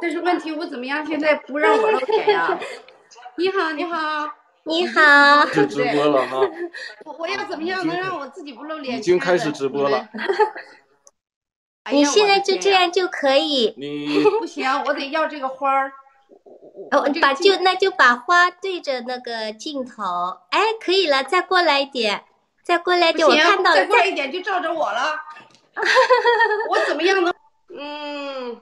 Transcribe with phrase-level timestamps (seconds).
[0.00, 1.04] 但是问题我怎么样？
[1.06, 2.58] 现在不让我露脸呀？
[3.36, 4.28] 你好，你好，
[4.64, 6.40] 你好，是直播了哈，
[7.04, 8.98] 我我要怎么样能让我自己不露脸？
[8.98, 10.08] 已经开始直播了。
[11.84, 13.74] 哎你现在就这样就可以。
[13.76, 15.92] 你 不行，我得要这个花儿。
[16.90, 20.02] 我哦把就那就把花对着那个镜头，
[20.50, 22.24] 哎，可以了，再过来一点，
[22.64, 25.14] 再过来一点，我看到了，再过来一点就照着我了。
[26.70, 27.34] 我怎么样能？
[27.76, 28.60] 嗯，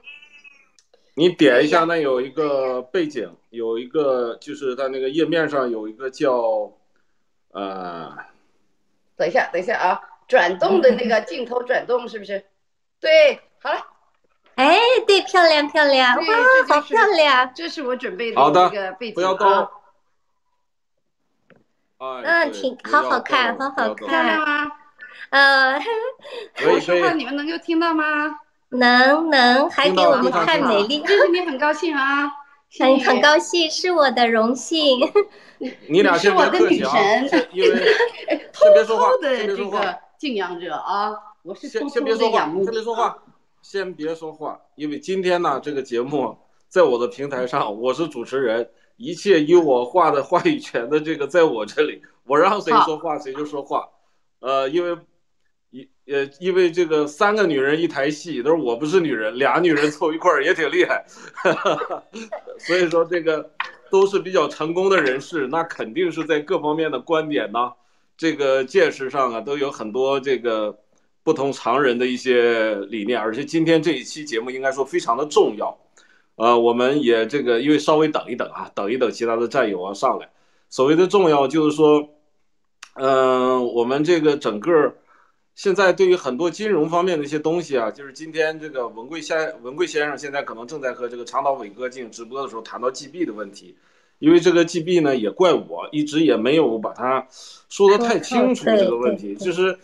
[1.15, 6.73] 你点一下，那有一个背景，有一个就是它那个页面上有一个叫
[7.51, 8.17] 呃，
[9.17, 12.47] 等一下，等一下啊，转动的那个镜头转动是不是？
[12.99, 13.87] 对，好了，
[14.55, 16.25] 哎，对，漂亮漂亮，哇，
[16.67, 19.69] 好这就是漂亮，这是我准备好的这个背景不要动
[21.99, 24.73] 嗯，挺好好看，好好看，吗？
[25.31, 25.79] 呃，
[26.57, 28.41] 可以 可以我说话，你们能够听到吗？
[28.73, 32.31] 能能，还给我们看美丽，认识你很高兴啊，
[32.79, 34.99] 很很高兴，是我的荣幸。
[35.89, 37.29] 你 俩是我的女神。
[37.29, 37.79] 先因为
[38.53, 43.19] 偷 先别说话偷的这个敬仰者啊，我是先偷偷先别说话，的仰慕先别说话，
[43.63, 46.37] 先别说话，因为今天呢，这个节目
[46.69, 53.89] 在我的平台上，我是主持人，一切以我话的话语权的这个在我这里，我让谁说话谁就说话，
[54.41, 54.97] 呃，因为
[56.05, 61.05] 也，因为这个三个女人一台戏，都是我不是女人，俩女人凑一块儿也挺厉害，
[62.59, 63.49] 所以说这个
[63.89, 67.73] 都是比较成功的人士，那肯定是在各方面的观点呢，
[68.17, 70.77] 这个见识上啊，都有很多这个
[71.23, 75.79] 不同常人的一些理念，而且今天这一期节目应该说非常的重要，
[76.35, 80.29] 呃，我们也这个因为稍微等一等啊，等一等其他的战友啊上来，
[80.69, 82.09] 所谓的重要就是说，
[82.95, 84.97] 嗯、我们这个整个。
[85.55, 93.77] 现在对于很多金融方面的一些东西啊，就是今天这个文贵先文贵先生现在可能正在和这个长岛伟哥进行直播的时候谈到 GB 的问题，
[94.19, 97.27] 因为这个 GB 呢也怪我一直也没有把它
[97.69, 99.79] 说的太清楚这个问题，就是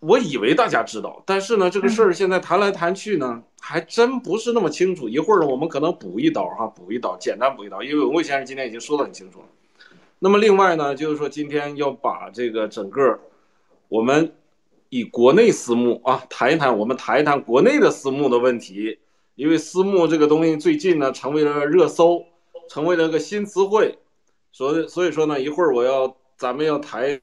[0.00, 9.44] 我以为大家知道，但是呢这个事儿现在谈来谈去呢还真不是那么清楚，一会儿呢我们可能补一刀哈，补一刀，简单补一刀，因为文贵先生今天已经说得很清楚了。
[10.18, 13.20] 那么另外呢，就是说今天要把这个整个
[13.88, 14.32] 我们
[14.88, 18.98] 以国内私募啊谈一谈，我们谈一谈国内的私募的问题，
[19.34, 22.24] 因为私募这个东西最近呢成为了热搜，
[22.68, 23.98] 成为了个新词汇，
[24.52, 27.20] 所以所以说呢，一会儿我要咱们要谈一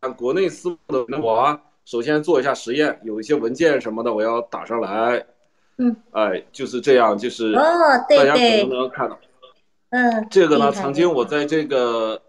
[0.00, 5.26] 谈国内私募的，那我啊首先做一下实验，有一些文件什么的我要打上来，
[5.78, 7.60] 嗯，哎，就是这样，就是哦，
[8.08, 9.18] 大对家可能对，能看到。
[9.90, 12.22] 嗯，这个呢，曾经我在这个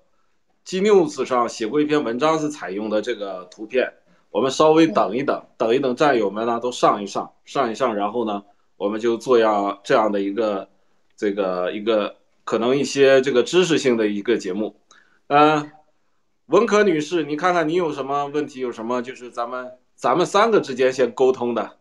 [0.66, 3.94] G News 上写过一篇文章，是采用的这个图片。
[4.34, 8.44] 我们稍微等一等，等一等战友们呢都上一上，上一上，然后呢，
[8.78, 10.68] 我们就做样这样的一个
[11.16, 14.76] 这个一个可能一些这个知识性的一个节目。
[15.28, 15.72] 嗯、
[16.48, 18.60] 文可女士，你看看你有什么问题？
[18.60, 21.78] 有什么就是咱们咱们三个之间先沟通的，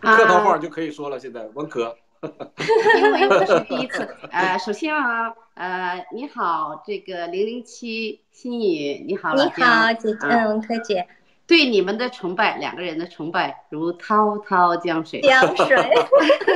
[0.00, 1.20] 客套话就可以说了。
[1.20, 1.94] 现在文可。
[2.20, 2.28] 因
[3.12, 11.04] 为我是第一次，呃，首先啊，呃，你好，这个零零七心雨，你好，你好，姐姐，啊嗯，文科姐，
[11.48, 15.76] 对你们的崇拜，两个人的崇拜如滔滔江水，江 水，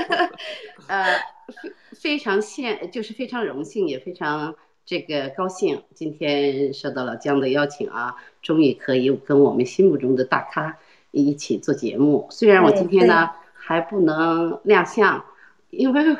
[0.86, 1.16] 呃，
[1.96, 4.54] 非非常现，就是非常荣幸，也非常
[4.86, 10.78] 这个高兴，今天受到老姜的邀请啊，终于可以跟我们心目中的大咖
[11.10, 12.28] 一起做节目。
[12.30, 15.24] 虽然我今天呢还不能亮相，
[15.70, 16.16] 因为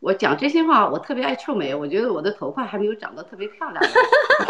[0.00, 3.82] 我讲这些话，我特别爱臭美，我觉得我的头发还没有长得特别漂亮，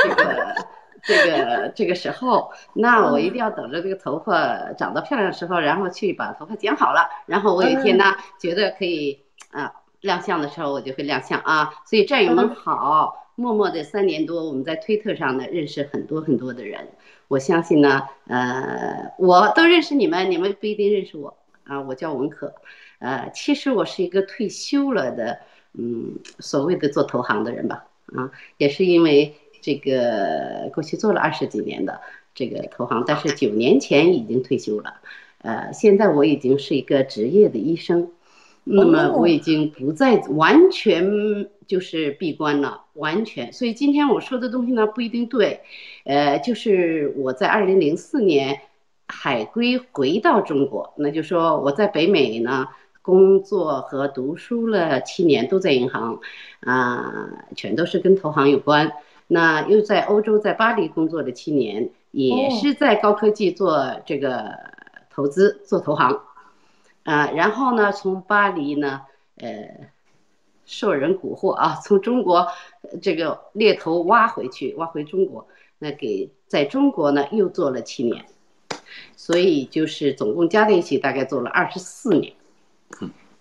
[0.03, 0.55] 这个。
[1.03, 8.05] 这个这个时候，那我一定要等着这个头发长得漂亮的时候，然后去把头发剪好了，然后我有一天呢，
[8.39, 9.19] 觉得可以
[9.51, 9.73] 啊
[10.03, 11.73] 亮相的时候，我就会亮相啊。
[11.87, 16.91] 所以战友们好，默默的三年多，我们在推特上呢认识很多很多的人。
[17.29, 21.81] 我相信呢，呃，我都认识你们，你们不一定认识我啊。
[21.81, 22.53] 我叫文可，
[23.01, 25.41] 呃，其实我是一个退休了的，
[25.75, 32.01] 嗯，所谓的做投行的人吧，啊，也是因为这个过去做了二十几年的
[32.35, 34.95] 这个投行，但是九年前已经退休了，
[35.43, 38.13] 呃，现在我已经是一个职业的医生。
[38.63, 43.51] 那么我已经不再完全就是闭关了，完全。
[43.55, 45.61] 所以今天我说的东西呢不一定对，
[46.05, 48.61] 呃，就是我在二零零四年
[49.09, 52.69] 海归回到中国，那就说我在北美呢
[53.11, 56.21] 工作和读书了七年，都在银行，
[56.61, 58.93] 啊、全都是跟投行有关。
[59.27, 64.55] 那又在欧洲，在巴黎工作了七年，也是在高科技做这个
[65.11, 66.21] 投资，做投行。
[67.03, 69.01] 啊，然后呢，从巴黎呢，
[69.39, 69.49] 呃，
[70.65, 72.47] 受人蛊惑啊，从中国
[73.03, 75.49] 这个猎头挖回去，挖回中国，
[75.79, 78.25] 那给在中国呢又做了七年，
[79.17, 82.33] 所以就是总共加在一起大概做了二十四年，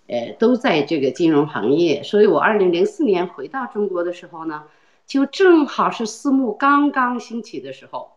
[0.07, 2.03] 呃，都在这个金融行业。
[2.03, 4.63] 所以我二零零四年回到中国的时候呢，
[5.05, 8.11] 就正好是私募刚刚兴起的时候。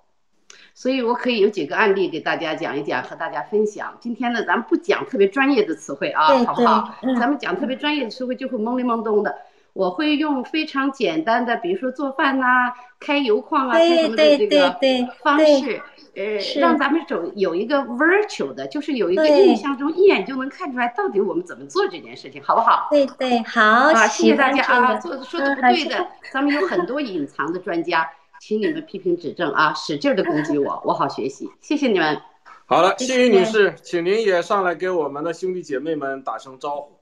[0.75, 3.95] 所以，我可以有几个案例给大家讲一讲，和大家分享。
[4.01, 6.95] 今天呢，咱们不讲特别专业的词汇啊，好不好？
[7.21, 9.35] 咱们讲特别专业的词汇就会懵里懵懂的。
[9.75, 14.77] 我会用非常简单的，比如说做饭呐、开油矿啊，开什么的这个
[15.23, 15.83] 方式，
[16.15, 22.89] 呃，让咱们走有一个 virtual 的，就是有一个印象中一眼就能看出来到底我们怎么做这件事情，好不好？
[22.91, 28.09] 对对，好啊，谢谢大家啊，做的说的不对的，咱们有很多隐藏的专家。
[28.41, 31.49] 请你们批评指正啊，使劲的攻击我，我好学习。
[31.61, 32.21] 谢谢你们。
[32.67, 37.02] 好了，幸运女士，请您也上来给我们的兄弟姐妹们打声招呼。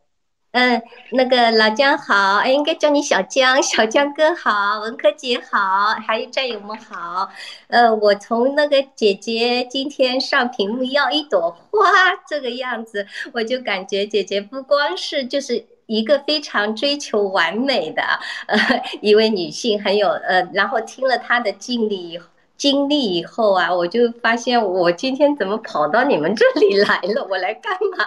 [0.53, 0.83] 嗯，
[1.13, 7.31] 那个老姜好，应该叫你小姜，小姜哥好，文科姐好，还有战友们好。
[7.69, 11.89] 呃，我从那个姐姐今天上屏幕要一朵花
[12.29, 15.67] 这个样子，我就感觉姐姐不光是就是。
[15.91, 18.01] 一个非常追求完美的
[18.47, 22.27] 呃一位女性，很有呃，然后听了她的经历以后
[22.61, 27.27] 经历以后啊，我就发现我今天怎么跑到你们这里来了？
[27.31, 28.07] 我来干嘛？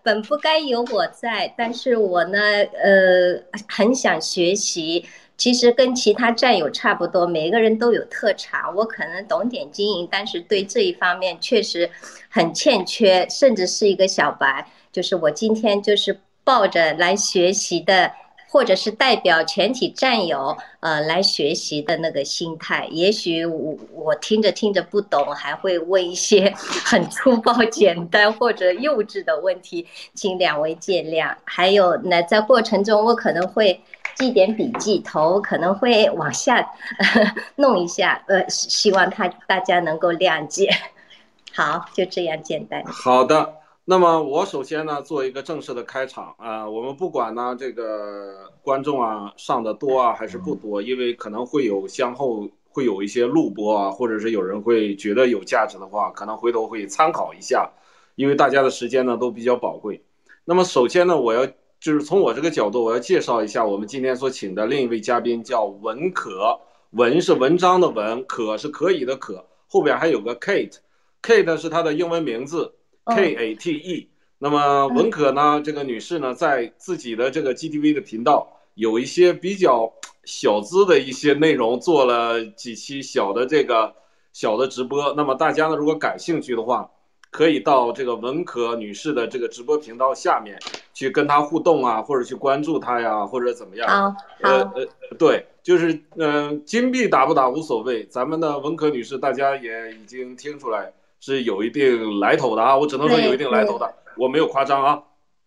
[0.00, 5.04] 本不该有我在，但是我呢，呃，很想学习。
[5.36, 8.72] 其实跟其他战友差不多，每个人都有特长。
[8.76, 11.90] 我可能懂点经营，但是对这一方面确实
[12.28, 14.64] 很欠缺，甚至是一个小白。
[14.92, 16.20] 就是我今天就是。
[16.44, 18.10] 抱着来学习的，
[18.50, 31.34] 或者是代表全体战友，呃，来学习的那个心态，也许我我听着听着不懂，还会问一些 很粗暴、简单或者幼稚的问题，请两位见谅。
[31.44, 33.80] 还有呢，在过程中我可能会
[34.14, 36.66] 记点笔记，头可能会往下
[37.56, 40.70] 弄一下，呃，希望他大家能够谅解。
[41.54, 42.82] 好，就这样简单。
[42.86, 43.54] 好的。
[43.90, 57.70] 那么我首先呢做一个正式的开场啊，我们不管呢这个观众啊上的多啊还是不多，因为可能会有相后会有一些录播啊，或者是有人会觉得有价值的话，可能回头会参考一下，
[58.14, 60.04] 因为大家的时间呢都比较宝贵。
[60.44, 61.46] 那么首先呢，我要
[61.80, 66.60] 就是从我这个角度，我要介绍一下我们今天所请的另一位嘉宾，叫文可，
[66.90, 72.74] 文是文章的文，可是可以的可，后边还有个 Kate，Kate 是她的英文名字。
[73.14, 74.08] K A T E，
[74.38, 75.60] 那么文可呢？
[75.64, 79.92] 这个女士呢，在自己的这个 G T V 的频道有一些比较
[80.24, 83.94] 小资的一些内容，做了几期小的这个
[84.32, 85.14] 小的直播。
[85.16, 86.90] 那么大家呢，如果感兴趣的话，
[87.30, 90.58] 可以到这个文可女士的这个直播频道下面
[90.94, 93.88] 去跟她互动啊，或者去关注她呀，或者怎么样？
[93.88, 94.86] 好，呃呃，
[95.18, 98.04] 对，就是嗯，金币打不打无所谓。
[98.06, 100.92] 咱们的文可女士，大家也已经听出来。
[101.20, 105.02] 是有一定来头的啊，我只能说有一定来头的，我没有夸张啊。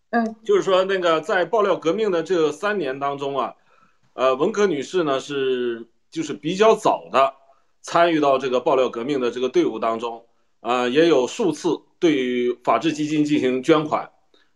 [0.09, 3.55] 嗯，就是说那个在爆料革命的这三年当中啊，
[4.13, 7.33] 呃，文可女士呢是就是比较早的
[7.81, 10.25] 参与到这个爆料革命的这个队伍当中，
[10.59, 14.11] 啊，也有数次对于法治基金进行捐款，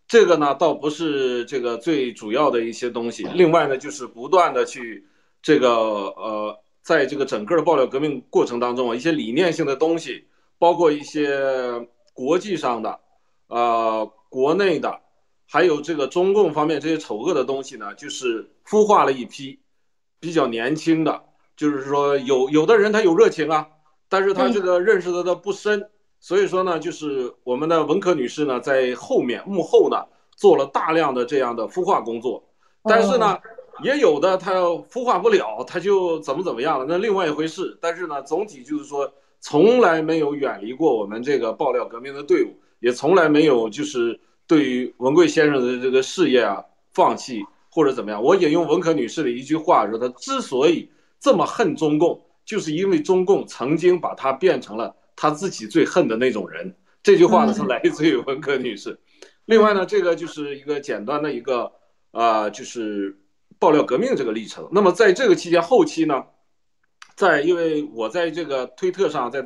[0.09, 3.25] 这个呢倒不是这个最主要的一些东西。
[3.33, 5.07] 另外呢，就是不断的去
[5.41, 10.25] 这个呃，在这个整个的爆料革命过程当中啊，一些理念性的东西。
[10.57, 12.99] 包括一些国际上的，
[13.47, 15.01] 呃，国内的，
[15.47, 19.59] 还有这个中共方面这些丑恶的东西呢，就是孵化了一批
[20.19, 21.23] 比较年轻的，
[21.57, 23.67] 就是说有有的人他有热情啊，
[24.07, 25.89] 但是他这个认识的的不深，
[26.21, 30.05] 所以说呢，就是我们的文科女士呢，在后面幕后呢
[30.37, 32.41] 做了大量的这样的孵化工作，
[32.83, 33.37] 但是呢，
[33.83, 37.77] 也有的他孵化不了，他就怎么怎么样了，那另外一回事。
[37.81, 39.11] 但是呢，总体就是说。
[39.47, 48.23] 从来没有远离过我们这个爆料革命的队伍，也从来没有就是对于文贵先生的这个事业啊放弃或者怎么样。
[48.23, 58.99] 我引用文可女士的一句话说：“她之所以这么恨中共，就是因为中共曾经把她变成了她自己最恨的那种人。”这句话呢是来自于文可女士。
[59.45, 61.71] 另外呢，这个就是一个简单的一个
[62.09, 63.15] 啊，就是
[63.59, 64.67] 爆料革命这个历程。
[64.71, 66.23] 那么在这个期间后期呢？
[67.15, 69.45] 在，因为我在这个推特上，在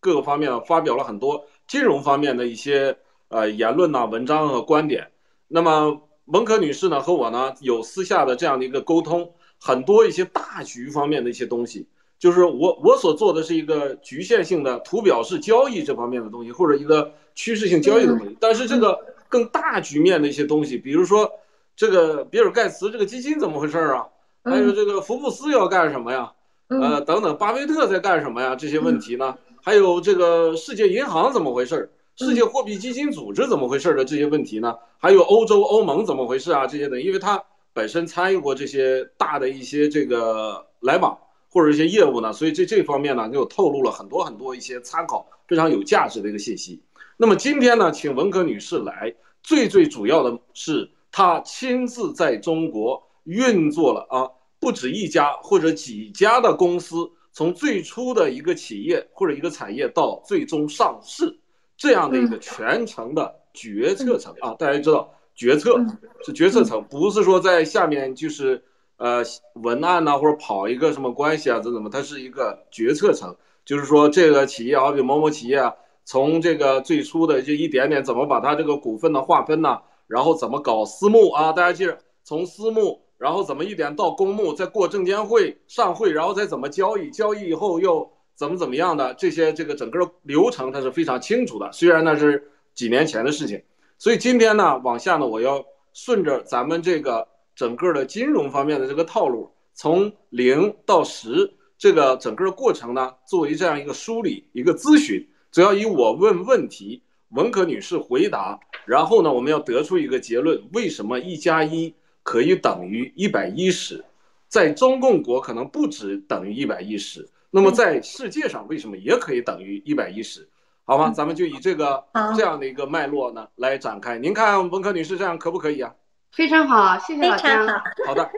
[0.00, 2.96] 各个方面发表了很多金融方面的一些
[3.28, 5.10] 呃言论呐、文章和观点。
[5.48, 18.36] 那么蒙可女士呢和我呢有私下的这样的一个沟通，很多一些大局方面的一些东西，就是我我所做的是一个局限性的图表式交易这方面的东西，或者一个趋势性交易的东西。
[18.38, 21.30] 但是这个更大局面的一些东西，比如说
[21.74, 24.06] 这个比尔盖茨这个基金怎么回事啊？
[24.44, 26.32] 还有这个福布斯要干什么呀？
[26.68, 28.56] 呃，等等，巴菲特在干什么呀？
[28.56, 29.36] 这些问题呢？
[29.62, 31.90] 还有这个世界银行怎么回事？
[32.16, 34.74] 世界货币基金组织怎么回事的这些问题呢？
[34.98, 36.66] 还有欧洲欧盟怎么回事啊？
[36.66, 37.42] 这些的，因为他
[37.72, 41.16] 本身参与过这些大的一些这个来往
[41.50, 46.82] 或者一些业务呢，所以这这方面呢就透露了很多很多一些参考非常有价值的一个信息。
[47.16, 61.38] 那么今天呢，请文科女士来，最最主要的是她亲自在中国运作了啊，不止一家或者几家的公司，从最初的一个企业或者一个产业到最终上市，
[61.76, 65.78] 这样的一个全程的决策层啊，大家知道决策
[66.24, 68.62] 是决策层，不是说在下面就是
[68.96, 69.22] 呃
[69.54, 75.74] 文案呐或者跑一个什么关系啊怎怎么，它是一个决策层，就是说这个企业好比某某企业啊。
[76.08, 79.76] 从这个最初的这一点点，怎么把它这个股份的划分呢？
[80.06, 81.52] 然后怎么搞私募啊？
[81.52, 91.70] 大家记着，从私募，然后怎么一点到公募，再过证监会上会，然后再怎么交易，交易以后又怎么怎么样的这些这个整个流程，它是非常清楚的。
[91.72, 93.62] 虽然那是几年前的事情，
[93.98, 105.26] 所以今天呢，往下呢，我要顺着咱们这个整个的金融方面的这个套路，从零到十这个整个过程呢，作为这样一个梳理，一个咨询。
[105.50, 111.94] 只要以我问问题，文可女士回答，然后呢，我们要得出一个结论：为什么一加一
[112.26, 114.04] 可以等于一百一十？
[114.48, 120.48] 在中共国可能不止等于一百一十，那么在世界上为什么也可以等于一百一十？
[120.84, 121.12] 好吗？
[121.14, 122.04] 咱们就以这个
[122.36, 124.18] 这样的一个脉络呢来展开。
[124.18, 125.94] 您看文科女士这样可不可以啊？
[126.32, 127.68] 非常好，谢谢老张。
[128.04, 128.28] 好的，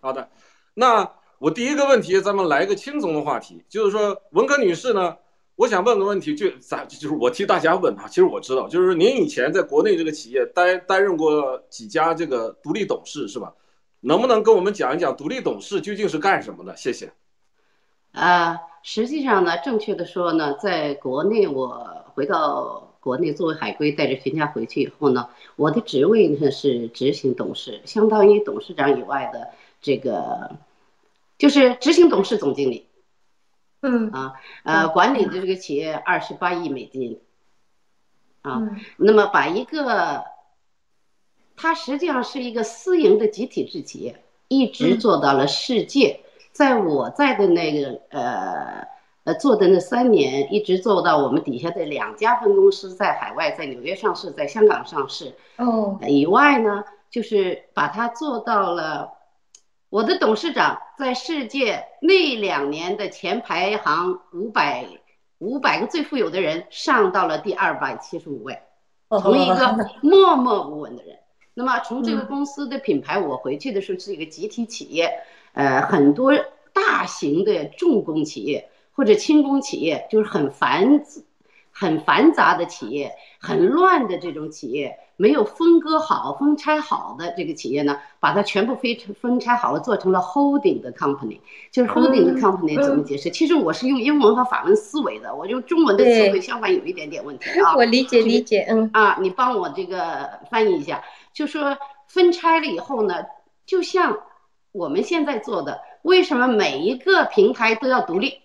[0.00, 0.28] 好的。
[0.74, 5.16] 那我第一个问题，咱们来一个轻松的话题，就是说文科女士呢。
[5.56, 8.08] 我想问个问题，就咱就是我替大家问啊。
[8.08, 13.52] 其实我知道，就是您以前在国内这个企业担担任过几家这个独立董事，是吧？
[14.00, 16.76] 能不能跟我们讲一讲独立董事究竟是干什么的？
[16.76, 17.12] 谢谢。
[18.12, 30.50] 啊，实际上呢，正确的说呢，在国内我回到国内作为海归，带着全家回去以后呢，我的职位呢是执行董事，相当于董事长以外的这个，
[31.38, 32.86] 就是执行董事总经理。
[33.84, 37.20] 嗯啊，呃，管理的这个企业二十八亿美金，
[38.42, 38.62] 啊，
[38.96, 40.22] 那么把一个，
[41.56, 46.20] 它实际上是一个私营的集体制企业，一直做到了世界。
[46.52, 48.86] 在我在的那个呃
[49.24, 55.34] 呃做的那三年，一直做到我们底下的两家分公司在海外，在纽约上市，在香港上市。
[55.56, 59.10] 哦，以外呢，就是把它做到了。
[59.92, 64.86] 我的董事长在世界那两年的前排行五百
[65.36, 68.58] 五百个最富有的人上到了第二百七十五位，
[69.20, 71.18] 从一个默默无闻的人。
[71.52, 75.12] 那么从这个公司的品牌，我回去的时候是一个集体企业，
[75.52, 76.32] 呃，很多
[76.72, 81.04] 大型的重工企业或者轻工企业，就是很繁
[81.70, 84.98] 很繁杂的企业，很乱的这种企业。
[85.22, 91.38] 没有分割好、分拆好的这个企业呢，把它全部分分拆好了，做成了 holding 的 company。
[91.70, 93.30] 就是 holding 的 company 怎么解释？
[93.30, 97.74] 其实我是用英文和法文思维的，我用中文的词汇相反有一点点问题啊。
[97.78, 103.24] 我理解理解，嗯啊，你帮我这个翻译一下，就说分拆了以后呢，
[103.64, 104.18] 就像
[104.72, 108.40] 我们现在做的，为什么每一个平台都要独立？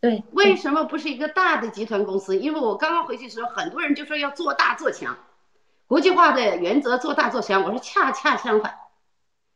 [0.00, 2.36] 对，为什么不是一个大的集团公司？
[2.36, 5.16] 因为我刚刚回去的时候，很多人就说要做大做强。
[5.90, 8.76] 国际化的原则做大做强，我说恰恰相反，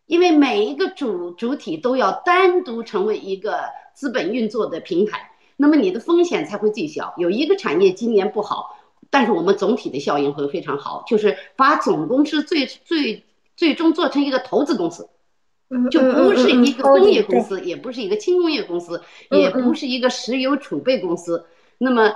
[0.06, 3.60] 因为每一个主主体都要单独成为一个
[3.94, 7.14] 资本运作的平台，那么你的风险才会最小。
[7.18, 8.76] 有一个产业今年不好，
[9.10, 13.24] 但是我们总体的效应会非常好，就是把总公司最最
[13.54, 15.08] 最终做成一个投资公司，
[15.88, 19.00] 就不是一个工业公司，也不是一个轻工业公司，
[19.30, 21.46] 也不是一个石油储备公司。
[21.78, 22.12] 那么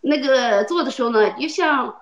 [0.00, 1.94] 那个做的时候呢，就像。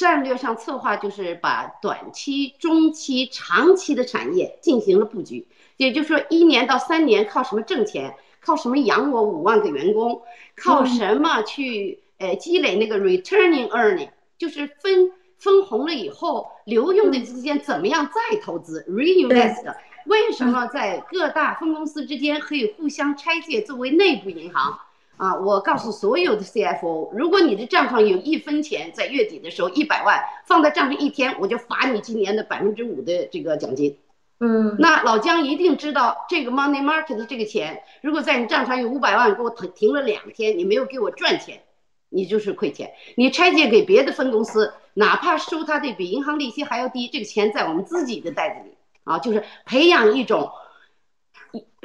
[0.00, 8.14] 战略上策划就是把短期、中期、长期的产业进行了布局，也就是说，一年到三年靠什么挣钱？
[8.40, 10.22] 靠什么养我五万个员工？
[10.56, 14.08] 靠什么去呃积累那个 returning earning？
[14.38, 19.74] 就是分分红了以后留用的资金怎么样再投资 reinvest？
[20.06, 24.80] 为什么在各大分公司之间可以互相拆借作为内部银行？
[25.20, 33.98] 啊，我告诉所有的 CFO，如果你的账上有一分钱，在月底的时候一百万放在账上一天，我就罚你今年的百分之五的这个奖金。
[34.38, 41.60] 嗯，那老姜一定知道这个 money market 的这个钱，如果在你账上有五百万，给我停停了两天，你没有给我赚钱，
[42.08, 42.90] 你就是亏钱。
[43.16, 48.74] 你拆借给别的分公司，哪怕收他的比银行利息还要低，这个钱在我们自己的袋子里
[49.04, 50.50] 啊，就是培养一种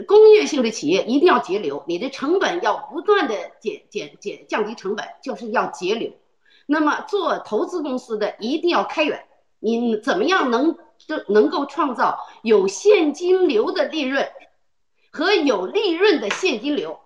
[0.03, 6.11] 工业性的企业一定要节流，你的成本要不断的减减减降低成本，就是要节流。
[6.65, 9.25] 那么做投资公司的一定要开源，
[9.59, 10.77] 你怎么样能
[11.29, 14.27] 能够创造有现金流的利润
[15.11, 16.99] 和有利润的现金流？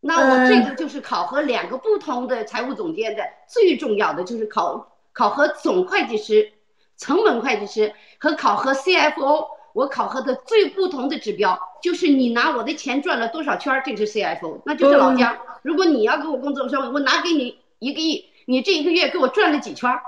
[0.00, 6.52] 那我这个就是考核两个不同的财务总监的最重要的就是考考核总会计师、
[6.96, 9.54] 成本会计师和考核 CFO。
[9.74, 15.38] 我考核的最不同的指标就是你拿我的钱转了多少圈，这是 CFO，那就是老姜。
[15.62, 20.00] 如果你要给我工作，说我拿给你一个亿，你这一个月给我转了几圈，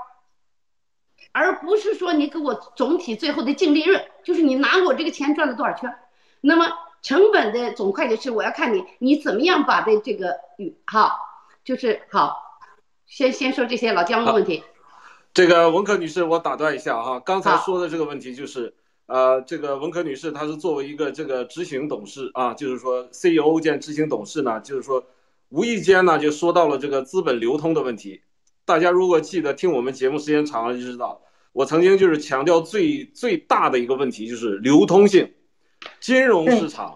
[1.31, 5.95] 而不是说你给我总体最后的净利润，就是你拿我这个钱转了多少圈。
[6.41, 6.67] 那么
[7.01, 11.17] 成本的总会计师，我要看你你怎么样把的这个与好，
[11.63, 12.59] 就是好，
[13.07, 14.65] 先先说这些老姜的问题。
[15.33, 18.75] 这个文科女士，我打断一下哈，刚才说的这个问题就是。
[19.09, 25.03] 呃，这个文科女士，她是作为一个这个执行董事啊，就是说 CEO 兼执行董事呢，就是说
[25.49, 28.21] 无意间呢就说到了这个资本流通的问题。
[28.65, 31.19] 大家如果记得听我们节目时间长了就知道，
[31.53, 35.33] 我曾经就是强调最最大的一个问题就是流通性，
[35.99, 36.95] 金融市场，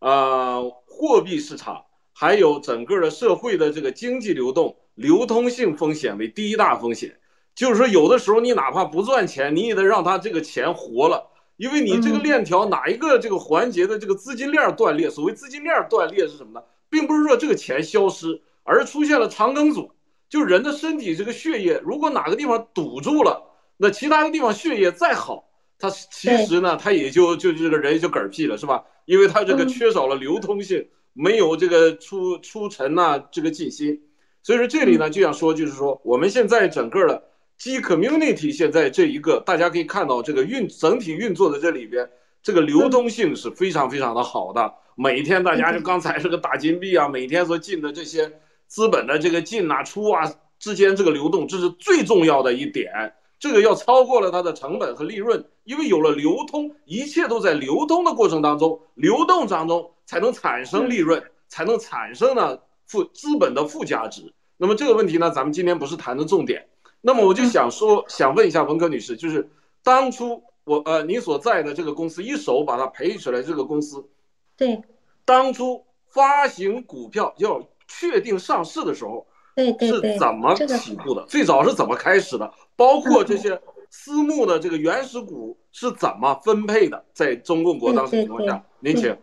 [0.00, 7.18] 呃，货币市场，还有整个的社会的这个经济流动，流通性风险为第一大风险。
[7.54, 11.30] 就是说，有的时候你哪怕不赚钱，你也得让他这个钱活了。
[11.56, 16.64] 因为你这个链条哪一个这个环节的这个资金链断裂，所谓资金链断裂是什么呢？
[16.90, 19.92] 并不是说这个钱消失，而出现了肠梗阻。
[20.28, 23.40] 就人的身体这个血液，如果哪个地方堵住了，
[23.76, 28.84] 那其他的地方血液再好，它其实呢，它也就就这个人就嗝屁了，是吧？
[29.04, 34.02] 因为它这个缺少了流通性，没有这个出出尘呐，这个进心。
[34.42, 37.22] 所以说这里呢，就想说，就是说我们现在整个的。
[37.64, 42.06] G community 现在这一个，大家可以看到这个运整体运作的这里边，
[42.42, 44.70] 这个流动性是非常非常的好的。
[44.96, 48.30] 每天大家就刚才这个打金币啊，每天所进的这些
[48.66, 53.14] 资本的这个进啊出啊之间这个流动，这是最重要的一点。
[53.38, 64.34] 这个要超过了它的成本和利润，因为有了流通，一切都在流通的过程当中，流动当中才能产生利润，才能产生呢附资本的附加值。
[64.58, 66.66] 那么这个问题呢，咱们今天不是谈的重点。
[67.06, 69.46] 那么我就想说，想问一下文革女士，就是
[69.82, 74.08] 当初我呃你所在的这个公司一手把它培育出来，这个公司，
[74.56, 74.80] 对，
[75.26, 81.26] 当初发行股票要确定上市的时候，对对对，是怎么起步的？
[81.26, 82.50] 最早是怎么开始的？
[82.74, 87.04] 包括这些私募的这个原始股是怎么分配的？
[87.12, 89.14] 在中共国当时情况下，您请。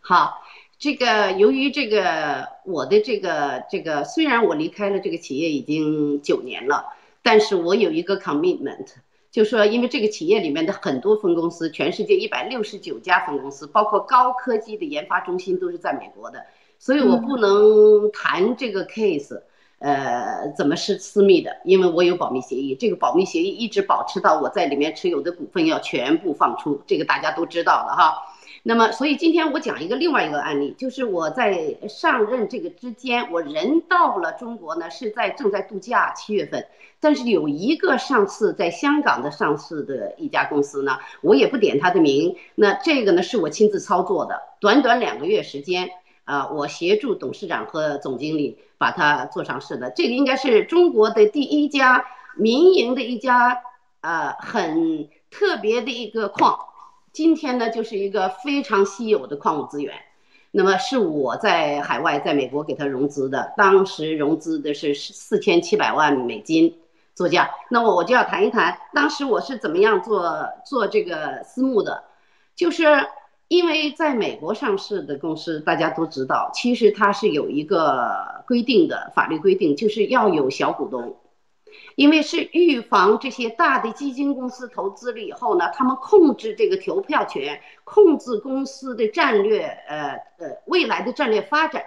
[0.00, 0.44] 好。
[0.80, 6.86] 这个由于这个我的这个这个，虽然我离开了这个企业已经九年了，
[7.30, 8.86] 但是我有一个 commitment，
[9.30, 16.42] 就说因为这个企业里面的很多分公司，全世界一百六十九家分公司，包括高科技的研发中心都是在美国的，
[16.78, 19.42] 所以我不能谈这个 case，
[19.78, 28.22] 呃，怎么是私密的，因为我有保密协议，这个保密协议一直保持到我在里面持有的股份要全部放出，这个大家都知道的哈。
[28.64, 36.66] 那么，所以今天我讲一个另外一个案例，就是我在上任这个之间，我人到了中国呢，是在正在度假，七月份。
[37.00, 42.36] 但是有一个上次在香港的上市的一家公司呢，我也不点他的名。
[42.56, 45.88] 那这个呢，是我亲自操作的，短短两个月时间，
[46.24, 49.90] 啊，我协助董事长和总经理把它做上市的。
[49.90, 52.04] 这个应该是中国的第一家
[52.36, 53.62] 民营的一家，
[54.00, 56.58] 呃，很特别的一个矿。
[57.18, 59.92] 今天呢，就是一个非常稀有的矿物资源，
[60.52, 66.72] 那么是我在海外，在美国给他融资的，当时融资的是四千七百万美金
[67.16, 67.50] 作价。
[67.70, 72.04] 那么我就要谈一谈，当时我是怎么样做做这个私募的，
[72.54, 72.84] 就是
[73.48, 81.16] 因为在美国上市的公司，大家都知道，其实它是有一个规定的法律规定，就是要有小股东。
[81.98, 91.82] 因为是预防这些大的基金公司投资了以后呢，他们控制这个投票权，控制公司的战略，呃呃，未来的战略发展，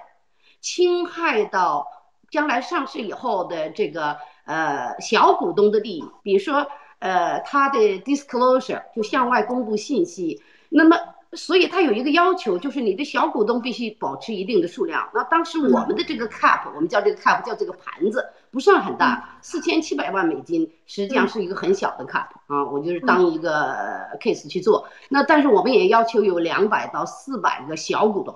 [0.59, 1.87] 侵害到
[2.29, 6.67] 将来上市以后的这个呃小股东的利益，比如说
[6.99, 10.97] 呃他的 disclosure 就向外公布信息，那么。
[11.33, 15.09] 所以它有一个要求，就是你的小股东必须保持一定的数量。
[15.13, 22.65] 那当时我们的这个 cap，我们叫这个 cap 叫这个盘子，不算很大，四千七百万美金，实际上是一个很小的 cap 啊。
[22.65, 23.75] 我就是当一个
[24.19, 24.87] case 去做。
[25.09, 28.35] 那但是我们也要求有两百到四百个小股东，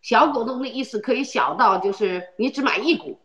[0.00, 3.18] 小股东的意思可以小到就是你只买一股，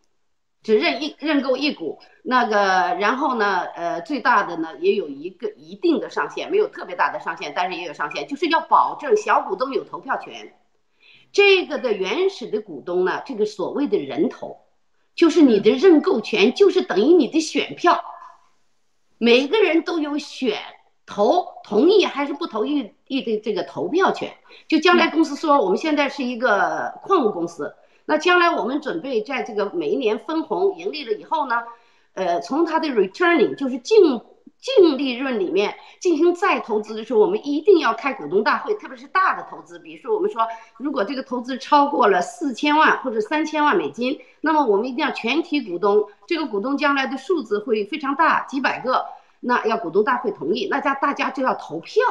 [0.61, 2.55] 只认一认购一股，那个
[2.99, 10.53] 然后呢，呃，最大的呢也有一个一定的上限，没有特别大的上限，但是也有上限，就是要保证小股东有投票权。
[11.31, 14.64] 这个的原始的股东呢，这个所谓的人头，
[15.15, 18.03] 就是你的认购权，就是等于你的选票，
[19.17, 20.59] 每个人都有选
[21.05, 24.33] 投同意还是不同意意的这个投票权。
[24.67, 27.73] 就将来公司说，我们现在是一个矿物公司。
[28.05, 31.63] 那将来我们准备在这个每一年分红盈利了以后呢，
[32.13, 34.21] 呃，从它的 returning 就是净
[34.65, 40.41] 净利润里面进行再投资的时候，我们一定要开股东大会，特别是大的投资，比如说我们说
[40.77, 49.05] 如果这个投资超过了四千万或者三千万美金，那么我们一定要全体股东，这个股东将来的数字会非常大，几百个，
[49.41, 52.03] 那要股东大会同意，那家大家就要投票，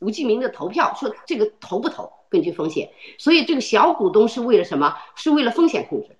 [0.00, 2.12] 无记名的投票，说这个投不投。
[2.28, 4.96] 根据风险，所以这个小股东是为了什么？
[5.16, 6.16] 是为了风险控制。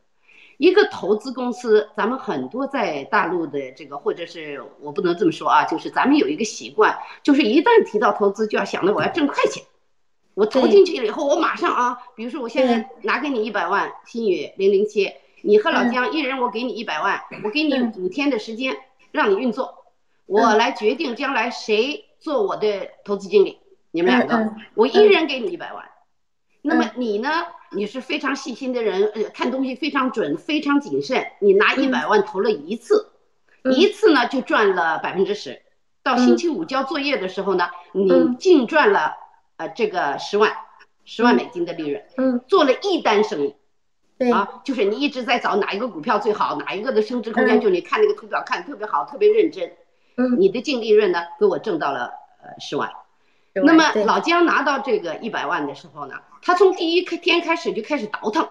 [0.62, 9.60] 一个投资公司，咱们很多在大陆的这个，或者是我不能这么说啊，就是咱们有一个习惯，就是一旦提到投资，就要想着我要挣快钱。
[10.34, 18.76] 我投进去了以后，我马上啊，比如说我现在拿给你一百万，新宇零零七，你和老姜一人我给你一百万，我给你五天的时间
[19.10, 19.86] 让你运作，
[20.26, 23.58] 我来决定将来谁做我的投资经理。
[23.90, 25.84] 你们两个，我一人给你一百万。
[26.62, 27.28] 那么你呢？
[27.74, 31.24] 你是非常细心的人，呃，看东西非常准，非常谨慎。
[31.40, 33.12] 你拿一百万投了一次，
[33.76, 35.60] 一次呢就赚了百分之十。
[36.02, 39.14] 到星期五交作业的时候呢，你净赚了
[39.56, 40.52] 呃这个十万，
[41.04, 42.04] 十万美金的利润。
[42.16, 43.54] 嗯，做了一单生意。
[44.18, 49.72] 对啊，就是你一直在找哪一个股票最好，哪一个的升值空间，就你看那个图表看特别好，特别认真。
[50.16, 52.90] 嗯，你的净利润呢，给我挣到了呃十万。
[53.54, 58.46] 那么老姜拿到这个一百万的时候呢，他从第一天开始就开始倒腾，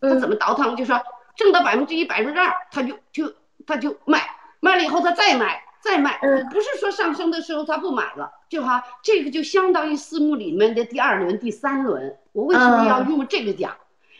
[0.00, 0.76] 他怎么倒腾？
[0.76, 0.98] 就说
[1.36, 3.34] 挣到百分之一、百分之二，他就就
[3.66, 4.26] 他就卖，
[4.60, 6.18] 卖了以后他再买再卖，
[6.50, 12.16] 不是说上升的时候他不买了，就哈这个就相当于私募里面的第二轮、第三轮。
[12.32, 13.76] 我为什么要用这个讲？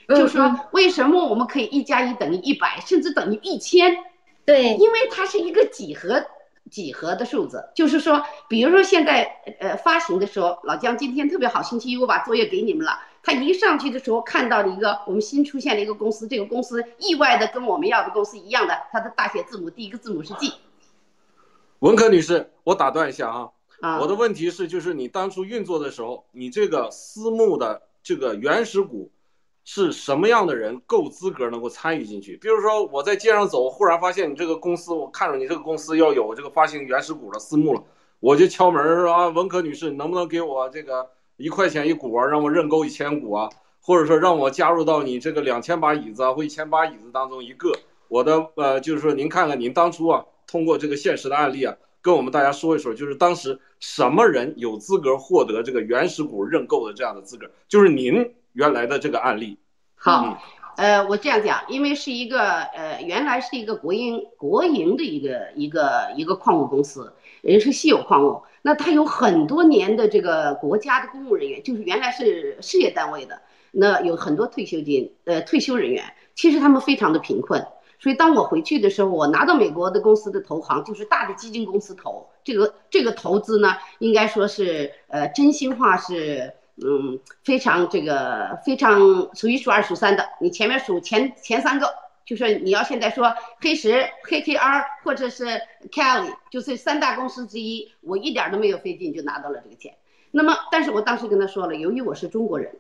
[0.09, 3.97] 就说为什么我们可以一加一等于一百，甚至等于一千？
[4.45, 6.25] 对，因为它是一个几何。
[6.71, 9.25] 几何的数字，就是说，比如说现在
[9.61, 12.99] 呃发行的时候，老姜今天特别好，星期一我把作业给你们了。
[13.23, 20.53] 他一上去的时候看到了一个我们新出现的一个公司，这个公司意外的跟我们要的公司一样的，它的大写字母第一个字母是 G。
[21.81, 23.51] 文科女士，我打断一下啊，
[23.81, 29.11] 啊，我的问题是，就是你当初运作的时候，你这个私募的这个原始股。
[29.69, 32.37] 是什么样的人够资格能够参与进去？
[32.37, 37.83] 比如说我在街上走，忽然发现你这个公司，我看着你这个公司要有这个发行原始股的私募了，
[38.21, 43.51] 我就敲门说啊，文科女士，能不能给我这个一块钱一股啊，让我认购一千股啊，
[43.81, 47.73] 或者说让我加入到你这个两千把椅子啊或一千把椅子当中一个？
[48.07, 57.51] 我的呃，就是说您看看您当初啊，通过这个现实的案例啊，跟我们大家说一说，就是当时什么人有资格获得这个原始股认购的这样的资格？
[57.67, 58.33] 就是您。
[58.57, 59.59] 原来的这个案例，
[59.97, 60.43] 好，
[60.79, 73.43] 呃，我这样讲，因为是一个呃，原来是一个国营国营的一个一个一个矿物公司，也是稀有矿物，那它有很多年的这个国家的公务人员，就是原来是事业单位的，
[73.73, 76.03] 那有很多退休金，呃，退休人员，
[76.35, 77.63] 其实他们非常的贫困，
[77.99, 86.55] 所以当我回去的时候，我拿到美国的公司的投行，就是大的基金公司投这个这个投资呢，应该说是呃真心话是。
[86.85, 91.95] 嗯，非常这个非常数一数二数三的，你前面数前前三个，
[92.27, 95.47] 就是你要现在说黑石、KKR 或者是
[95.91, 99.97] Kelly，就是三大公司之一，我一点都没有费劲就拿到了这个钱。
[100.31, 102.77] 那么，但是我当时跟他说了，由于我是中国人，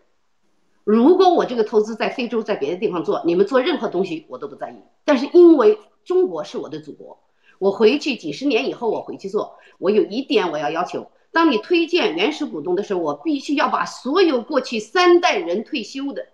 [0.84, 4.74] 如果我这个投资在非洲，在别的地方做，你们做任何东西我都不在意。
[5.06, 7.18] 但是因为中国是我的祖国，
[7.58, 11.10] 我回去几十年以后我回去做，我有一点我要要求。
[11.36, 16.28] 当你推荐原始股东的时候，我必须要把所有过去三代人退休的，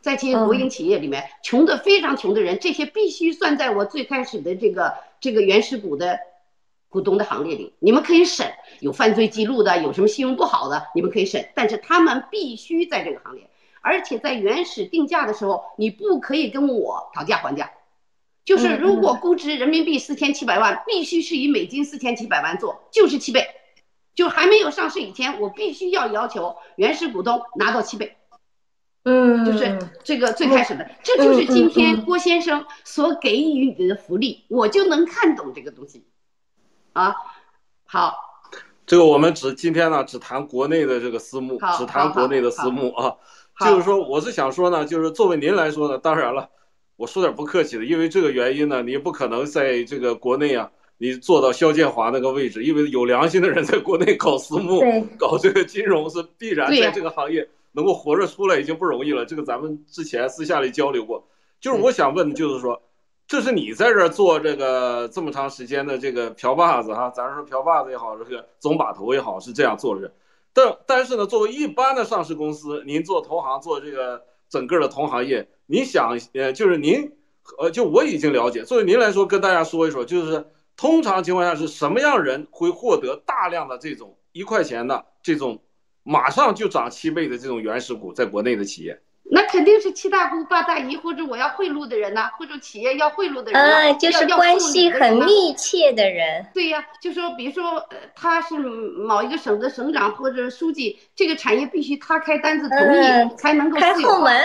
[0.00, 6.16] 在这些国营企业里面穷的非常穷的人，这些必须算在我最开始的这个这个原始股的
[6.88, 7.72] 股东的行列里。
[7.80, 13.50] 你们可以审有犯罪记录的，有什么信用不好的，你们可以审，但是他们必须在这个行列。
[13.80, 17.68] 而且在原始定价的时候，你不可以跟我讨价还价，
[18.44, 23.44] 就是如果估值人民币四千七百万，必须是以美金四千七百万做，就是七倍。
[24.14, 28.16] 就还没有上市以前，我必须要要求原始股东拿到七倍，
[29.02, 36.06] 嗯，就是这个最开始的，这就是今天郭先生所给予你的福利，我就能看懂这个东西，
[36.92, 37.14] 啊，
[37.86, 38.14] 好，
[38.86, 43.16] 这个我们只今天呢只谈国内的这个私募，只谈国内的私募啊，
[43.66, 46.48] 就是说我是想说呢，就是作为您来说呢，当然了，
[46.96, 50.70] 我说点不客气的，因为这个原因呢，你不可能在这个国内啊，
[51.04, 54.80] 你做到肖建华那个位置，因为有良心的人在国内搞私募、
[55.18, 59.26] 搞这个金融是必然在这个行业能够活着出来已经不容易了。
[59.26, 61.22] 这个咱们之前私下里交流过，
[61.60, 62.80] 就是我想问的就是说，
[63.26, 70.10] 这是你在这儿做这个这么长时间的这个瓢把子哈，咱说瓢把子也好，这个总把头也好，是这样做的。
[70.54, 75.46] 但但是呢，作为一般的上市公司，您做投行做这个整个的同行业。
[75.66, 77.10] 您想，呃，就是您，
[77.58, 78.62] 呃，就我已经了解。
[78.62, 85.62] 作为您来说，跟大家说一说，就是通常情况下是什么样人会获得大量的这种一块钱的这种
[86.02, 89.00] 马上就涨七倍的这种原始股，在国内的企业。
[89.34, 96.46] 那肯定是七大姑八大姨或者我要贿赂的人呐，或者企业要贿赂的人嗯，就是关系很密切的人。
[96.54, 104.40] 对呀，就说比如说，他是某一个省的省长或者书记，这个产业必须他开单子同意才能够开后门。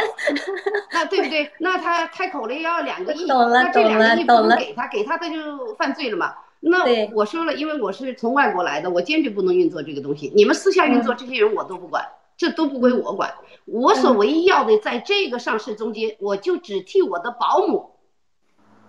[0.92, 1.52] 那对不对？
[1.60, 6.34] 那他开口了要两个 亿，那这两个亿不能给他，给他他就犯罪了嘛。
[6.62, 10.32] 那我说了，因为我是从外国来的，我坚决不能运作这个东西。
[10.36, 12.04] 你们私下运作这些人我都不管。
[12.40, 17.92] 这都不归我管，我所唯一要的，在这个上市中间，我就只替我的保姆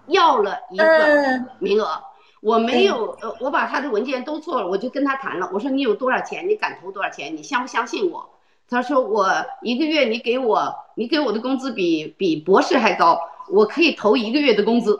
[0.07, 2.01] 要了一个名额，
[2.41, 8.39] 我没有，呃，我把他的文件都做了，我就跟他谈了，我说你有多少钱，你敢投多少钱，你相不相信我？
[8.69, 9.29] 他说我
[9.63, 14.97] 一个月你给我，你给我的工资比比博士还高，我可以投一个月的工资，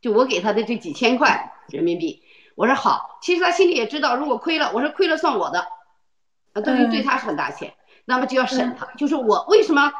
[0.00, 2.22] 就我给他的这几千块人民币。
[2.54, 5.60] 我说好，其实他心里也知道，如果亏了，我说亏了算我的，
[6.54, 7.74] 啊，等于对他是很大钱。
[8.04, 9.92] 那么就要审他，就是我为什么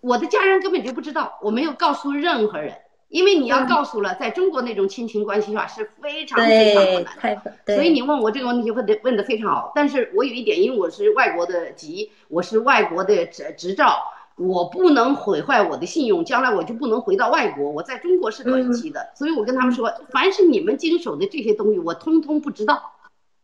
[0.00, 2.74] 我的家人根本就不知道，我没有告诉任何人，
[3.08, 7.74] 因为你要告诉了，在中国那种亲情关系的话是非常非常困难的。
[7.74, 14.02] 所以你问我这个问题问的问的非常好，但是我有一点，因为我是外国的籍，我是外国的执执照，
[14.36, 22.94] 我不能毁坏我的信用，将来我就不能回到外国，我在中国是短期的，所以我跟他们说，凡是你们经手的这些东西，我通通不知道，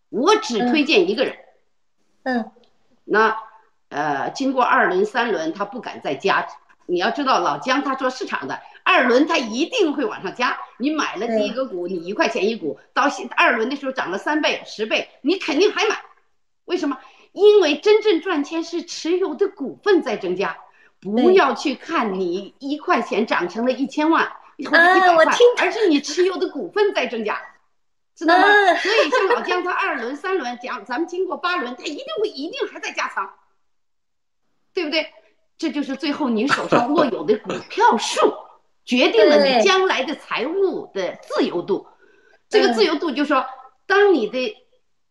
[0.08, 1.36] 我只推荐一个人，
[2.22, 2.50] 嗯，
[3.04, 3.36] 那。
[3.88, 6.46] 呃，经过二轮、三轮，他不敢再加。
[6.86, 10.58] 你要知道，老姜他做市场的，二轮他一定会往上加。
[10.78, 13.04] 你买了第一个股，你一块钱一股，到
[13.36, 16.00] 二轮的时候涨了三倍、十倍，你肯定还买。
[16.64, 16.98] 为什么？
[17.32, 20.56] 因为真正赚钱是持有的股份在增加，
[20.98, 24.26] 不要去看你一块钱涨成了一千万
[24.64, 25.24] 或者一百块，
[25.58, 27.38] 而是你持有的股份在增加，
[28.16, 28.48] 知道吗？
[28.76, 33.30] 所以像老姜他二轮、三轮讲，咱们经过八轮，他一定会一定还在加仓。
[34.78, 35.06] 对不对？
[35.58, 38.20] 这就是最后你手上握有的股 票数，
[38.84, 41.88] 决定了你将来的财务的自由度。
[42.48, 43.44] 这个自由度就是说，
[43.84, 44.56] 当你的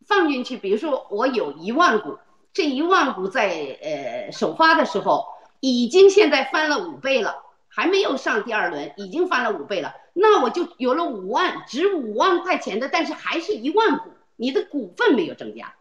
[0.07, 2.17] 放进去，比如说我有一万股，
[2.53, 3.49] 这一万股在
[3.81, 5.25] 呃首发的时候
[5.59, 15.73] 已经现在翻了五倍了，还没有上第二轮，已经翻了五倍了，那我就有了五万，值五万块钱的，但是还是一万股，你的股份没有增加。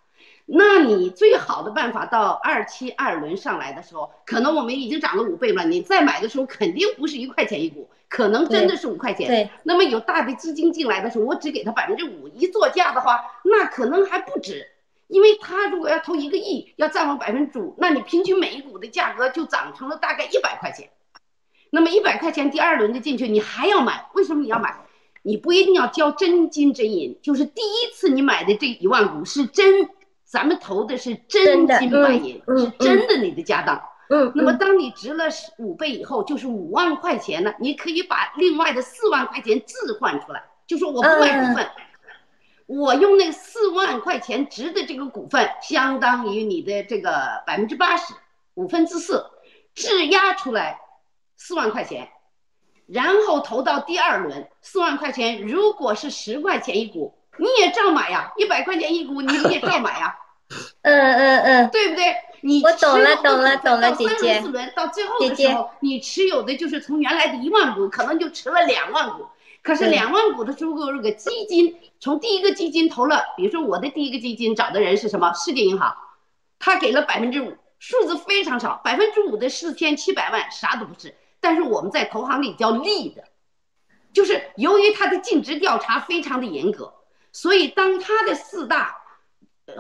[0.49, 5.65] 那你最好的办法，到二期二轮上来的时候，可能我们已经涨了五倍了。
[5.65, 9.27] 你再买的时候，肯定不是一块钱一股，可能真的是五块钱。
[9.27, 9.51] 对。
[9.65, 14.69] 那么有大的基金进来的时候，我只给他百分之五，一作价的话，那可能还不止，
[15.09, 20.91] 因为他如果要投一个亿，要占我百分之五，那你平均每一股的价格就涨成了大概一百块钱。
[21.71, 24.07] 那么一百块钱第二轮的进去，你还要买？
[24.15, 24.77] 为什么你要买？
[25.25, 29.91] 你不一定要交真金真银，就是第一次你买的这一万股是真。
[30.27, 33.81] 咱们投的是真金白银，是真的你的家当。
[34.09, 41.69] 嗯，那么当你值了五倍以后，就是五万块钱呢，你可以把另外的四万块钱置换出来，就说我不卖股份，
[42.67, 48.13] 我用那四万块钱值的这个股份，相当于你的这个百分之八十，
[48.55, 49.25] 五分之四，
[49.75, 50.81] 质押出来
[51.37, 52.09] 四万块钱，
[52.87, 57.15] 然后投到第二轮，四万块钱如果是十块钱一股。
[57.39, 60.17] 你也照买呀，一百块钱一股，你也照买呀。
[60.83, 62.15] 嗯嗯嗯，对不对？
[62.43, 64.41] 你我懂了懂了懂了，姐姐。
[64.41, 69.27] 四轮到最后的时候，你持有的就是从原来的一万股，可能就持了两万股。
[69.63, 75.33] 可是两万股的时候，这个基金从第一个基金投了，比如说我的第一个基金找的人是什么？
[75.33, 75.97] 世界银行，
[76.61, 81.17] 他给了百分之五，数字非常少，百分之五的四千七百万啥都不是。
[81.41, 83.25] 但是我们在投行里叫利的，
[84.13, 86.93] 就是由于他的尽职调查非常的严格。
[87.37, 88.97] 所以，当他的四大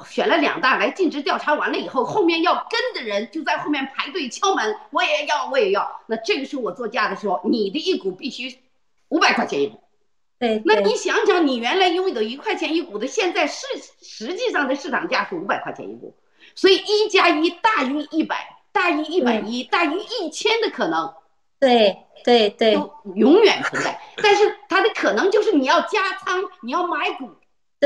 [0.06, 6.02] 选了两大来尽职调查完了以后，后面要跟的人就在后面排队敲门，我也要，我也要。
[6.06, 8.58] 那这个时候我做价的时候，你的一股必须
[9.08, 9.80] 五百块钱一股。
[10.38, 13.66] 对，那你想想，你原来拥有的一块钱一股的，现在市
[14.02, 16.14] 实际上的市场价是五百块钱一股，
[16.54, 21.10] 所以一加一大于一百，大于一百一，大于一千的可能
[21.58, 22.78] 对对对，
[23.14, 23.98] 永远存在。
[24.18, 27.30] 但是它的可能就是你要加仓，你要买股。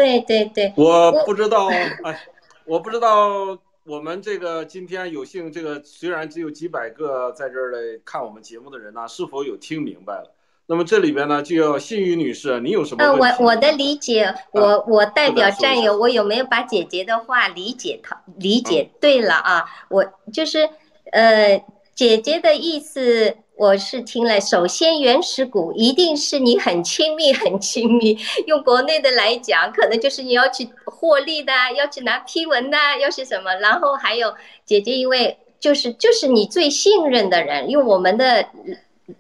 [0.00, 2.20] 对对对，我不知道，哎，
[2.64, 10.34] 我不知道我们这个今天有幸这个虽然只有几百个在这儿来看我们节目的人呢，是否有听明白了？
[10.66, 13.42] 那么这里边呢，就要信宇女士，你有什么呃，问题？
[13.42, 19.64] 我我的理解，我我代表战友，我有没有把姐姐的话理解她理解对了啊？
[19.88, 20.70] 我就是
[21.10, 21.62] 呃，
[21.94, 24.40] 姐姐的意思我是听了。
[24.40, 28.18] 首先，原始股一定是你很亲密很亲密，
[28.48, 33.54] 用国内的来讲，可能就是你要去获利的，要去拿批文的，要是什么。
[33.56, 38.46] 然后还有姐姐，因为就是就是你最信任的人，用我们的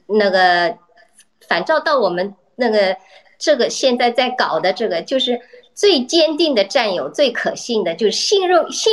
[0.06, 0.74] 那个
[1.46, 2.96] 反照到我们那个
[3.38, 5.38] 这个现在在搞的这个，就是
[5.74, 8.90] 最坚定的战友，最可信的，就是信任信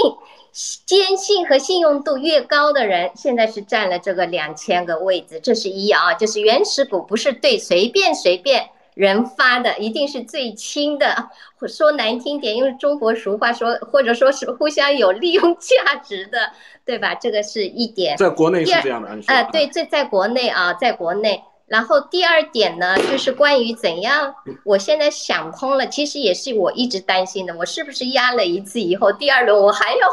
[0.86, 8.70] 坚信和信用度越高的人，现在是占了这个两千个位置，这是一啊，就是原始股不是对随便随便。
[8.96, 11.30] 人发的一定是最轻的，
[11.68, 16.52] 说难听点，用中国俗话说，或者说是互相有利用价值的，
[16.84, 17.14] 对吧？
[17.14, 18.18] 这个是一点。
[18.18, 21.44] 在国内是这样的，按说呃，对，这在国内啊，在国内。
[21.68, 30.08] 然后第二点呢，就是关于怎样，我现在想通了，其实也是我一直担心的，我是不是压了一次以后，第二轮我还要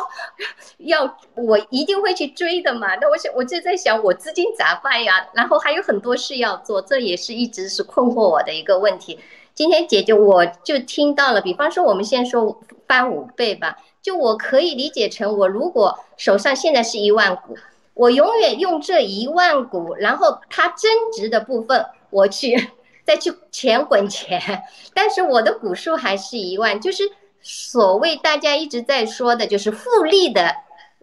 [0.78, 2.96] 要，我一定会去追的嘛？
[2.96, 5.28] 那我想，我就在想，我资金咋办呀？
[5.32, 9.20] 然后还有很多事要做，这也是一直是困惑我的一个问题。
[9.54, 17.56] 今天姐姐我就听到了，比方说我们先说翻五倍吧，就我可以理解成，我如果手上现在是一万股。
[17.94, 22.70] 我永远用这一万股，然后它增值的部分，我去
[23.04, 27.04] 再去钱滚钱，但是我的股数还是一万，就是
[27.40, 30.54] 所谓大家一直在说的，就是复利的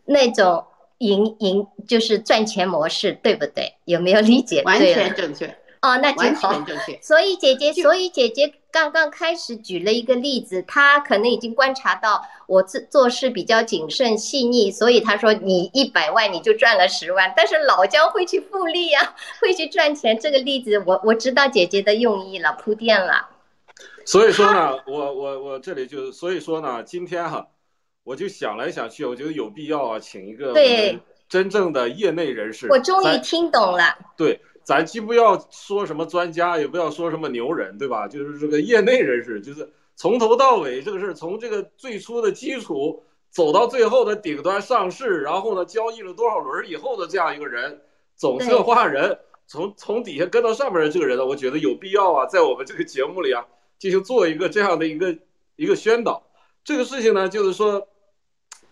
[0.05, 0.65] 那种
[0.97, 3.75] 赢赢，就是赚钱模式，对不对？
[3.85, 4.77] 有没有理解完？
[4.79, 5.47] 全正确，
[5.81, 6.53] 哦，那完挺好。
[7.01, 20.17] 所以姐姐，所以姐姐刚刚开始举了一个例子，他可能已经观察到我做做事比较谨慎细腻，所以他说你一百万你就赚了十万，但是老姜会去复利呀、会去赚钱。
[20.17, 23.27] 这个例子我我知道姐姐的用意了，铺垫了。
[24.05, 27.47] 所以说呢，我我我这里就所以说呢，今天哈，
[28.03, 32.67] 我就想来想去，我觉得有必要啊，请一个对真正的业内人士。
[32.69, 34.39] 我终于听懂了，对，
[34.71, 38.07] 咱既不要说什么专家，也不要说什么牛人，对吧？
[38.07, 47.81] 就是这个业内人士，就是从头到尾这个事儿，从这个最初的基础走到最后的顶端上市，然后呢交易了多少轮以后的这样一个人，
[48.15, 53.45] 总策划人，从从底下跟到上面的这个人呢，我觉得有必要啊，在我们这个节目里啊，
[53.77, 55.17] 进行做一个这样的一个
[55.57, 56.23] 一个宣导。
[56.63, 57.89] 这个事情呢，就是说，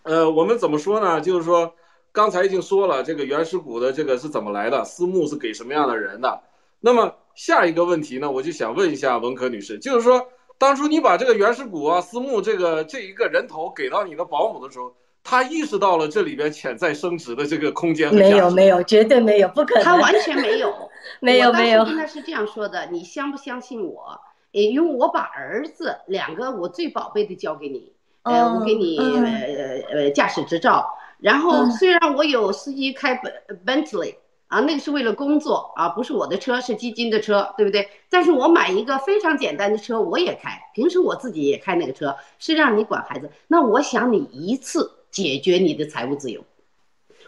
[0.04, 1.20] 呃，我们怎么说呢？
[1.20, 1.74] 就是说。
[2.12, 4.84] 刚才已经说了，这个原始股的这个是怎么来的？
[4.84, 6.40] 私募是给什么样的人的？
[6.80, 19.84] 那么下一个问题呢，我就想问一下文科女士，就是说，当初你把这个原始股啊、私募这个这一个人头给到你的保姆的时候，他意识到了这里边潜在升值的这个空间没有没有，绝对没有，不可能。
[19.84, 20.72] 他完全没有，
[21.20, 24.18] 没有我当时没有跟他是这样说的，你相不相信我？
[24.52, 27.92] 因为我把儿子两个我最宝贝的交给你，
[28.22, 33.32] 呃，我给你呃驾驶执照，然后嗯虽然我有司机开本
[33.64, 34.16] Bentley
[34.48, 37.88] 啊，那个是为了工作啊，不是我的车，是基金的车，对不对？
[38.08, 43.30] 但是我买一个非常简单的车，我也开，平时我自己也开那个车，是让你管孩子。
[43.46, 46.42] 那我想你一次解决你的财务自由。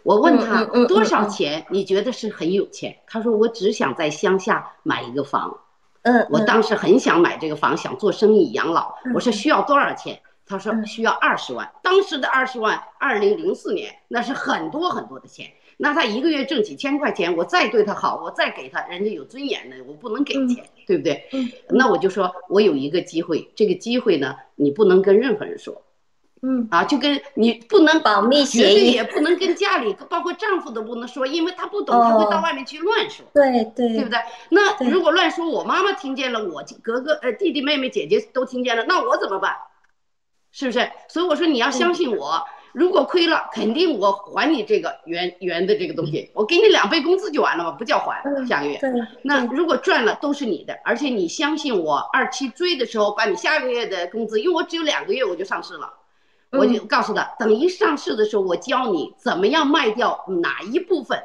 [0.03, 2.97] 我问他多少钱，你觉得是很有钱？
[3.07, 5.57] 他说我只想在乡下买一个房。
[6.03, 8.97] 嗯，嗯我当时很想买这个房，想做生意养老。
[9.05, 10.21] 嗯我说需要多少钱？
[10.47, 11.71] 他说嗯需要二十万。
[11.83, 15.47] 当时的二十万，二零零四年那是很多很多的钱。
[15.79, 21.29] 那他一个月挣几千块钱，我再对他好，我再给他，人家有尊严的，我不能给钱，对不对？
[21.33, 25.83] 嗯那我就说我有一个机会，这个机会呢，你不能跟任何人说
[26.43, 33.25] 嗯啊，就跟你不能保密绝协议也不能跟家里，包括丈夫都不能说，因为他不懂，他会到哦外面去乱说。
[33.33, 34.19] 对对对不对？
[34.51, 39.57] 那如果乱说，我妈妈听见了，我哥哥、呃弟弟、妹妹、姐姐都听见了，那我怎么办？
[40.53, 40.89] 是不是？
[41.09, 48.79] 所以我说你要相信我，如果亏了，肯定我还你这个原原的这个东西，我给你两倍工资就完了嘛，不叫还嗯下个月。
[49.23, 55.93] 那如果赚了都是你的，而且你相信我，二期追的时候把你下个月的工资，因为我只有两个月我就上市了，
[56.51, 61.23] 我就告诉他，等一上市的时候，我教你怎么样卖掉哪一部分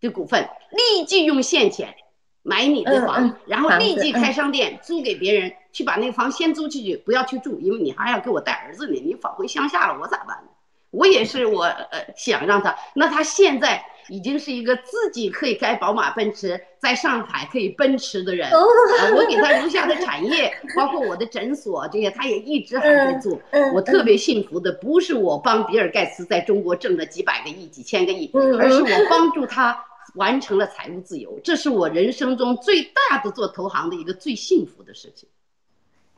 [0.00, 1.94] 的股份，立即用现钱
[2.42, 10.48] 买你的房，然后立即开商店、租给别人，去把那个房先租出去，不要去住，因为你还要给我带儿子呢，你返回乡下了，我咋办呢？
[10.90, 18.50] 我也是我呃想让他，那他现在已经是一个自己可以开宝马、奔驰，在上海可以奔驰的人。
[18.50, 23.38] 我给他留下的产业，包括我的诊所这些，他也一直还在做。
[23.50, 29.78] 嗯我特别幸福的不是我帮比尔盖茨在中国挣了几百个亿、几千个亿，嗯而是我帮助他
[30.18, 31.40] 完成了财务自由。
[31.42, 35.28] 这是我人生中最大的做投行的一个最幸福的事情。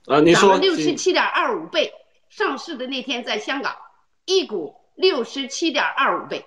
[0.07, 1.92] 啊，你说六十七点二五倍，
[2.28, 3.76] 上市的那天在香港，
[4.24, 6.44] 一股六十七点二五倍。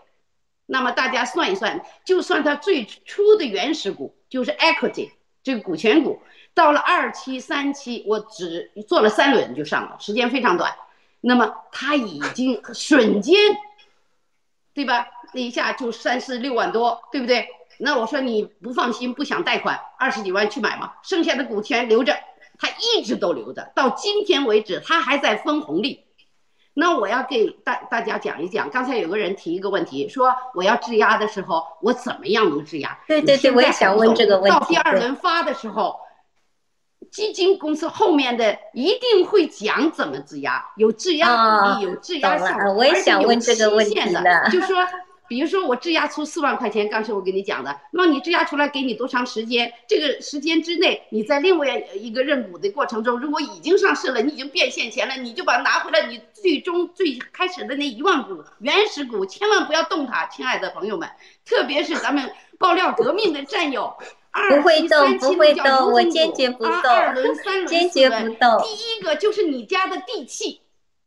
[0.65, 5.11] 那么大家算一算，就算它最初的原始股就是 equity
[5.43, 6.19] 这个股权股，
[6.53, 10.73] 到了二期、三期，我只做了三轮就上了，时间非常短。
[11.21, 13.37] 那么它已经瞬间，
[14.73, 15.05] 对吧？
[15.33, 17.47] 那一下就三四六万多，对不对？
[17.79, 22.15] 那我说你不放心，不想贷款，二十几万去买嘛，剩下的股权留着，
[22.59, 26.05] 他一直都留着，到今天为止，他还在分红利。
[26.75, 32.97] 那我要给大大家讲一讲，刚才有个人提一个问题，说我要质押的时候，我怎么样能质押？
[33.07, 34.59] 对对对，我也想问这个问题。
[34.59, 35.99] 到第二轮发的时候，
[37.11, 44.77] 基金公司后面的一定会讲怎么质押，有质押比例，有质押效果，我也想问这个问题的，就说。
[45.27, 49.71] 比如说我质押出四万块钱，刚才我跟你讲的，那么你质押出来给你多长时间？
[49.87, 61.09] 这个时间之内，你在另外一个认股的过程中，如果已经上市了，你已经变现钱了，你就把它拿回来，你最终最开始的那一万股原始股，千万不要动它，亲爱的朋友们，
[61.45, 63.95] 特别是咱们爆料革命的战友，
[64.49, 68.61] 不会动，不会动，我坚决不动，二轮、三轮、坚决不动。
[68.61, 70.59] 第一个就是你家的地契，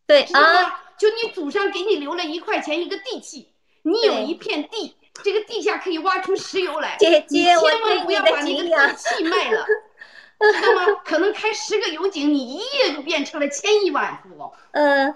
[0.07, 3.49] 对啊，就你祖上给你留了一块钱一个地契。
[3.87, 6.97] 你有一片地，这个地下可以挖出石油来。
[6.99, 9.65] 姐姐，千万不要把你的地契卖了，
[10.53, 11.01] 知道吗？
[11.05, 14.51] 可能开十个油井，你一夜就变成了千亿万富翁。
[14.73, 15.15] 嗯，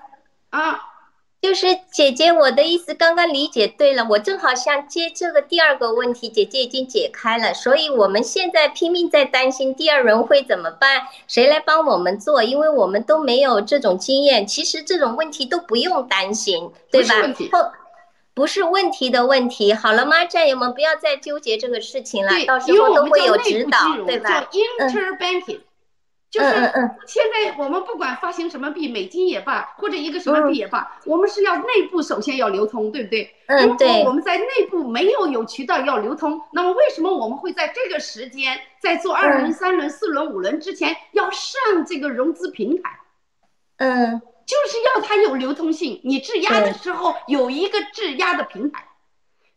[0.51, 0.81] 啊，
[1.43, 12.45] 就是姐姐，我的意思刚刚理解对了，我正好想接这个第二个问题，姐姐已经解开了，所以我们现在拼命在担心第二轮会怎么办，谁来帮我们做？
[12.45, 17.17] 因为我们都没有这种经验，其实这种问题都不用担心，对吧？
[17.51, 17.73] 后。
[18.33, 20.25] 不是问题的问题，好了吗？
[20.25, 24.41] 战友们不要再纠结这个事情了，到时候都会有指导，对吧？
[24.43, 25.65] 叫 interbanking，、嗯、
[26.31, 26.49] 就是
[27.07, 33.35] 现在我们不管发行什么币，美金也罢，或者一个什么币也罢，嗯、我们是要内部首先要流通，对不对？
[33.47, 33.89] 嗯，对。
[33.89, 42.91] 如果我们在内部没有有渠道要流通，那么为什么我们会在这个时间，在做二轮、嗯、三轮、四轮、五轮之前要上这个融资平台？
[43.79, 44.23] 嗯。
[44.51, 48.85] 就是要它有流通性，你质押的时候有一个质押的平台，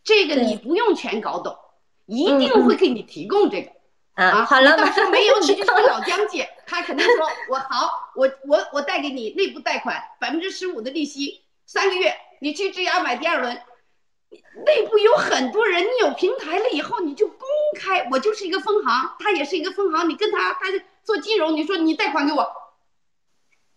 [0.03, 1.57] 这个你不用全搞懂，
[2.05, 3.71] 一定会给你提供这个。
[4.13, 13.59] 啊，好了，到时候没有你就跟老姜借，他肯定说 我好，我我我贷给你内部贷款百分之十五的利息，三个月你去质押买第二轮，
[14.63, 17.47] 内部有很多人，你有平台了以后你就公
[17.79, 20.67] 开，我就是一个分行，他也是一个分行，你跟他他
[21.03, 22.47] 做金融，你说你贷款给我。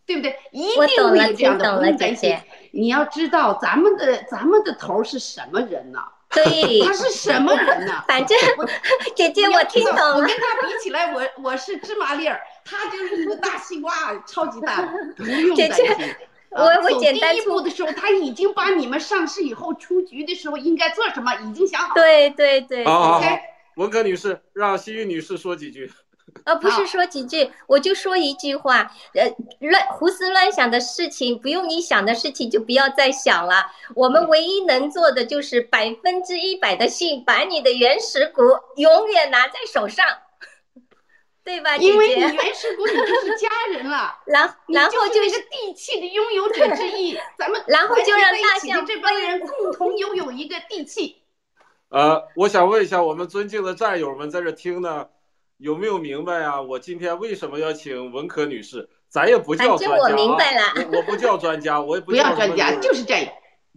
[0.07, 0.39] 对不对？
[0.53, 2.37] 一定会有这样的不用担心。
[2.71, 5.99] 你要知道，咱们的咱们的头是什么人呢？
[6.31, 8.05] 对，他是什么人呢？
[8.09, 8.37] 反正
[9.15, 10.17] 姐姐我听懂了。
[10.17, 13.93] 我跟他比起来，我我是芝麻粒儿，他就是一个大西瓜，
[14.27, 14.83] 超级大，
[15.17, 15.87] 不用担心。
[16.51, 21.95] 我我简单第一步的时候，他已经把你们上市以后出局的时候应该做什么已经想好。
[21.95, 22.85] 对对对。
[22.85, 23.27] 好好好，
[23.77, 25.91] 文科女士，让西域女士说几句。
[26.47, 29.29] 呃，不是说几句，我就说一句话，呃，
[29.59, 33.67] 乱胡思乱想的事情，不用你想的事情就不要再想了。
[33.97, 38.43] 我们唯一能做的就是百分之一百的信，把你的原始股
[38.77, 40.07] 永远拿在手上，
[41.43, 41.77] 对吧？
[41.79, 51.23] 因为你原始股你就是家人了， 然然后就是个地契的拥有者之一， 咱们然后就让大象这帮人共同拥有一个地契。
[51.89, 55.09] 呃，我想问一下，我们尊敬的战友们在这听呢。
[55.59, 56.61] 有没有明白啊？
[56.61, 58.89] 我今天为什么要请文科女士？
[59.09, 63.29] 咱也不叫专家、啊，我明白了，我我不叫专家， 我也不不要专家，就是战友。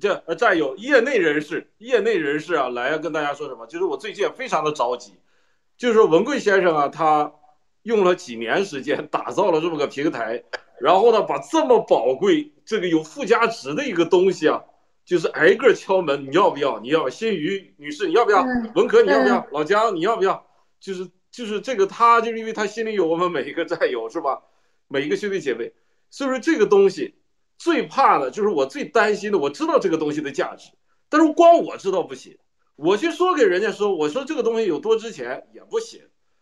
[0.02, 3.66] 这呃战友，业内人士，业内人士啊，来要跟大家说什么？
[3.68, 5.14] 就是我最近非常的着急，
[5.78, 7.32] 就是文贵先生啊，他
[7.84, 10.44] 用了几年时间打造了这么个平台，
[10.82, 14.62] 然后呢，把这么宝贵、这个有附加值的一个东西啊，
[15.06, 16.80] 就是挨个敲门，你要不要？
[16.80, 17.08] 你要？
[17.10, 18.42] 新宇女士，你要不要？
[18.44, 19.38] 嗯、文科，你要不要？
[19.38, 20.46] 嗯、老姜，你要不要？
[20.80, 21.08] 就是。
[21.32, 24.42] 就是这个，他就是因为他心里有我们每一个战友，是吧？
[24.88, 25.72] 每一个兄弟姐妹，
[26.10, 27.14] 所以说这个东西
[27.58, 29.38] 最怕的就是我最担心的。
[29.38, 30.72] 我知道这个东西的价值，
[31.10, 32.38] 但是光我知道不行，
[32.76, 36.02] 我去说给人家说，我说这个东西有多值钱也不行。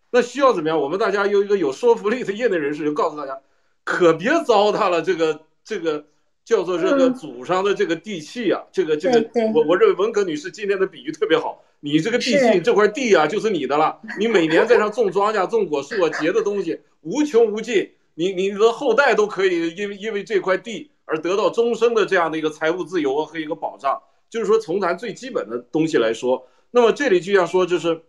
[0.09, 0.79] 那需要怎么样？
[0.79, 3.37] 我们大家有一个有说服力的业内人士，就告诉大家，
[3.83, 6.07] 可别糟蹋了这个这个
[6.45, 11.61] 叫做这个嗯祖上的这个地契啊，这个这个我我认为文革女士今天的比喻特别好。
[11.91, 13.99] 你这个地契这块地啊，就是你的了。
[14.19, 17.91] 你每年在上种庄稼、种果树啊，结的东西无穷无尽。
[18.15, 24.01] 你你的后代都可以因为因为这块地而得到终生的这样的一个财务自由和一个保障。
[24.29, 28.01] 就是说，从咱最基本的东西来说，那么这里就像说，就是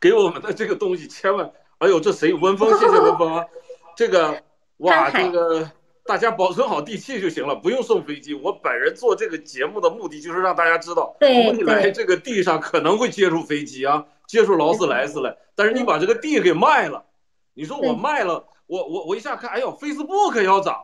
[0.00, 2.32] 给我们的这个东西，千万，哎呦，这谁？
[2.32, 3.44] 文峰，谢谢文峰啊，
[3.94, 4.42] 这个
[4.78, 5.70] 哇，这个
[6.04, 8.34] 大家保存好地契就行了，不用送飞机。
[8.34, 17.04] 我本人做这个节目的目的就是让大家知道，对未来这个地上可能会接触飞机啊，接触劳斯莱斯了，但是你把这个地给卖了，
[17.54, 20.76] 你说我卖了，我我我一下看，哎呦，Facebook 要涨，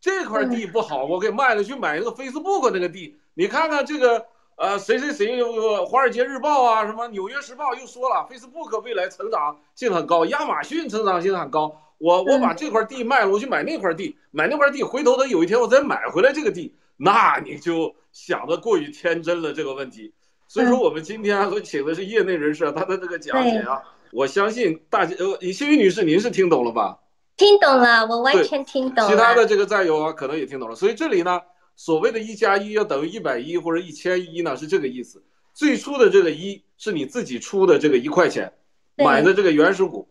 [0.00, 4.26] 这块地不好，我给卖了，去买一个 Facebook 那个地，你看看这个。
[4.54, 5.42] 呃，谁谁谁，
[5.86, 11.74] 《华尔街日报》啊，什么《纽约时报》又说了，Facebook 未来成长性很高，亚马逊成长性很高。
[12.02, 20.12] 我我把这块地卖了，我去买那块地，买那块地，回头等有一天我再买回来这个地，那你就想的过于天真了这个问题。
[20.48, 23.80] 所以说，我们今天所请的是业内人士，他的这个讲解啊，
[24.10, 26.98] 我相信大家，呃，幸运女士，您是听懂了吧？
[27.36, 29.10] 听懂了，我完全听懂了。
[29.10, 30.74] 其他的这个战友啊，可能也听懂了。
[30.74, 31.40] 所以这里呢。
[31.74, 35.24] 所谓的一加一要等于一百一或者一千一呢，是这个意思。
[35.54, 38.52] 最初的这个一是你自己出的这个一块钱
[38.98, 40.06] 买的这个原始股。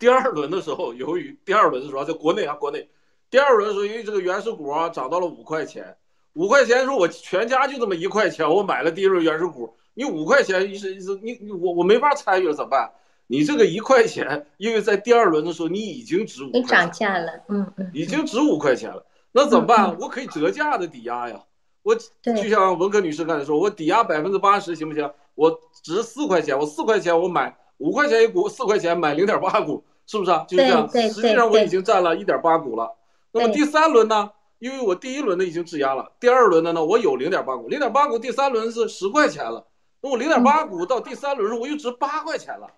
[0.00, 2.88] 第二轮的时候，由于第二轮的时候在国内啊，国内
[3.28, 5.94] 第二轮的时候，因为这个原始股啊涨到了五块钱，
[6.32, 9.76] 五块钱的时候我全家就这么一块钱，我买了第一轮原始股。
[9.92, 12.90] 你五块钱是你你我我没法参与了，怎么办？
[13.26, 19.04] 你这个一块钱，因为在第二轮的时候你已经值五块钱，你涨价了，嗯嗯，已经值五块钱了。
[19.32, 19.96] 那怎么办？
[20.00, 21.44] 我可以折价的抵押呀，
[21.82, 25.12] 我就像文科女士刚才说，我抵押百分之八十行不行？
[25.34, 30.44] 我值四块钱，我四块钱我买五块钱一股，四块钱买零点八股，是不是啊？
[30.48, 30.88] 就是这样。
[30.88, 32.96] 实际上我已经占了一点八股了。
[33.32, 34.30] 那么第三轮呢？
[34.58, 39.66] 因为我第一轮的已经质押了，第二轮的呢，我有零点八股，零点八股第三轮是十块钱了，
[40.02, 42.70] 那我零点八股到第三轮时候我又值八块钱了，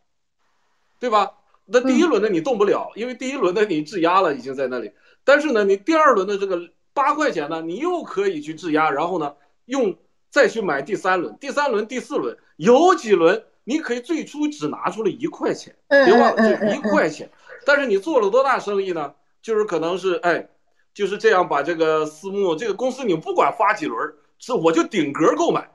[1.00, 1.32] 对吧？
[1.64, 4.92] 那第一轮的你动不了，因为第一轮的你质押了，已经在那里。
[5.24, 6.60] 但是呢，你第二轮的这个
[6.92, 9.34] 八块钱呢，你又可以去质押，然后呢，
[9.64, 9.96] 用
[10.30, 17.30] 再去买第三轮、第三轮、第四轮，有几轮你可以最初只拿出了一块钱，别忘了就一块钱。
[17.64, 19.14] 但是你做了多大生意呢？
[19.40, 20.48] 就是可能是哎，
[20.94, 25.68] 就是这样把这个私募这个公司，你不管发几轮，是我就顶格购买，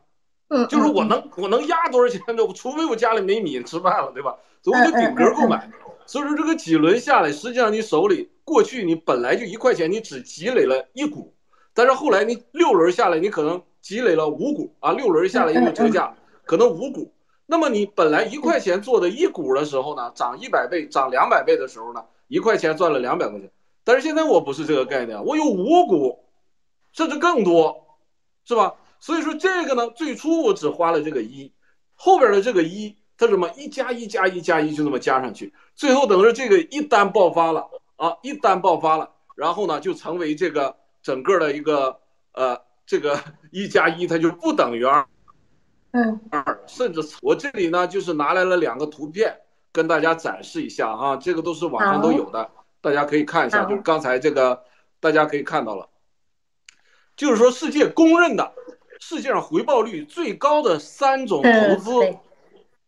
[0.70, 2.44] 就是我能我能压多少钱呢？
[2.56, 4.36] 除非我家里没米吃饭了，对吧？
[4.62, 5.70] 所以我就顶格购买。
[6.06, 11.34] 所以说这个几轮下来，实际上你手里过去你本来就一块钱，你只积累了一股，
[11.74, 16.16] 但是后来你六轮下来，你可能积累了五股啊，六轮下来因为折价，
[16.46, 17.12] 可能五股。
[17.48, 23.50] 那么你本来一块钱做的一股的时候呢，涨一百倍、涨两百倍的时候呢，一块钱赚了两百块钱。
[23.84, 26.24] 但是现在我不是这个概念，我有五股，
[26.92, 27.98] 甚至更多，
[28.46, 28.76] 是吧？
[29.00, 31.52] 所以说这个呢，最初我只花了这个一，
[31.96, 32.96] 后边的这个一。
[33.20, 42.00] 它怎么一加一加一加一就这么加上去，最后等着这个一单爆发了啊，一单爆发了，然后呢就成为这个整个的一个
[42.34, 43.20] 呃这个
[43.52, 45.04] 一加一它就不等于二，
[45.98, 46.20] 嗯。
[46.30, 49.36] 二，甚至我这里呢就是拿来了两个图片
[49.72, 54.64] 跟大家展示一下哈，这个都是网上都有的，大家可以看一下，就是刚才这个
[55.00, 55.90] 大家可以看到了，
[57.16, 58.54] 就是说世界公认的
[59.00, 61.92] 世界上回报率最高的三种投资。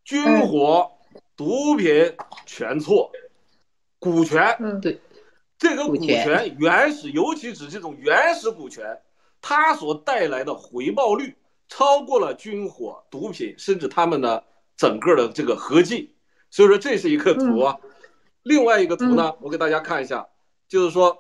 [0.06, 0.90] 军火、
[1.38, 2.16] 毒品
[2.48, 3.12] 全错，
[4.00, 5.00] 股权，嗯，对，
[5.56, 9.00] 这个股权原始，尤其指这种原始股权，
[9.40, 11.38] 它所带来的回报率
[11.70, 14.44] 超过了军火、毒品，甚至他们的
[14.76, 16.14] 整个的这个合计。
[16.52, 17.78] 所以说这是一个图啊。
[18.44, 20.28] 另外一个图呢，我给大家看一下，
[20.68, 21.18] 就是说，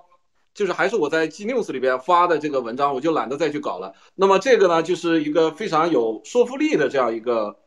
[0.54, 3.93] 就是还是我在 G News 里边发的这个文章，我就懒得再去搞了。
[4.16, 7.58] 那么这个呢，就是一个非常有说服力的这样一个。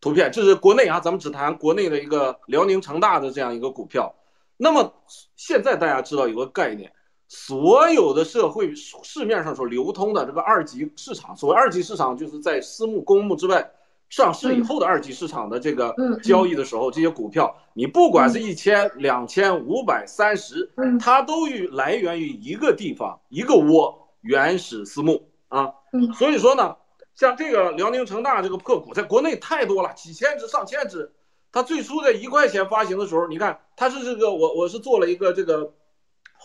[0.00, 4.14] 图片，这是国内啊，咱们只谈国内的一个辽宁成大的这样一个股票。
[4.56, 4.94] 那么
[5.34, 6.92] 现在大家知道有个概念，
[7.28, 13.70] 所有的社会市面上所流通的这个二级市场，所谓二级市场，就是在私募、公募之外
[14.08, 20.68] 上市以后的二级市场的这个交易的时候，这些股票，你不管是一千、两千、五百、三十，
[20.98, 25.72] 它都与来源于一个地方，一个窝，原始私募啊。
[26.18, 26.74] 所以说呢。
[27.14, 31.10] 像这个辽宁成大这个破股，在国内太多了，几千只、上千只。
[31.50, 35.72] 它最初在一块钱发行的时候，你看它是这个，我我是做了一个这个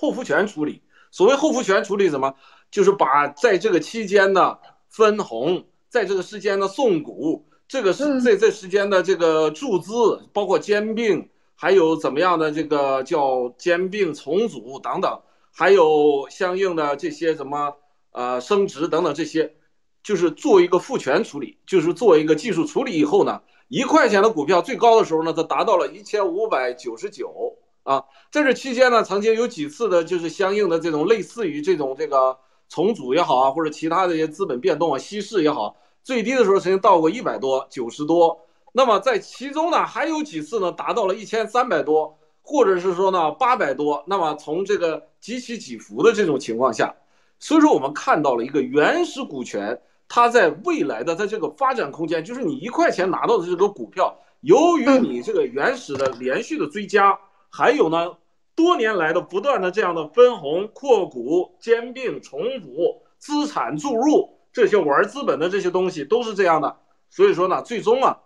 [0.04, 0.82] 后复权处理。
[1.12, 2.36] 所谓后复权处理什么？
[2.70, 15.22] 就是把在这个期间的分红，在这个时间的送股，这个是在这时间的这个注资，包括兼并，还有怎么样的这个叫兼并重组等等，
[15.54, 17.78] 还有相应的这些什么。
[18.16, 19.56] 呃升值等等这些，
[20.04, 28.04] 就是做一个复权处理，就是做一个技术处理以后呢，一块钱的股票最高的时候呢，它达到了一千五百九十九啊。
[28.32, 38.40] 在这期间呢，曾经有几次的就是相应的这种类似于这种这个重组也好啊，或者其他的一些资本变动啊、稀释也好，最低的时候曾经到过一百多、九十多。
[38.72, 44.04] 那么在其中呢，还有几次呢，达到了一千三百多，或者是说呢八百多。
[44.08, 46.96] 那么从这个几起几伏的这种情况下，
[47.38, 57.16] 所以说我们看到了一个原始股权，它在未来的它这个发展空间，就是你一块钱拿到的这个股票，由于你这个原始的连续的追加，
[57.56, 58.18] 还有呢
[58.56, 66.80] 多年来的不断的这样的分红、扩股、兼并、重组、资产注入这些玩资本的这些东西都是这样的。
[67.10, 68.20] 所以说呢，最终啊。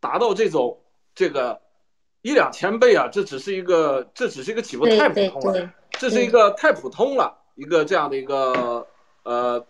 [0.00, 0.78] 达到这种
[1.12, 1.60] 这个
[2.22, 8.86] 一两千倍啊，这只是一个，这只是一个起步太普通了，这是一个太普通了一个这样的一个
[9.24, 9.66] 呃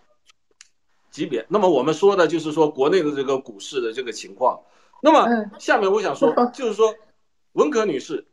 [1.11, 1.47] 级别。
[1.49, 4.61] 那么我们说的就是说国内的这个股市的这个情况。
[5.01, 5.27] 那么
[5.59, 6.95] 下面我想说， 就是说
[7.53, 8.27] 文可女士，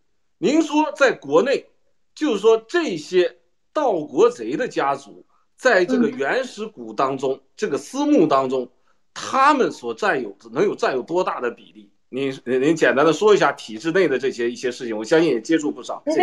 [0.46, 1.66] 您说在国内，
[2.14, 3.36] 就是说这些
[3.74, 5.26] 盗国贼的家族，
[5.56, 8.70] 在这个原始股当中，这个私募当中。
[9.18, 11.90] 他们所占有能有占有多大的比例？
[12.10, 16.04] 您您简单的说一下体制内的这些一些事情，我相信也接触不少。
[16.06, 16.14] 可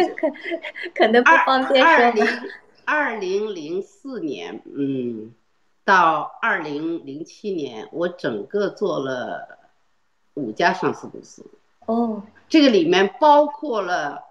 [0.94, 1.90] 可能不方便说。
[1.90, 2.26] 二零
[2.84, 5.32] 二零零四年，嗯，
[5.84, 9.58] 到二零零七年，我整个做了
[10.34, 11.44] 五家上市公司。
[11.86, 12.22] 哦，
[12.52, 14.24] 这个里面包括了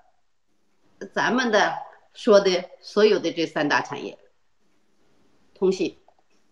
[1.12, 1.74] 咱们的
[2.14, 4.20] 说的所有的这三大产业，
[5.56, 5.98] 通信，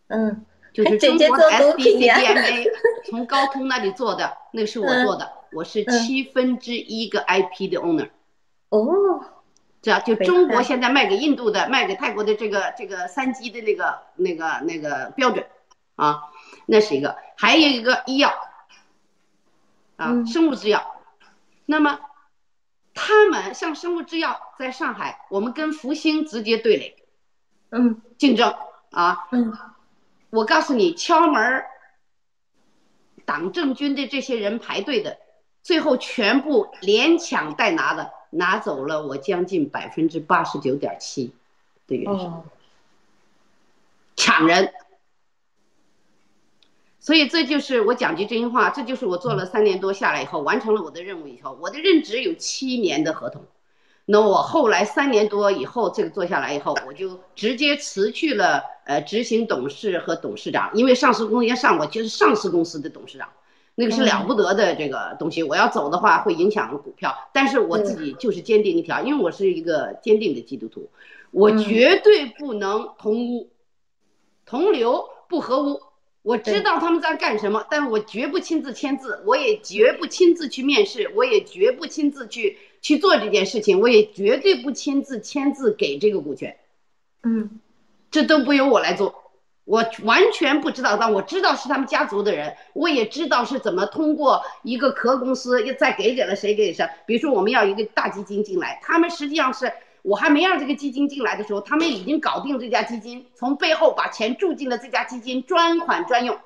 [0.08, 0.44] 嗯。
[0.74, 2.72] 就是中国的 SBCDMA
[3.06, 8.10] 从高通那里做的，那是我做的，我是七分之一个 IP 的 owner。
[8.70, 9.24] 哦，
[9.82, 15.46] 这样就中国现在卖给印度的、卖给泰国的这个这个三 G 的那个那个那个标准
[15.96, 16.24] 啊，
[16.66, 18.34] 那是一个，还有一个医药
[19.98, 20.96] 啊，生物制药。
[21.70, 22.00] 那么
[22.96, 26.96] 他们像生物制药在上海，我们跟福星直接对垒，
[27.70, 28.56] 嗯，竞争
[28.90, 29.56] 啊，嗯。
[30.32, 31.64] 我告诉你，敲门
[33.24, 35.20] 党政军的这些人排队的，
[35.62, 41.36] 最后全部连抢带拿的，拿走了我将近百分之八十九点七
[41.86, 42.44] 的原生，
[44.16, 44.74] 抢人。
[47.10, 53.42] 所以这就是我讲句真心话，这就是我做了三年多下来以后，完成了我的任务以后，我的任职有七年的合同。
[54.06, 63.28] 那我后来三年多以后，这个做下来以后，我就直接辞去了呃执行董事和董事长，因为上市公司要上我就是上市公司的董事长，
[63.74, 65.42] 那个是了不得的这个东西。
[65.42, 70.92] 我要走的话会影响股票，但是我自己就是坚定一条，因为我是一个坚定的基督徒，
[71.32, 73.50] 我绝对不能同屋，
[74.46, 75.82] 同流不合污。
[76.22, 82.58] 我知道他们在干什么，但我绝不亲自签字，我也绝不亲自去面试，我也绝不亲自去。
[82.82, 86.56] 去做这件事情，我也绝对不亲自签字给这个股权，
[87.24, 87.60] 嗯，
[88.10, 89.34] 这都不由我来做，
[89.66, 90.96] 我完全不知道。
[90.96, 96.88] 但我知道是他们家族的人，我也知道是怎么通过一个壳公司又再给给了谁给谁。
[97.06, 99.70] 比如说我们要一个大基金进来，他们实际上是
[100.10, 106.38] 我还没让这个基金进来的时候，他们已经搞定这家基金，从背后把钱注进了这家基金，专款专用。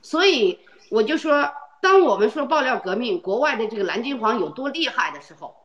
[0.00, 0.60] 所以
[0.90, 1.52] 我就说。
[1.82, 5.56] 当我们说爆料革命，国外的这个蓝金黄有多厉害的时候，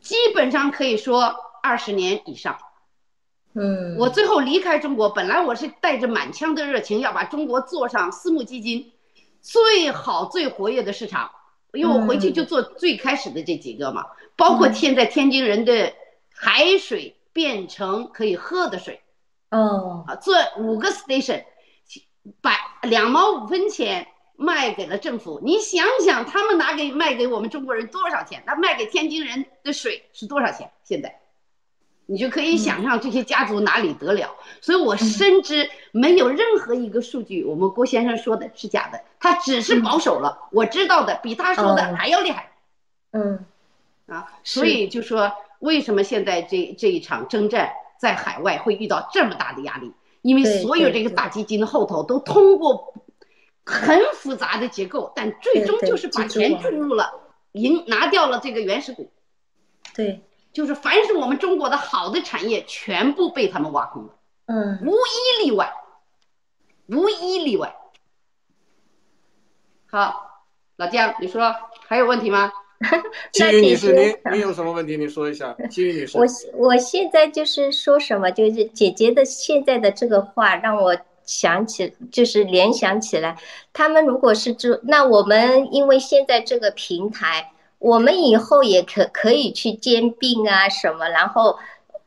[0.00, 1.32] 基本上可以说
[1.62, 2.58] 二十年以上。
[3.54, 8.90] 嗯，我最后离开中国，本来我是带着满腔的热情要把中国做上私募基金
[9.40, 11.30] 最好最活跃的市场，
[11.72, 14.06] 因为我回去就做最开始的这几个嘛，
[14.36, 15.92] 包括现在天津人的
[16.34, 19.00] 海水变成可以喝的水。
[19.50, 21.44] 哦，啊，做五个 station，
[22.40, 24.06] 百两毛五分钱。
[24.40, 28.40] 卖给了政府，你想想，他们拿给卖给我们中国人多少钱？
[28.46, 30.70] 那卖给天津人的水是多少钱？
[30.84, 31.20] 现在，
[32.10, 34.34] 你就可以想象这些家族哪里得了。
[34.60, 40.48] 所以我深知没有任何一个数据，我们郭先生说的是假的，他只是保守了。
[40.50, 42.50] 我知道的比他说的还要厉害。
[43.12, 43.44] 嗯，
[44.06, 49.92] 啊，所以就说为什么现在这这一场征战在海外会遇到这么大的压力？
[50.22, 52.94] 因为所有这个大基金的后头都通过。
[53.70, 57.12] 很复杂的结构，但最终就是把钱注入了，
[57.52, 59.12] 赢拿掉了这个原始股。
[59.94, 60.22] 对，
[60.58, 64.08] 就是凡是我们中国的好的产业，全部被他们挖空了。
[64.46, 65.72] 嗯，无一例外，
[66.88, 67.76] 无一例外。
[69.88, 70.42] 好，
[70.74, 71.54] 老姜，你说
[71.86, 72.52] 还有问题吗？
[73.32, 74.96] 青云女士，您您有什么问题？
[74.96, 76.18] 您说一下，青云女士。
[76.18, 83.38] 我我现在就是说什么，就是姐姐的现在的这个话让我想起，就是联想起来，
[83.72, 91.58] 他们如果是做，那我们因为现在这个平台，我们以后也可可以去兼并啊什么，然后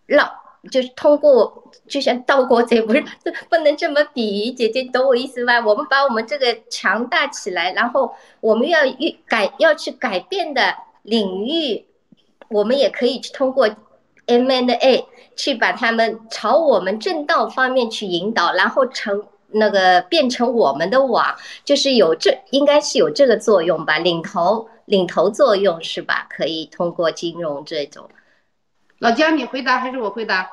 [0.05, 0.31] 让
[0.71, 1.57] 就是通过。
[1.87, 3.03] 就像盗国贼不是
[3.49, 5.59] 不能这么比喻，姐姐懂我意思吧？
[5.59, 11.85] 我们把我们这个强大起来，然后我们要预改要去改变的领域，
[12.49, 13.67] 我们也可以去通过
[14.25, 15.05] M N A
[15.35, 26.27] 去把他们朝我们正道方面去引导，然后成那个变成我们的网，就是有这应该是有这个作用吧，领头领头作用是吧？
[26.29, 28.09] 可以通过金融这种。
[28.99, 30.49] 老姜，你回答还是我回答？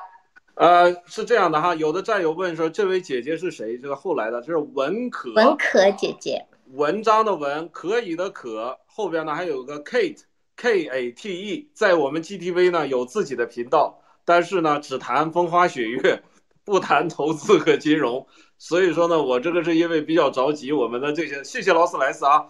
[0.55, 3.77] 呃，是这样的哈，有的战友问说，这位姐姐是谁？
[3.77, 16.21] 这个后来的，这是文可，文可姐姐，文章的文，可以的可，后边呢还有个 Kate，K A T E，在我们 GTV 呢有自己的频道，但是呢只谈风花雪月，
[16.65, 18.27] 不谈投资和金融，
[18.59, 22.45] 所以说呢，我这个是因为比较着急，我们的这些，谢谢劳斯莱斯啊，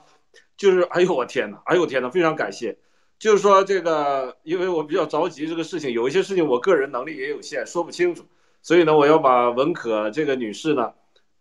[0.58, 2.78] 就是，哎呦我天哪，哎呦我天哪，非常感谢。
[3.20, 8.26] 就是说这个，因为我比较着急这个事情，有一些事情我个人能力也有限，说不清楚，
[8.64, 10.94] 所以呢，我要把文可这个女士呢，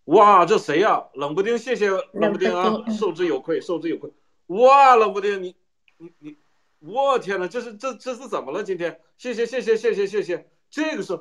[0.04, 1.02] 哇，这谁呀？
[1.14, 4.12] 冷不丁，谢谢冷不丁啊，受之有愧，受之有愧。
[4.48, 5.54] 哇，冷不丁，你
[5.98, 6.36] 你你，
[6.80, 8.62] 我天哪，这是这这是怎么了？
[8.62, 11.18] 今天，谢谢谢谢谢谢谢谢，这个是，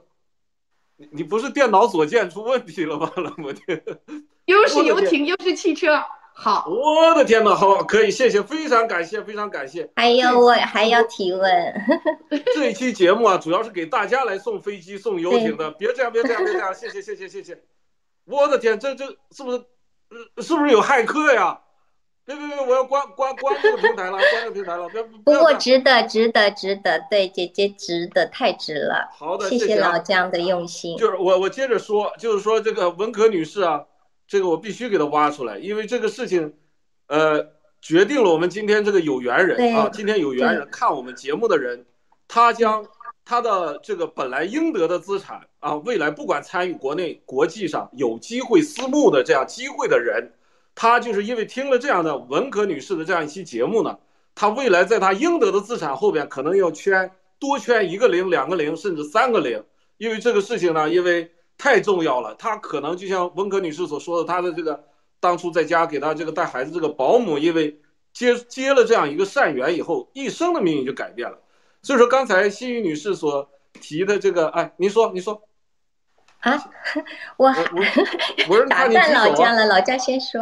[0.97, 3.11] 你你不是电脑左键出问题了吗？
[3.15, 3.81] 冷不丁，
[4.45, 6.03] 又是游艇又是汽车。
[6.33, 9.89] 好，我的天哪，好，可以，谢谢，非常感谢，非常感谢。
[9.95, 11.73] 还有我还要提问，
[12.55, 17.63] 这一期节目啊，主要是给大家来送飞机、送游艇的，别这样，别这样，别这样，谢谢，谢谢，谢谢。
[18.25, 19.63] 我的天，这这是不是，
[20.43, 21.59] 是不是有骇客呀？
[22.27, 24.87] 别别别，我要关关关这个平台了，关这个平台了。
[24.89, 29.09] 不不过值得，值得，值得，对姐姐值得，太值了。
[29.17, 30.97] 好的，谢谢老姜的用心。
[30.97, 33.85] 就是我我接着说，就是说这个文可女士啊。
[34.29, 36.53] 这个我必须给她挖出来，因为这个事情，
[37.07, 37.47] 呃，
[37.79, 41.85] 决定了我们今天这个有缘人啊，今天有缘人看我们节目的人，
[42.27, 42.85] 他将
[43.23, 50.29] 他的这个本来应得的资产啊，未来不管参与国内、国际上有机会私募的这样机会的人，
[50.79, 53.97] 他就是因为听了这样的文革女士的这样一期节目呢，
[54.35, 59.63] 他未来在他应得的资产后边可能要圈多圈一个零、两个零，甚至三个零，
[59.97, 61.31] 因为这个事情呢，因为。
[61.59, 64.83] 太重要了，他可能就像文革女士所说的，她的这个
[65.19, 67.81] 当初在家给她这个带孩子这个保姆，因为
[68.13, 71.39] 接接了这样一个善缘以后，一生的命运就改变了。
[71.81, 73.49] 所以说，刚才心雨女士所
[73.81, 75.41] 提的这个，哎，您说，您说，
[76.41, 76.63] 啊，
[77.37, 77.53] 我
[78.49, 80.41] 我 打断老姜了，老姜先说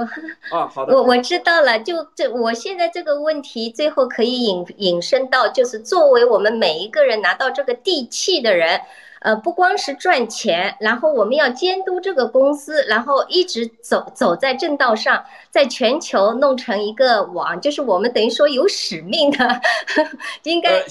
[0.51, 8.81] 啊，好的， 我我知道了，就这，我现在这个问题最后可以引引申到，就是作为我们每一个人拿到这个地契的人。
[9.21, 19.59] 呃，不光是赚钱，然后我们要监督这个公司，然后一直走走在正道上，在全球弄成一个网，就是我们等于说有使命的，
[20.43, 20.85] 应该。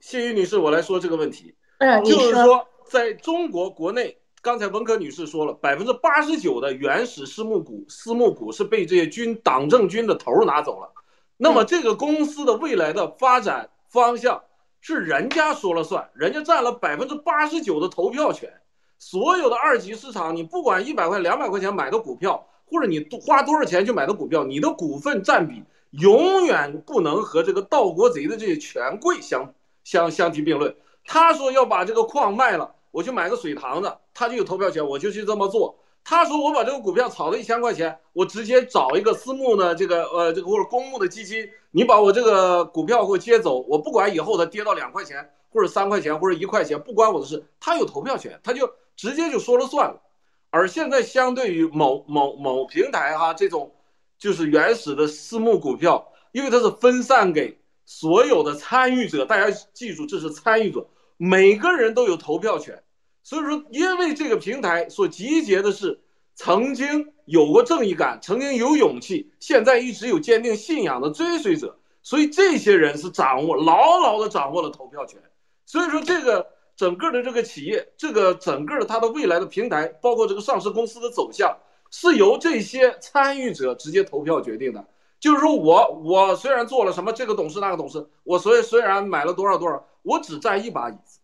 [0.00, 1.54] 谢玉女士，我来说这个问题。
[1.78, 10.92] 嗯，就是说，在中国国内，刚才文科女士说了，百分之八十九的原始私募股，私募股是被这些军党政军的头拿走了。
[11.36, 14.42] 那么，这个公司的未来的发展方向。
[14.78, 18.52] 是人家说了算，人家占了百分之八十九的投票权。
[18.98, 25.60] 所有的二级市场，你不管一百块、两百块钱买的股票，或者你花多少钱去买的股票，你的股份占比
[25.90, 30.72] 永远不能和这个盗国贼的这些权贵相相相提并论。
[31.04, 35.78] 他说要把这个矿卖了，我去买个水塘子，他就有投票权，我就去这么做。
[36.02, 50.00] 他说我把这个股票炒了一千块钱，我直接找一个私募的这个呃这个或者公募的基金，你把我这个股票给我接走，我不管以后它跌到两块钱或者三块钱或者一块钱，不关我的事，他有投票权，他就直接就说了算了。
[50.48, 53.74] 而现在相对于某某某平台哈这种
[54.18, 60.88] 就是原始的私募股票，因为它是分散给所有的参与者，大家记住这是参与者，
[61.18, 62.82] 每个人都有投票权。
[63.26, 66.00] 所以说，因为这个平台所集结的是
[66.36, 75.20] 曾经有过正义感、曾经有勇气、现在一直有坚定信仰的追随者，所以这些人是掌握牢牢的掌握了投票权。
[75.64, 76.46] 所以说，这个
[76.76, 81.52] 整个的这个企业，这个整个的它的未来的平台，包括这个上市公司的走向，
[81.90, 84.86] 是由这些参与者直接投票决定的。
[85.18, 91.18] 就是说我我虽然做了什么这个董事那个董事，我所以虽然买了多少多少，我只占一把椅子，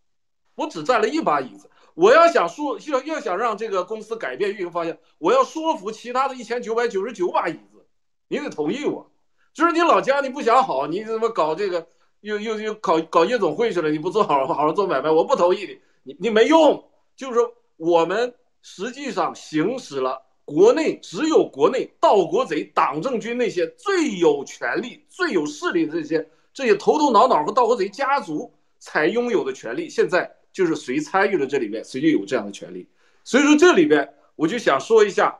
[0.56, 1.68] 我只占了一把椅子。
[1.94, 7.86] 我要想说，要要想让这个公司改变运营方向，我要说服其他的一千九百九十九把椅子，
[8.28, 9.10] 你得同意我。
[9.52, 11.86] 就是你老家你不想好，你怎么搞这个，
[12.22, 13.90] 又又又搞搞夜总会去了？
[13.90, 16.82] 你不做好好好做买卖，我不同意你，你你没用。
[17.14, 32.88] 就是说，我们实际上行使了国内只有国内盗国贼、党政军那些最有权力、最有势力的这些这些头头脑脑和盗国贼家族才拥有的权利，现在就是谁参与了这里面，谁就有这样的权利。
[33.24, 35.38] 所以说这里边我就想说一下。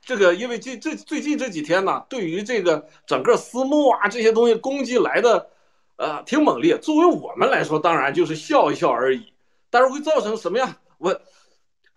[0.00, 5.50] 这个，因为这这最近这几天呢，对于这个整个私募啊这些东西攻击来的，
[5.96, 6.78] 呃，挺猛烈。
[6.78, 9.34] 作为我们来说，当然就是笑一笑而已。
[9.68, 10.76] 但是会造成什么样？
[10.96, 11.20] 我，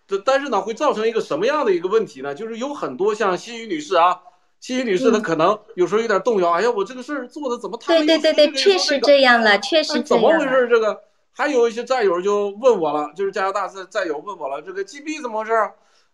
[0.08, 2.36] 这但是呢，会造成一个什么样的一个问题呢？
[2.36, 4.20] 就是有很多像心雨女士啊，
[4.60, 6.52] 心雨女士她可能有时候有点动摇。
[6.52, 8.00] 哎呀，我这个事儿做的怎么太……
[8.00, 10.68] 对对对对，确实这样了，确实怎么回事？
[10.68, 11.02] 这个
[11.34, 15.54] 还有一些战友就问我了，就是加拿大战战友问我了，这个 GB 怎么回事？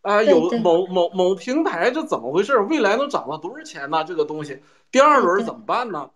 [0.02, 2.58] 啊，有某某某平台，这怎么回事？
[2.60, 4.04] 未来能涨到多少钱呢？
[4.06, 4.62] 这个东西，
[4.92, 6.10] 第二轮怎么办呢？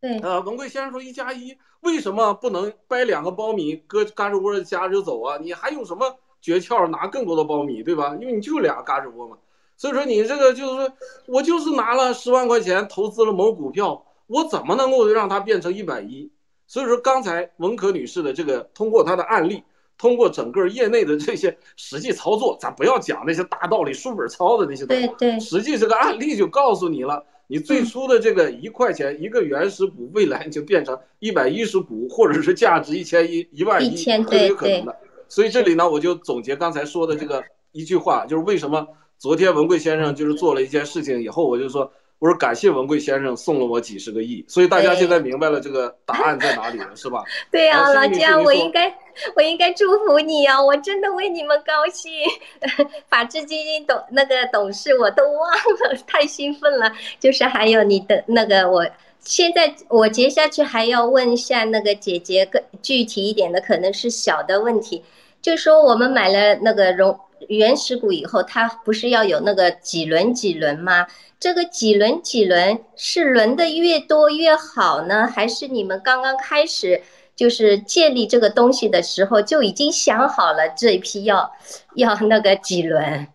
[0.00, 5.38] 对，呃，文贵先生说一加一，为什么不能掰两个苞米搁嘎吱窝夹着走啊？
[5.40, 8.16] 你还有什么诀窍拿更多的苞米，对吧？
[8.20, 9.38] 因为你就俩嘎吱窝嘛。
[9.76, 10.92] 所以说你这个就是说
[11.26, 16.30] 我就是拿了十万块钱投资了某股票，我怎么能够让它变成一百一？
[16.70, 19.64] 所以说刚才文可女士的这个通过她的案例。
[19.98, 25.06] 通过整个业内的这些实际操作，咱不要讲那些大道理、书本操的那些东西。
[25.18, 33.90] 对对，实际这个案例就告诉你了，你最初的这个一块钱一个原始股，未来就变成一百一十股，或者是价值一千一、一万一，
[34.24, 34.96] 都有可能的。
[35.28, 41.92] 所以这里呢，我就总结刚才说的这个一句话，就是为什么昨天文贵先生就是做了一件事情以后，我就说。
[42.20, 47.24] 我说感谢文贵先生送了我几十个亿，所以大家现在明白了这个答案在哪里了，是吧？
[47.50, 48.94] 对呀，老姜，我应该
[49.34, 50.62] 我应该祝福你啊！
[50.62, 52.12] 我真的为你们高兴。
[53.08, 56.92] 法治基金董那个董事我都忘了， 太兴奋了。
[57.18, 58.86] 就是还有你的那个，我
[59.20, 65.02] 现在我接下去还要问一下那个姐姐更具体一点的，可能是小的问题，
[65.40, 67.18] 就说我们买了那个融。
[67.48, 71.06] 原始股以后，它不是要有那个几轮几轮吗？
[71.38, 77.02] 这个几轮几轮是轮的越多越好呢，还是你们刚刚开始
[77.34, 81.50] 就是建立这个东西的时候就已经想好了这一批要
[81.94, 83.26] 要那个几轮？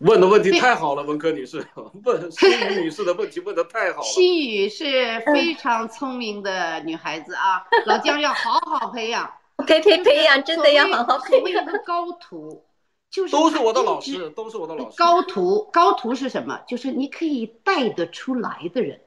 [0.00, 1.66] 问的问题太好了，文科女士，
[2.04, 4.04] 问心雨女士的问题问的太好了。
[4.08, 9.30] 心雨是非常聪明的女孩子啊， 老姜要好好培养，
[9.66, 11.62] 培培培养，真的要好好培养。
[11.62, 12.62] 一个高徒。
[13.10, 14.96] 就是都是我的老师，都是我的老师。
[14.96, 16.62] 高徒，高徒是什么？
[16.68, 19.00] 就是你可以带得出来的人，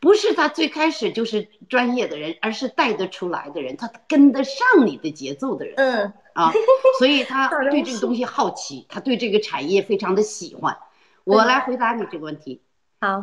[0.00, 5.74] 不是他最开始就是专业的人，而是带得出来的人，他跟得上你的节奏的人。
[5.76, 6.50] 嗯啊，
[6.98, 10.78] 所以他 对这个东西好奇，他对这个产业非常的喜欢。
[11.24, 12.62] 我来回答你这个问题。
[13.00, 13.22] 好，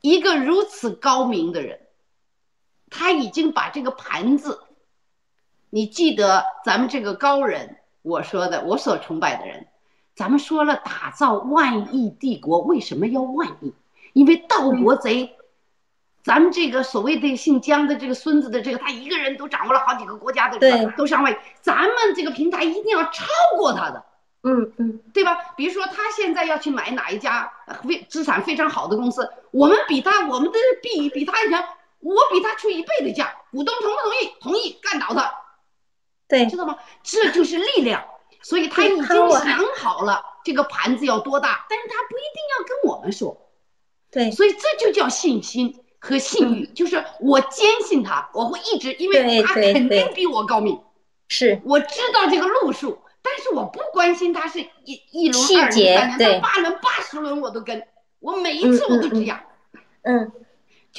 [0.00, 1.80] 一个如此高明的人，
[2.88, 4.62] 他已经把这个盘子，
[5.68, 7.76] 你记得咱们这个高人。
[8.02, 9.66] 我说的，我所崇拜的人，
[10.14, 13.72] 咱们说了，打造万亿帝国为什么要万亿？
[14.12, 15.36] 因为盗国贼，
[16.22, 23.24] 咱们这个所谓的姓姜的这个孙子的这个，他一个人都掌握了好几个国家的，对，都上位，咱们这个平台一定要超
[23.56, 24.04] 过他的，
[24.42, 25.36] 嗯嗯，对吧？
[25.56, 31.62] 比如说他现在要去买哪一家非资产非常好的公司，我们比他，我们的比比他强，
[32.00, 34.34] 我比他出一倍的价，股东同不同意？
[34.40, 35.32] 同意，干倒他。
[36.30, 36.78] 对，知道吗？
[37.02, 38.02] 这就是力量，
[38.40, 43.36] 所以他已经想好了这个盘子要多大，但是他不一定要跟我们说。
[44.10, 50.80] 对，所以这就叫信心和信誉，就是我坚信他，我会一直，因为他肯定比我高明。
[51.28, 57.86] 是，我知道这个路数，但是我不关心他是一一轮、二轮、三轮、八轮、八十轮我都跟，
[58.20, 59.40] 我每一次我都这样。
[60.02, 60.30] 嗯。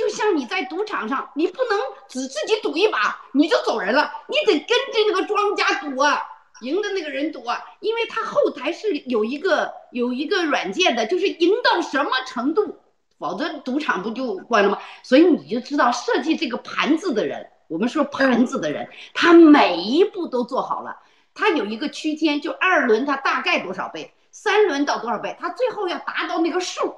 [0.01, 6.19] 就像你在赌场上，你不能只自己赌一把你就走人了，你得跟着那个庄家赌啊，
[6.61, 12.79] 赢的那个人赌啊，因为他后台是有一个有一个软件的，就是赢到什么程度，
[13.19, 14.79] 否则赌场不就关了吗？
[15.03, 20.97] 所以你就知道设计这个盘子的人，我们说盘子的人，他每一步都做好了，
[21.35, 26.95] 他有一个区间，就二轮他大概多少倍，三轮到多少倍，他最后要达到那个数。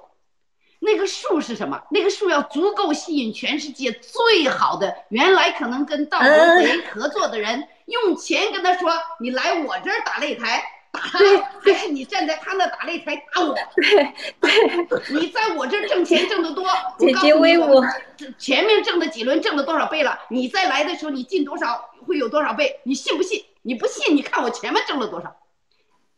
[0.86, 1.82] 那个数是什么？
[1.92, 10.62] 那个数要足够吸引全世界最好的，原来可能跟盗国贼合作的人，用钱跟他说：“你来我这儿打擂台，
[10.92, 11.20] 打他，
[11.64, 13.56] 还是你站在他那打擂台打我？
[13.76, 16.68] 对对，你在我这儿挣钱挣得多，
[17.00, 17.82] 姐姐威武，
[18.38, 20.20] 前面挣的几轮挣了多少倍了？
[20.30, 22.82] 你再来的时候，你进多少会有多少倍？
[22.84, 23.42] 你信不信？
[23.62, 25.34] 你不信，你看我前面挣了多少。”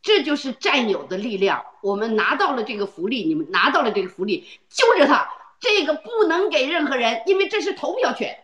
[0.05, 1.65] 这就是占有的力量。
[1.81, 5.27] 我们拿到了这个福利，你们拿到了这个福利，揪着他
[5.59, 8.37] 这个不能给任何人，因为这是投票权，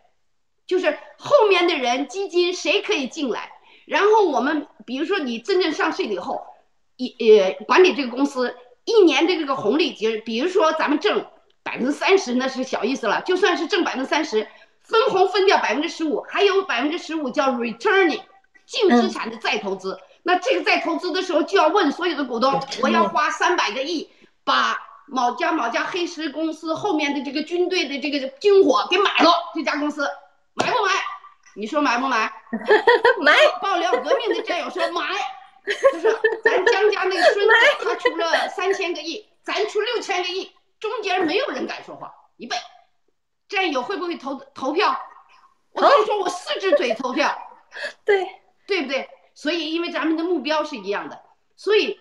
[0.65, 3.51] 就是后面的人基金谁可以进来。
[3.85, 6.41] 然后我们比如说你真正上市了以后，
[6.97, 8.55] 一呃管理这个公司
[8.85, 11.23] 一年的这个红利，就是比如说咱们挣
[11.61, 14.47] 百分之三十，那是小意思了，就算是挣百分之三十，
[14.81, 18.21] 分红分掉百分之十五，还有百分之十五叫 returning
[18.65, 19.99] 净资产的再投资。
[20.23, 24.09] 那这个在投资的时候就要问所有的股东，我要花三百个亿
[24.43, 30.07] 把某家某家黑石公司后面的这个军队的这个军火给买了，这家公司
[30.53, 30.91] 买不买？
[31.55, 32.31] 你说买不买？
[33.19, 33.33] 买。
[33.61, 35.01] 爆料革命的战友说买，
[35.93, 37.53] 就是咱江家那个孙子，
[37.83, 42.55] 他出了三千个亿，咱出六千个亿，中间没有人敢说话，一倍。
[43.49, 44.97] 战友会不会投投票？
[45.73, 47.37] 我跟你说，我四只嘴投票，
[48.05, 48.27] 对
[48.67, 49.09] 对不对？
[49.41, 51.19] 所以，因为咱们的目标是一样的，
[51.55, 51.99] 所以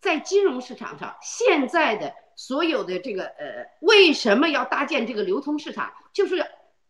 [0.00, 5.92] 在金融市场上，现在的所有的这个呃，为什么要搭建这个流通市场？
[6.12, 6.44] 就是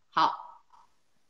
[0.08, 0.32] 好。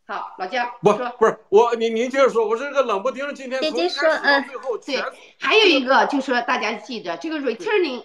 [0.05, 5.03] 好，老姜，不不是我，您您接着说，我这个冷不丁今天从开始到最后，对，
[5.41, 8.01] 还有一个就是说，大家记着这个 returning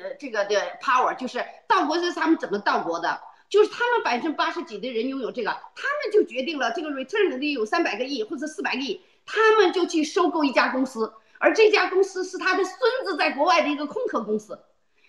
[0.00, 3.20] 呃这个的 power，就是道国是他们怎么道国的？
[3.48, 14.58] 就是他们百分之八十几的人拥有这个，他们就决定了这个 return 里有三百个亿或者四百个亿，他们就去收购一家公司，而这家公司是他的孙子在国外的一个空壳公司，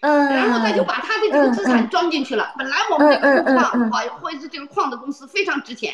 [0.01, 2.53] 嗯，然后他就把他的这个资产装进去了。
[2.57, 5.93] 本来我们这个矿或或者是这个矿的公司非常值钱。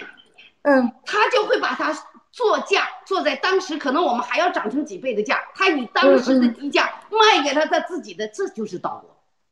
[0.63, 1.93] 嗯，他就会把它
[2.31, 9.09] 作价，做在当时可能我们还要涨成几倍的价，他以当时的低价卖给了他自己的，这就是道国。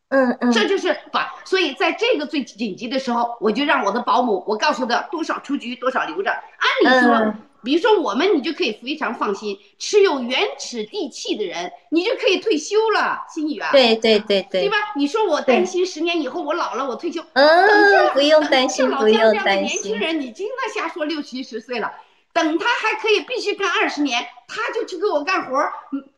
[0.07, 6.32] 嗯嗯，这就是把，所以在这个最紧急的时候，我就让我的保姆，我告诉他多少出局，多少留着。
[6.32, 7.34] 按理说，
[7.64, 13.70] 比如说我们，你就可以非常放心，持有原始地契的人，你就可以退休了，心雨啊。
[13.72, 14.78] 对对对对，对吧？
[14.95, 17.24] 你说我担心十年以后我老了，我退休。
[17.34, 19.91] 嗯，不用担心，不用担心。
[19.91, 21.91] 年轻人，你经常瞎说六七十岁了，
[22.34, 25.72] 等他还可以必须干二十年，他就去给我干活儿，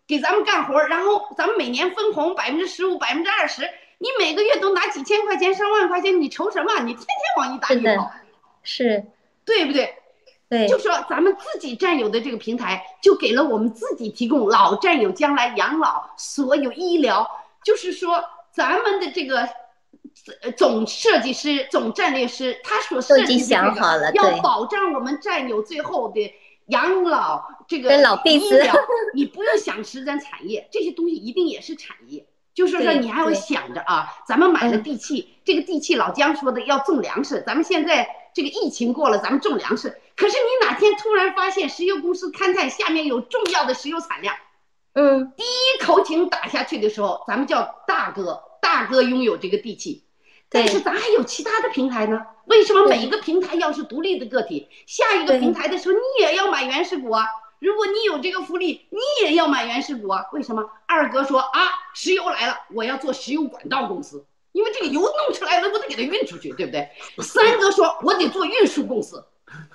[0.08, 3.70] 给咱们干活儿，然后咱们每年分红百分之十五、百分之二十。
[4.00, 6.80] 你每个月都拿几千块钱、上万块钱，你愁什么？
[6.84, 8.12] 你天天往意大利跑，
[8.62, 9.06] 是，
[9.46, 9.96] 对不对？
[10.54, 17.28] 对，就说咱们自己占有的这个平台，就给了我们自己提供老战友将来养老、所有医疗，
[17.64, 19.50] 就是说咱们的这个
[20.56, 26.34] 总设计师、总战略师，他所设计的这个，要保障我们战友最后的
[26.68, 27.90] 养老这个
[28.26, 28.76] 医疗，
[29.16, 32.26] 你不用想实战产业，这些东西一定也是产业。
[32.54, 37.44] 就是说，你还要想着啊，咱们买了地契，这个地契老姜说的要种粮食。
[37.48, 39.90] 咱们现在这个疫情过了，咱们种粮食。
[40.16, 44.36] 可是你哪天突然发现石油公司勘探下面有重要的石油产量，
[44.94, 50.04] 嗯，第一口井打下去的时候，咱们叫大哥，大哥拥有这个地契，
[50.50, 52.26] 但是咱还有其他的平台呢。
[52.46, 54.68] 为什么每一个平台要是独立的个体？
[54.86, 57.26] 下一个平台的时候，你也要买原始股啊。
[57.60, 60.26] 如果你有这个福利，你也要买原始股啊？
[60.34, 60.70] 为什么？
[60.86, 61.62] 二哥说啊，
[61.96, 66.90] 石油来了，我要做石油管道公司，因为这个油弄出来了，我得给它运出去，对不对？
[67.22, 69.24] 三哥说，我得做运输公司，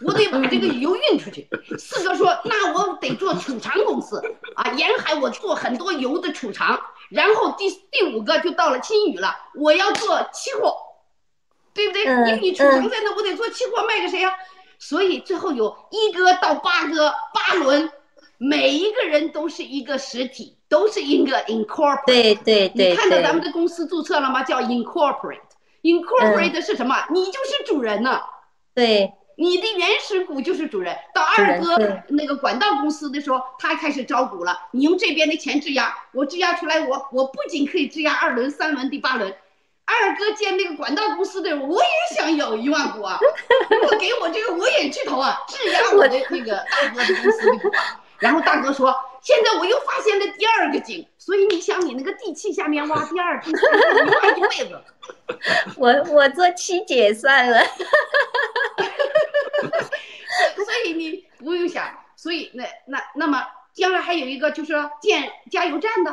[0.00, 1.48] 我得把这个油运出去。
[1.78, 4.22] 四哥说，那我得做储藏公司
[4.56, 6.80] 啊，沿海我做很多油的储藏。
[7.10, 10.76] 然后第第五个就到了金宇了，我要做期货，
[11.72, 12.04] 对不对？
[12.04, 14.32] 因为你储藏在那，我得做期货卖给谁呀？
[14.78, 17.90] 所以最后有一哥到八哥八轮，
[18.36, 22.04] 每一个人都是一个实体，都是一个 incorporate。
[22.06, 22.90] 对对对。
[22.90, 24.42] 你看到咱们的公司注册了吗？
[24.42, 25.40] 叫 incorporate。
[25.82, 27.04] incorporate 是什么？
[27.10, 28.20] 你就是主人呢。
[28.74, 29.12] 对。
[29.36, 30.96] 你的原始股就是主人。
[31.14, 34.58] 到二哥那个管道公司的时候，他开始招股了。
[34.72, 39.32] 你用这边的钱质押，我质押出来，我我不仅可以质押二轮、三轮、第八轮。
[39.90, 43.18] 二哥建那个管道公司的，我也想有一万股啊！
[43.70, 47.70] 如果给我这个，我也去投啊，质押我的 那个大哥的公司的股。
[48.18, 53.70] 然后大哥说：“现在我又发现了第二个井，所以你想，你那个地契下面挖第二、第三，
[54.06, 54.82] 你挖一辈子。”
[55.78, 57.60] 我我做七姐算了。
[60.56, 66.10] 所以你不用想，所以那那那么将来还有一个就是建加油站的。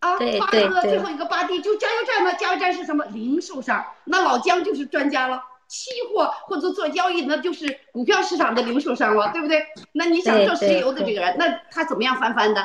[0.00, 2.32] 啊，八哥最后一个八弟就加油站呢？
[2.34, 3.04] 加油站是什么？
[3.06, 5.44] 零售商，那老姜就是专家了。
[5.72, 9.64] 期货或者做交易，那就是股票市场的零售商了，对不对？
[9.92, 12.62] 那你想做石油的这个人，那他怎么样翻番的？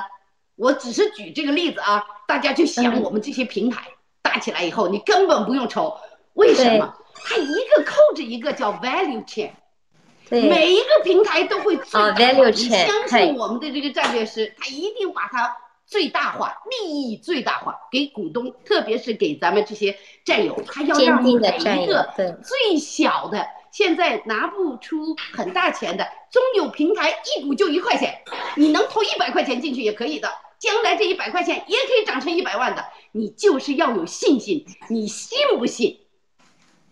[0.57, 3.85] 我只是举这个例子啊，大家就想我们这些平台
[4.21, 5.97] 搭起来以后，你根本不用愁。
[6.33, 6.93] 为什么？
[7.15, 9.51] 它一个扣着一个叫 value chain，
[10.29, 12.11] 每一个平台都会最大。
[12.11, 15.55] value chain，你相信我们的这个战略师，他一定把它。
[15.87, 21.37] 最大化，利益最大化，给股东，特别是给咱们这些战友，他要让每一
[21.87, 22.13] 个
[22.43, 28.21] 最小的，现在拿不出很大钱的中有平台，一股就一块钱，
[28.57, 30.29] 你能投一百块钱进去也可以的，
[30.59, 32.83] 将来这一百块钱也可以涨成一百万的，
[33.13, 36.01] 你就是要有信心，你信不信？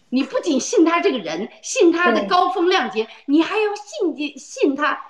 [0.08, 5.02] 你不仅信他这个人，信他的高风亮节，你还要信信他。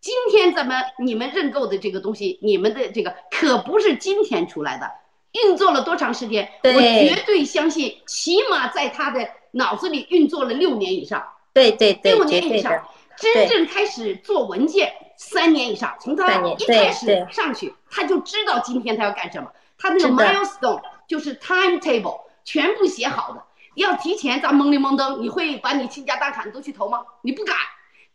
[0.00, 4.90] 今天咱们你们认购的这个东西，你们的这个可不是今天出来的，
[5.32, 6.50] 运作了多长时间？
[6.64, 11.22] 我绝对相信，起码在他的脑子里运作了六年以上。
[11.52, 12.82] 对对对，六年以上，
[13.18, 23.42] 真正开始做文件三年以上，从他一开始上去，他就知道今天他要干什么，他那个 milestone 就是 timetable 全部写好的。
[23.74, 27.02] 要提前，咱懵里懵登，你会把你倾家荡产都去投吗？
[27.20, 27.54] 你不敢。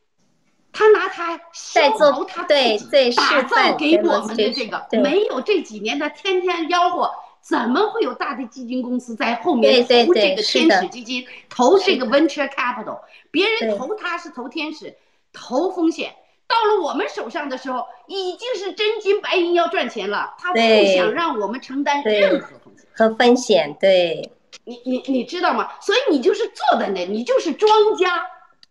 [0.76, 7.10] 他拿他消耗他自己打造给我们的这个，没有这几年他天天吆喝，
[7.40, 12.98] 怎么会有大的基金公司在后面投这个天使基金，投这个 venture capital？
[13.30, 14.94] 别人投他是投天使，
[15.32, 16.14] 投风险，
[16.46, 20.34] 到了我们手上的时候，已经是真金白银要赚钱了。
[20.38, 20.58] 他不
[20.94, 23.74] 想让我们承担任何风险和风险。
[23.80, 24.30] 对，
[24.64, 25.72] 你你你知道吗？
[25.80, 28.26] 所以你就是坐在那，你就是庄家。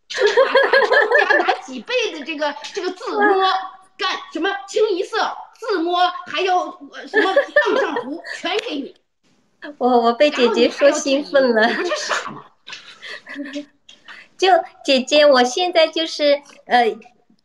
[0.10, 3.44] 把大家拿几倍的这个这个自摸
[3.98, 6.66] 干什么清一色自摸还要
[7.08, 8.96] 什么上上图全给你，
[9.80, 12.44] 我我被姐姐说兴奋了，不是傻吗？
[14.38, 14.50] 就
[14.84, 16.86] 姐姐，我现在就是呃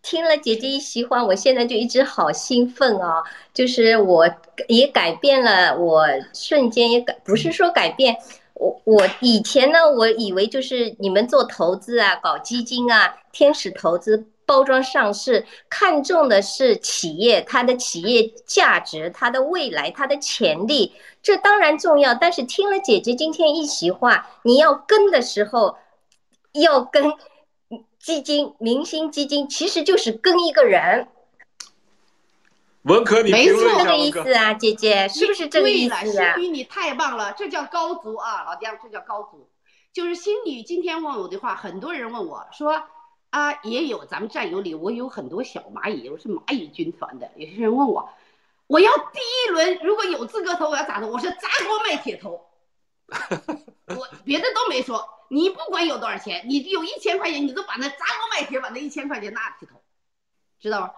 [0.02, 3.22] 听了姐姐一席话，我现在就一直好兴奋啊！
[3.54, 4.28] 就是我
[4.66, 6.04] 也改变了，我
[6.34, 8.16] 瞬间也改，不是说改变。
[8.60, 20.92] 我我以前呢，我以为就是你们做投资啊，搞基金啊，天使投资包装上市，看重的是企业它的企业价值、它的未来、它的潜力，
[21.22, 22.14] 这当然重要。
[22.14, 25.76] 但是听了姐姐今天一席话，你要跟的时候，
[26.52, 27.14] 要跟
[27.98, 31.08] 基金、明星基金，其实就是跟一个人。
[32.82, 36.34] 文科，你没错，这个意思啊，姐姐是不是这个意思啊？
[36.34, 39.50] 心宇，你太棒了，这叫高足啊，老姜，这叫高足。
[39.92, 42.82] 就是心宇今天问我的话，很多人问我说
[43.28, 47.30] 啊，也有咱们战友里，我有很多小蚂蚁，我是蚂蚁军团的。
[47.36, 48.08] 有些人问我，
[48.66, 51.08] 我要第一轮如果有资格投，我要咋投？
[51.08, 52.46] 我说砸锅卖铁投。
[53.88, 59.82] 我别的都没说，你不管有多少钱，你有一千块钱，你都把那砸锅卖铁把那一千块钱拿去投，
[60.58, 60.90] 知道吗？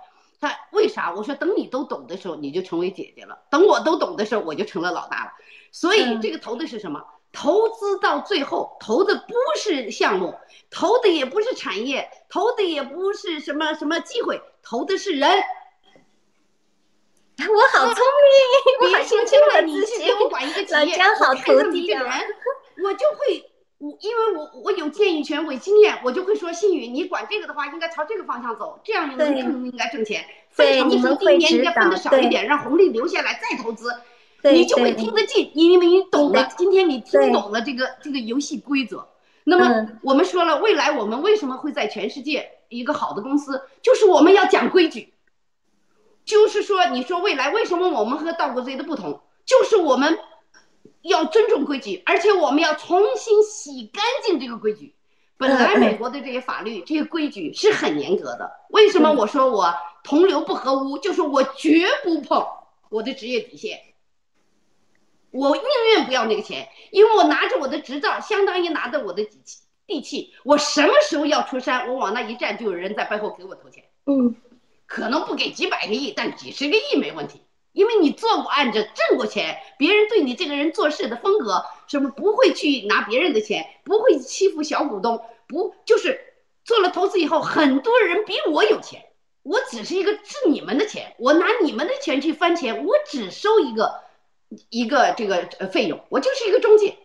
[0.42, 1.14] 他为啥？
[1.14, 5.30] 我说等你都懂的时候，你就成为姐姐了；等我都懂的时候，我就成了老大了。
[5.70, 7.00] 所以这个投的是什么？
[7.30, 10.34] 投资到最后投的不是项目，
[10.68, 15.30] 投的也不是产业，投的也不是什么什么机会，投的是人。
[17.38, 18.02] 我好聪明，
[18.82, 22.20] 我好说清了，你去给我管一个企业，老姜好徒弟啊！
[22.82, 23.51] 我就会，
[23.82, 30.24] 我因为我我有建议权、有经验，我就会说新宇，你管这个的话，应该朝这个方向走，这样能对更应该挣钱。
[30.56, 33.92] 对分成你们会第一年应该分的少一点，让红利留下来再投资，
[34.44, 36.48] 你就会听得进，因为你懂了。
[36.56, 39.08] 今天你听懂了这个这个游戏规则。
[39.42, 45.12] 那么嗯我们说了，未来我们为什么会在全世界一个好的公司，就是我们要讲规矩。
[46.24, 50.16] 就是说，你说未来为什么我们和盗国贼的不同，就是我们
[51.02, 54.94] 要尊重规矩，而且我们要重新洗干净这个规矩。
[55.36, 58.50] 本来美国的这些法律、这些规矩是很严格的。
[58.70, 59.74] 为什么嗯我说我
[60.04, 60.98] 同流不合污？
[60.98, 62.46] 就是我绝不碰
[62.90, 63.80] 我的职业底线。
[65.30, 65.64] 我宁
[65.96, 69.58] 愿不要那个钱，因为我拿着我的执照，相当于拿着我的底气。
[69.84, 73.82] 地气，我什么时候要出山，我往那一站，就有人在背后给我投钱。
[74.06, 74.34] 嗯
[74.86, 77.42] 可能不给几百个亿，但几十个亿没问题，
[77.72, 86.20] 因为你做过案子，挣过钱，别人对你这个人做事的风格，什么不会去拿别人的钱，不会欺负小股东，不就是
[86.64, 89.04] 做了投资以后，很多人比我有钱，
[89.42, 94.00] 我只是一个是你们的钱，我拿你们的钱去翻钱，我只收一个
[94.70, 96.96] 一个这个呃费用，我就是一个中介。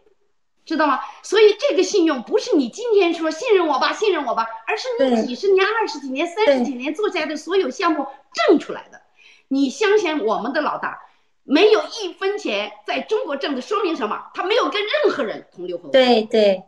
[0.66, 1.00] 知道吗？
[1.24, 9.02] 所以这个信用不是你今天说信任我吧，信任我吧，而是你几十年、二十几年、三十几年做下来的所有项目挣出来的。
[9.48, 11.00] 你相信我们的老大，
[11.44, 14.30] 没有一分钱在中国挣的，说明什么？
[14.34, 16.64] 他没有跟任何人同流合污，对对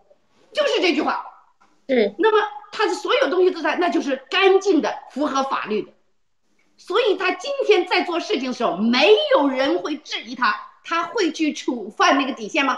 [0.53, 1.25] 就是这句话。
[1.87, 5.91] 是，那么他的所有东西都在，那就是干净的，符合法律的。
[6.77, 12.77] 所以他今天在做事情的时候，没有人会质疑他，他会去触犯那个底线吗？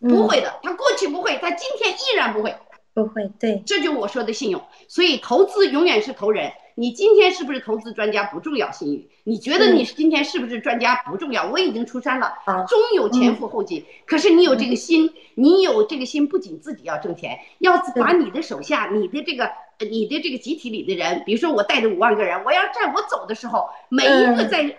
[0.00, 2.54] 不嗯会的，他过去不会，他今天依然不会。
[2.92, 4.62] 不会对这就是我说的信用。
[4.86, 6.52] 所以投资永远是投人。
[6.74, 9.08] 你今天是不是投资专家不重要，心宇？
[9.24, 11.50] 你觉得你今天是不是专家不重要？
[11.50, 12.32] 我已经出山了，
[12.68, 13.84] 终有前赴后继。
[14.06, 19.44] 可是你有这个心，你有这个心，不仅自己要挣钱，要把你的手下、你的这个、
[19.78, 24.76] 呃你的这个集体里的人，比如说我带着五万个人，我要在我走的时候，每一个嗯在。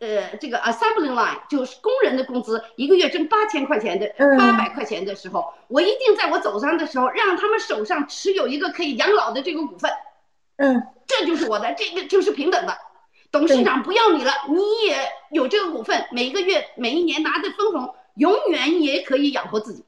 [0.00, 9.90] 呃，这个 assembly line 就是工人的工资，一个月挣八千块钱的，嗯八百块钱的时候，我一定在我走上的时候，让他们手上持有一个可以养老的这个股份，
[10.56, 12.76] 嗯这就是我的，这个就是平等的。
[13.30, 19.84] 董事长不要你了，你也有这个股份，每个月每一年拿的分红，永远也可以养活自己。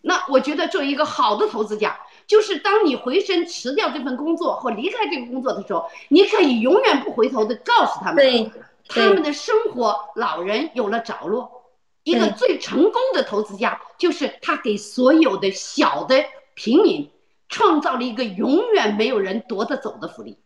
[0.00, 8.50] 那我觉得作为一个好的投资家，就是当你回身辞掉这份工作或离开这个工作的时候，你可以永远不回头的告诉他们，对
[8.88, 11.62] 他们的生活老人有了着落。
[12.04, 17.08] 一个最成功的投资家，就是他给所有的小的平民
[17.52, 20.38] 创造了一个永远没有人夺得走的福利，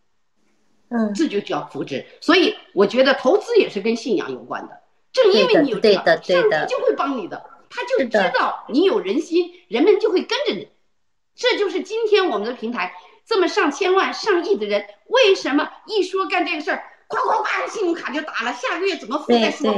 [0.91, 2.05] 嗯这就叫福祉。
[2.21, 4.83] 所以我觉得投资也是跟信仰有关的。
[5.13, 10.69] 正因为你有这个，上帝就会帮你的，他就知道你有人心，人们就会跟着你。
[11.35, 12.93] 这就是今天我们的平台
[13.25, 19.73] 这么上千万、上亿的人，为什么一说干这个事儿，夸夸夸信用卡就打了，下个月怎么付再说？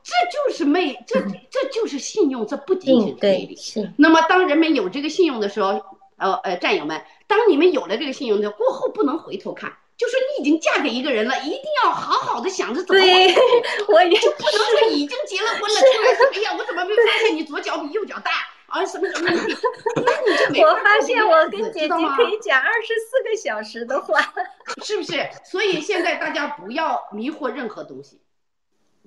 [0.00, 3.56] 这就是魅，这这就是信用，这不仅仅是魅力。
[3.56, 5.82] 是那么当人们有这个信用的时候，
[6.18, 13.34] 呃呃，战友们，当你们有了这个信用的过后，不能回头看，就说你已经嫁给一个人了，一定要好好的想着怎么对
[13.88, 18.30] 我也就不能说已经结了婚了，出来说哎呀，我怎么没发现你左脚比右脚大
[18.66, 18.84] 啊？
[18.84, 19.30] 什么什么？
[19.30, 24.20] 那你就没法我发现我跟姐姐可以讲二十四个小时的话，
[24.82, 25.28] 是不是？
[25.44, 28.20] 所以现在大家不要迷惑任何东西，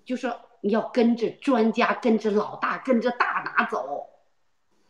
[0.06, 4.08] 就说你要跟着专家，跟着老大，跟着大拿走，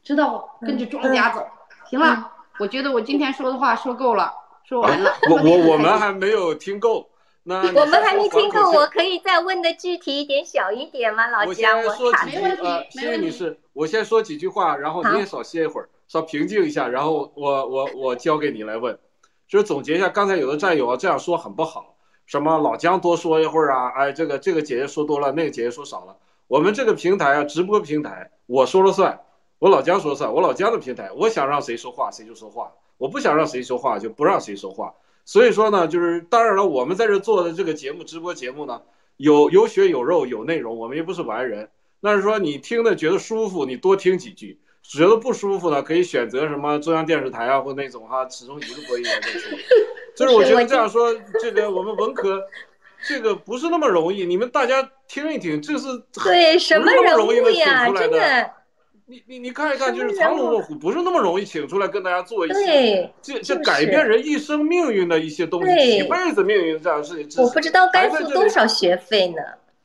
[0.04, 0.68] 知道不？
[0.68, 1.48] 跟着庄家走。
[1.92, 5.12] 行了，我觉得我今天说的话说够了，说完了。
[5.30, 7.10] 我我我们还没有听够。
[7.44, 11.28] 那我们还没听够，我可以再问的具体一点、小一点吗？
[11.28, 18.98] 老我姜，我没说几句问题呃，没问题谢谢女士，我先说几句话，然后好你也少歇一会儿，稍平静一下，然后我我我交给你来问，
[19.50, 21.96] 就是总结一下刚才有的战友啊这样说很不好，
[22.26, 26.16] 什么老姜多说一会儿啊，哎这个这个姐姐说多了，那个姐姐说少了，
[26.48, 29.20] 我们这个平台啊直播平台我说了算，
[29.62, 34.92] 我老姜说了算，我老姜的平台，我想让谁说话谁就说话，我不想让谁说话就不让谁说话。
[35.24, 38.82] 所以说呢，就是当然了，我们在这做的这个节目，直播节目呢，
[39.18, 41.70] 有有血有肉有内容，我们也不是完人。
[42.00, 49.60] 那是说你听的觉得舒服，你多听几句；觉得不舒服呢，可以选择什么中央电视台啊，或那种哈，其中一个播音员在说。
[50.16, 52.44] 就是我觉得这样说，这个我们文科，
[53.08, 54.26] 这个不是那么容易。
[54.26, 57.88] 你们大家听一听，这是对什么容易呀？
[57.92, 58.52] 真的，
[59.12, 67.44] 你你你看一看，就是藏龙卧虎，不是那么容易请出来跟大家做一些，这这改变人一生命运的一些东西，对几辈子命运这样的事情。
[67.44, 69.42] 我不知道该付多少学费呢。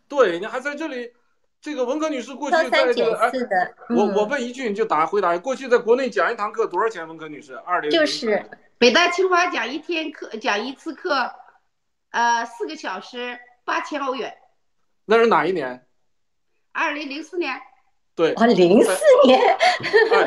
[0.07, 1.11] 对你还在这里
[1.61, 5.37] 这个文科女士过去在三拣这个哎，四的，我我嗯，问一句你就答回答。
[5.37, 7.09] 过去在国内讲一堂课多少钱？
[7.09, 8.49] 文科女士，二零就是
[8.79, 11.33] 北大清华讲一天课，讲一次课，
[12.11, 14.33] 呃，四个小时，八千欧元。
[15.05, 15.85] 那是哪一年？
[16.71, 17.61] 二零零四年，
[18.17, 18.91] 对，哦，零四
[19.27, 19.39] 年，
[20.11, 20.27] 哎，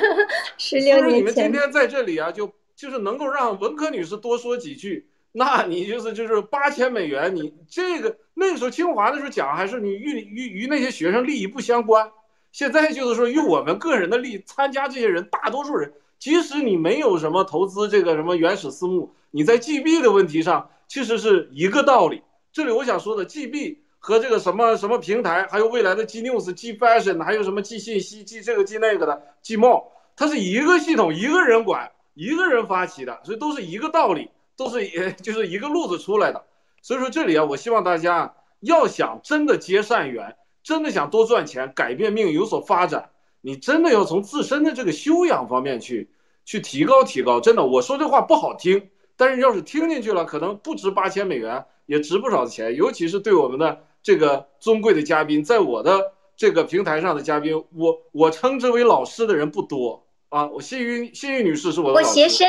[0.58, 5.08] 十是六年不是你们今，天在这里啊，就就是能够让文科女士多说几句？
[5.32, 12.12] 那你就是就是八千美元，你这个那个时候清华的时候讲还是你与与与那些学生利益不相关，
[12.52, 22.22] 现在就是说与我们个人的利益，参加这些人大多数人，即使你没有什么投资这个什么原始私募，你在 GB 的问题上其实是一个道理。
[22.52, 29.84] 这里我想说的 GB 和这个什么什么平台，还有未来的 G News、G Fashion，还有什么 G 信息、G 这个 G 那个的 G Mall，
[30.16, 36.44] 它是一个系统，一个人管，一个人发起的，所以都是一个道理，都是也 就是一个路子出来的。
[36.82, 43.10] 所以说这里啊，我希望大家要想真的结善缘，真的想多赚钱，改变命运，有所发展，
[43.42, 46.10] 你真的要从自身的这个修养方面去
[46.46, 47.42] 去提高提高。
[47.42, 52.76] 真的，我说这话不好听，但是要是听进去了，可能不值八千美元，也值不少钱。
[52.76, 60.48] 尤其是对我们的这个尊贵的嘉宾，在我的这个平台上的嘉宾，我我称之为老师的人不多啊。
[60.48, 62.48] 我幸运幸运女士是我的我老师，学生，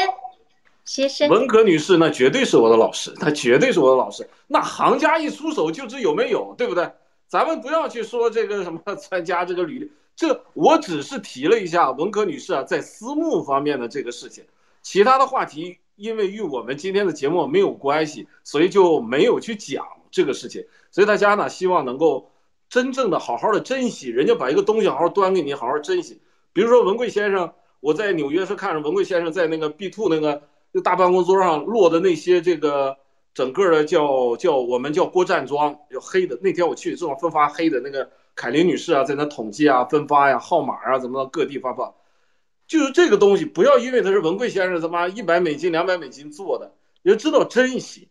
[0.84, 4.28] 学生，文革女士那绝对是我的老师，那绝对是我的老师。
[4.46, 6.90] 那行家一出手就知有没有，对不对？
[7.28, 14.44] 咱们不要去说这个什么 参加这个履历，这我只是提了一下文科女士啊在私募方面的这个事情，
[14.82, 20.64] 其他的话题因为与我们今天的节目没有关系，所以就没有去讲这个事情。
[20.90, 22.30] 所以大家呢，希望能够
[22.68, 26.20] 真正的好好的珍惜，人家把一个东西好好端给你，好好珍惜。
[26.52, 30.42] 比如说文贵先生，我在纽约是看着文贵先生在那个 B two 那个
[30.72, 32.96] 那大办公桌上落的那些这个
[33.32, 36.38] 整个的叫叫我们叫郭站桩，有黑的。
[36.42, 41.94] 那天我去正好分发黑的那个凯琳女士啊，在那统计啊、分发呀、号码啊，怎么各地发放。
[42.66, 46.72] 就是这个东西，不要因为他是文贵先生他妈一百美金、两百美金做的，
[47.02, 48.09] 要知道珍惜。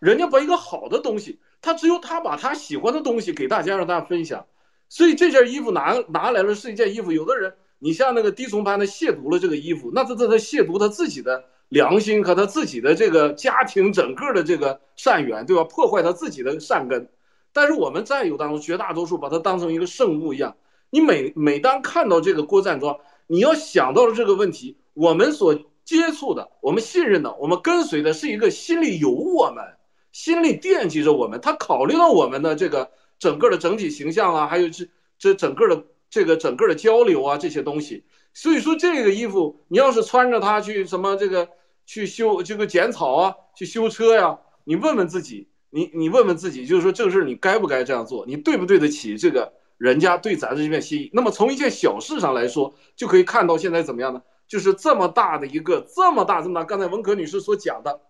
[0.00, 4.46] 人家把一个好的东西，他只有他把他喜欢的东西给大家，让大家分享。
[4.88, 15.62] 所以这件衣服拿拿来了是一件衣服，有的人你像那个低崇班的亵渎了这个衣服，那他他他亵渎他自己的良心和他自己的这个家庭整个的这个善缘，对吧？
[15.64, 17.08] 破坏他自己的善根。
[17.52, 20.56] 但是我们战友当中绝大多数把它当成一个圣物一样。
[20.88, 25.54] 你每每当看到这个郭站桩，你要想到了这个问题，我们所
[25.84, 29.64] 接触的、我们信任的、我们跟随的是一个心里有我们、
[30.12, 34.88] 心里惦记着我们，他考虑到我们的这个整个的整体形象啊，还有这
[35.18, 38.04] 这整个的这个整个的交流啊这些东西。
[38.32, 41.48] 所以说这个衣服，你要是穿着它去什么这个
[41.86, 51.10] 去修这个剪草啊，去修车呀、你问问自己，你你问问自己，就是说这个事儿你该不该这样做，你对不对得起这个人家对咱的这片心意？
[51.12, 54.22] 那么从一件小事上来说，就可以看到现在怎么样呢？
[54.46, 58.00] 就是这么大的一个这么大这么大，刚才文可女士所讲的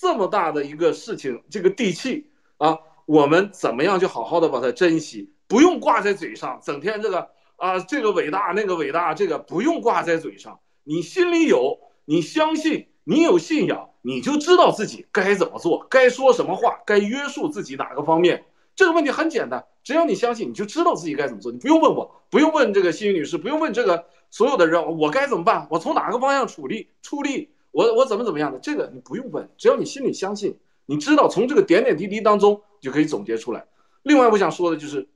[0.00, 18.44] 这么大的一个事情，这个地气啊，我们怎么样就好好的把它珍惜，不用挂在嘴上，整天这个啊这个伟大那个伟大，这个不用挂在嘴上，你心里有，你相信，你有信仰，你就知道自己该怎么做，该说什么话，该约束自己哪个方面。
[18.76, 21.50] 这个问题很简单，只要你相信，你就知道自己该怎么做。
[21.50, 25.66] 你不用问我，不用问这个心宇女士，不用问这个所有的人，我该怎么办？
[25.72, 27.50] 我从哪个方向处理出力？
[27.78, 28.58] 我我怎么怎么样的？
[28.58, 33.64] 这个你不用问，只要你心里相信，你知道从这个点点滴滴当中就可以总结出来。
[34.02, 35.08] 另外，我想说的就是，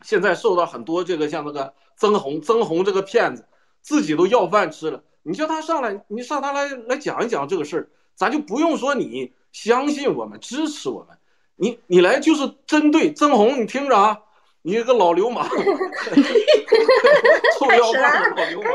[0.00, 3.44] 现在受到很多这个像那个曾红，曾红这个骗子，
[3.82, 5.04] 自己都要饭吃了。
[5.22, 11.18] 你叫他上来，你上他来来讲一讲这个事儿，咱就不用说你相信我们，支持我们。
[11.56, 14.18] 你你来就是针对曾红，你听着啊，
[14.62, 15.46] 你这个老流氓
[17.58, 18.72] 臭要饭的老流氓。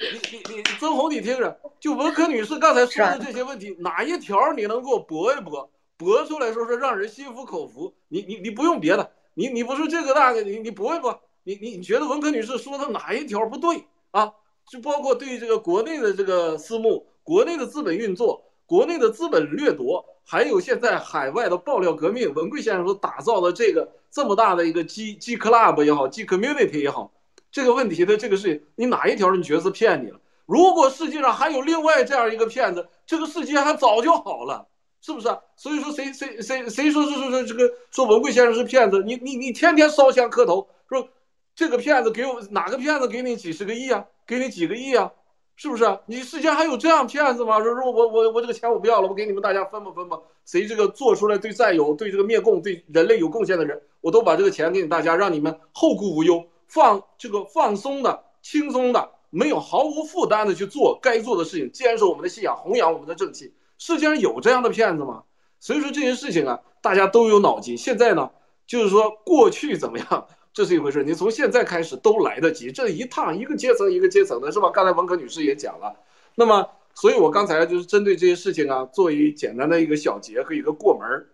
[0.00, 5.70] 你你你曾红，你听着，就文科女士刚才说的这些问题，哪一条你能给我驳一驳？
[5.96, 7.94] 驳出来说是让人心服口服。
[8.08, 11.20] 你你你不用别的，你你不是这个那个，你你驳一驳。
[11.44, 14.32] 你你你觉得文科女士说的哪一条不对啊？
[14.66, 20.04] 就包括对这个国内的这个私募、国内的资本运作、国内的资本掠夺。
[20.26, 27.12] 还有现在海外的爆料革命，文贵先生所打造的这个这么大的一个 G G Club 也好，G Community 也好，
[27.54, 30.18] 这个问题的这个事情，你哪一条你角色骗你了？
[30.44, 34.66] 如果世界上还有另外这样一个骗子，这个世界还早就好了，
[35.00, 35.28] 是不是？
[35.54, 39.04] 所以说谁谁谁谁说是说说这个说文贵先生是骗子？
[39.06, 41.08] 你你你天天烧香磕头，说
[41.54, 44.04] 这个骗子给我哪个骗子给你几十个亿啊？
[44.26, 45.12] 给你几个亿啊？
[45.54, 45.84] 是不是？
[46.06, 47.62] 你世间还有这样骗子吗？
[47.62, 50.18] 说说我我我这个钱我不要了，我给你们大家分吧分吧。
[50.44, 56.44] 谁这个做出来对战友、对这个灭共、对人类有贡献的人，我都把这个钱给你大家，让你们后顾无忧，
[56.74, 63.54] 放这个放松的、轻松的，没有毫无负担的去做该做的事情，坚守我们的信仰，弘扬我们的正气。
[63.78, 65.22] 世界上有这样的骗子吗？
[65.60, 67.76] 所以说这些事情啊，大家都有脑筋。
[67.76, 68.30] 现在呢，
[68.66, 71.04] 就是说过去怎么样，这是一回事。
[71.04, 74.70] 你从现在开始都来得及，这一趟一个阶层一个阶层的是吧？
[74.70, 75.94] 刚才文科女士也讲了，
[76.34, 76.68] 那么。
[76.96, 81.26] 所以，我刚才就是针对这些事情啊，做一简单的一个小结和一个过门儿。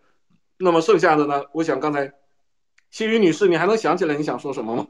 [0.56, 2.10] 那么剩下的呢，我想刚才，
[2.90, 4.86] 新宇女士，你还能想起来你想说什么吗？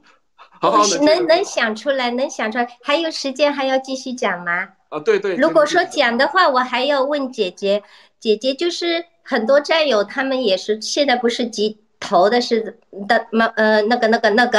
[0.61, 2.69] 好好的，能能想出来，能想出来。
[2.83, 4.69] 还有时间还要继续讲吗？
[4.91, 5.35] 啊，对对。
[5.35, 7.83] 如果说讲的话，我还要问姐姐，
[8.21, 11.79] 姐姐就是很多战友，他们也是现在不是急。
[12.03, 14.59] 投的是的，么呃那个那个那个，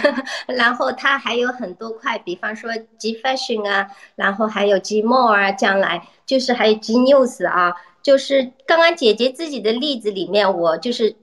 [0.48, 11.14] 然后他还有很多块，比方说 G Fashion 啊，然后还有 G More 啊，将来就是还有 G News 啊，就是刚刚姐姐自己的例子里面，我就是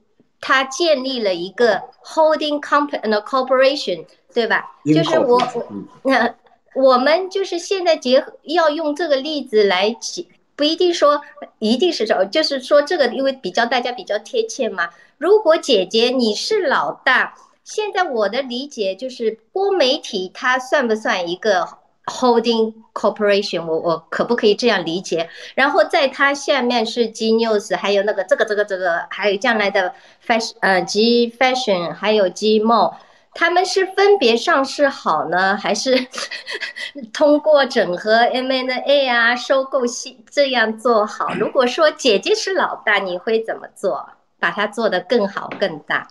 [0.42, 4.78] 他建立了一个 Holding Company 呃 Corporation，对吧？
[4.86, 5.66] 就是我我
[6.04, 6.36] 那
[6.76, 10.26] 我们就是现在结合要用这个例子来解。
[10.58, 11.22] 不一定说
[11.60, 14.90] 一定是这，就是说这个，因为比较大家比较贴切嘛。
[15.18, 17.36] 如果姐姐你是老大，
[17.66, 21.68] 现在我的理解就是多媒体它算不算一个
[22.06, 23.66] holding corporation？
[23.66, 25.30] 我我可不可以这样理解？
[25.56, 29.94] 然后在它下面是 G News，还有那个这个这个这个，还有将来的
[30.26, 32.96] fashion 呃 G Fashion，还有 G Mall。
[33.38, 36.08] 他们是分别上市好呢，还是
[37.12, 41.34] 通过整合 M&A 啊、收购系这样做好？
[41.34, 44.10] 如果说姐姐是老大，你会怎么做，
[44.40, 46.08] 把它做得更好更大？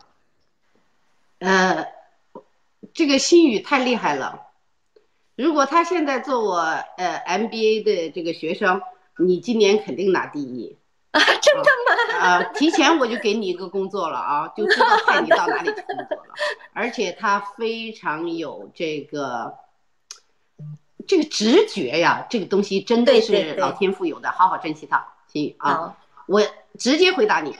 [1.38, 1.86] 呃，
[2.92, 4.42] 这个新宇太厉害了。
[5.36, 6.58] 如果他现在做我
[6.96, 8.80] 呃 MBA 的这个学生，
[9.18, 10.76] 你今年肯定拿第一。
[11.10, 12.18] 啊，真的吗？
[12.18, 16.34] 啊，提前我就给你一个工作了啊，就知道派你到哪里去工作了。
[16.72, 19.54] 而且他非常有这个
[21.06, 25.06] 这个直觉呀，这个东西真的是老天赋有的，好好珍惜它。
[25.32, 25.96] 行啊，
[26.26, 26.42] 我
[26.78, 27.56] 直接回答你，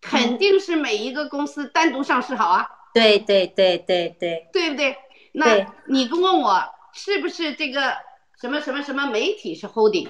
[0.00, 2.68] 肯定是每一个公司单独上市好啊。
[2.92, 4.96] 对对对对对，对不对？
[5.32, 6.60] 那你问我
[6.96, 7.98] 是不是这个
[8.40, 10.08] 什么什么什么媒体是 holding？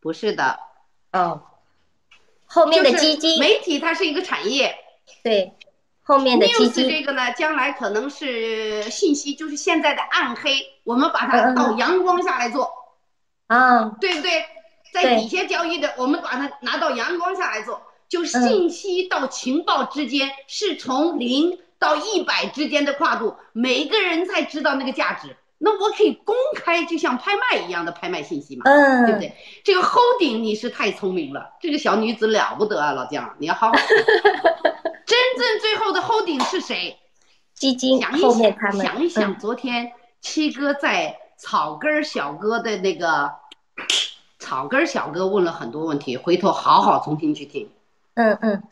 [0.00, 0.58] 不是的，
[1.12, 1.42] 哦。
[2.46, 4.76] 后面的基金，媒体它是一个产业，
[5.22, 5.52] 对，
[6.02, 12.70] 后面的基金这个呢，将来可能是信息，就是现在的暗黑，我们把它到阳光下来做，
[13.48, 14.44] 啊，对不对？
[14.92, 25.36] 在底下交易的，我们把它拿到阳光下来做，就信息到情报之间是从零到一百之间的跨度，每个人才知道那个价值。
[25.64, 29.34] 那我可以公开，就像拍卖一样的拍卖信息嘛，嗯，对不对？
[29.64, 33.72] 这个 holding 你是太聪明了，这个小女子了不得啊，老姜，你要好好。
[35.06, 36.98] 真正最后的 holding 是谁？
[37.54, 43.32] 基金想一想，想一想，昨天七哥在草根小哥的那个
[44.38, 47.70] 草根小哥问了很多问题，回头好好重新去听。
[48.14, 48.62] 嗯嗯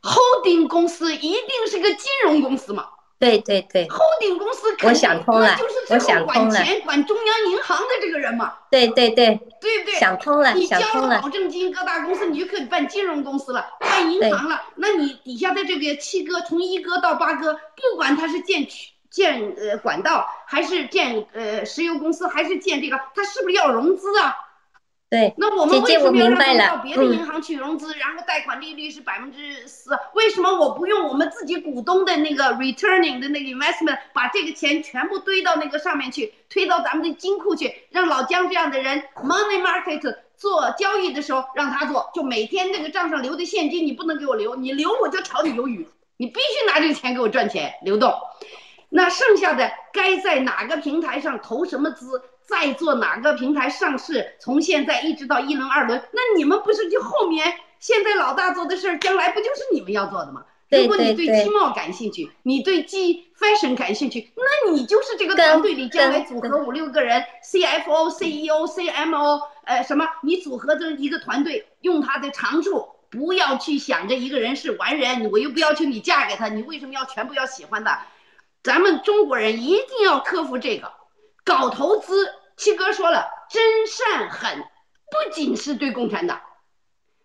[0.00, 2.88] ，holding 公司一定是个金融公司嘛？
[3.22, 8.52] 对对对，holding 公司我想通了，就是这个管钱管中央银行的这个人嘛。
[8.68, 9.94] 对对对，对不对？
[9.94, 14.60] 想通了，你交了保证金，各大公司你就可以办金融公司了，办银行了。
[14.74, 18.66] 那你底下的这个七哥，从一哥到八哥，不管他是建
[19.08, 24.34] 建呃管道，还是建呃石油公司，还是建这个，他是不是要融资啊？
[25.12, 29.90] 对，那我们为什么要让他到别的银行去融资，然后贷款利率是百分之四？
[30.14, 45.86] 为什么我不用我们自己股东的那个 returning 的那个 investment，把这个钱全部堆到那个上面去，推到咱们的金库去，让老姜这样的人 money market 做交易的时候让他做，就每天那个账上留的现金你不能给我留，你留我就炒你鱿鱼，
[46.16, 48.14] 你必须拿这个钱给我赚钱流动。
[48.88, 52.22] 那剩下的该在哪个平台上投什么资？
[52.52, 54.34] 再做哪个平台上市？
[54.38, 57.50] 从现在一直到一轮、二轮，那你们不是就后面
[57.80, 60.44] 现在老大做的事儿，将来不就是你们要做的吗？
[60.68, 70.06] 如果你对机贸感兴趣，你对机 fashion 感兴趣，那你就是这个团队里将来组合五六个人，CFO、CEO、CMO，呃，什么？
[70.22, 78.06] 你组合这一个团队，用他的长处，不要去想着一个人是完人，我又不要求你嫁给他，你为什么要全部要喜欢他？
[78.62, 80.92] 咱们中国人一定要克服这个。
[81.44, 82.28] 搞投资，
[82.62, 84.60] 七哥说了，真善狠，
[85.10, 86.40] 不仅是对共产党，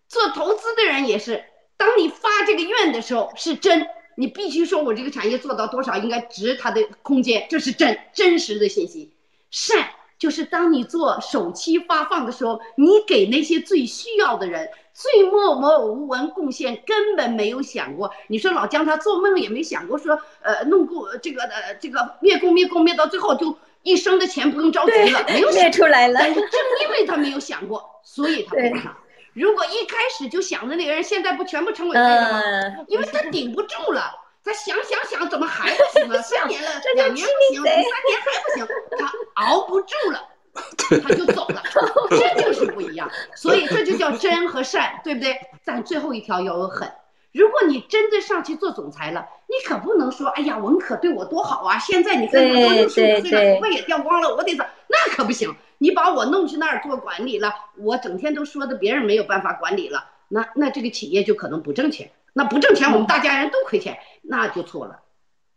[0.08, 1.44] 做投资的人也是。
[1.76, 3.86] 当你发这个愿的时候，是真，
[4.16, 9.14] 你必须说我这个产业做到多少应该值它的空间，这是真真实的信息。
[9.48, 18.12] 善就是当你做首期发放的时候，你给那些最需要的人，最默默无闻贡献，根本没有想过。
[18.26, 26.18] 你说老姜他做梦也没想过说，呃，弄过这个呃这个灭共灭共灭到最后就一生的钱不用着急了，没有灭出来了。
[26.18, 28.96] 但是正因为他没有想过，所以他不上。
[29.34, 32.42] 如果一开始就想的那个人，现在不全部成为废了吗？
[32.88, 34.12] 因为他顶不住了。
[34.44, 36.22] 他想想想，怎么还不行啊？
[36.22, 38.66] 三年了， 两年不行，第三年还不行，
[38.98, 40.26] 他熬不住了，
[41.02, 41.62] 他就走了。
[42.10, 45.36] 这就是不一样，所以这就叫真和善，对不对？
[45.64, 46.90] 但最后一条要有狠。
[47.32, 51.78] 如果你真的上去做总裁了，你可不能说，哎呀，文可对我多好啊！
[51.78, 55.56] 现在你看我都六十五岁了，头发也掉光了，我得咋，那可不行。
[55.78, 62.10] 你把我弄去那儿做管理了，我整天都说的别人没有办法管理了，那那这个企业就可能不挣钱。
[62.34, 65.00] 那不挣钱，我们大家人都亏钱，那就错了。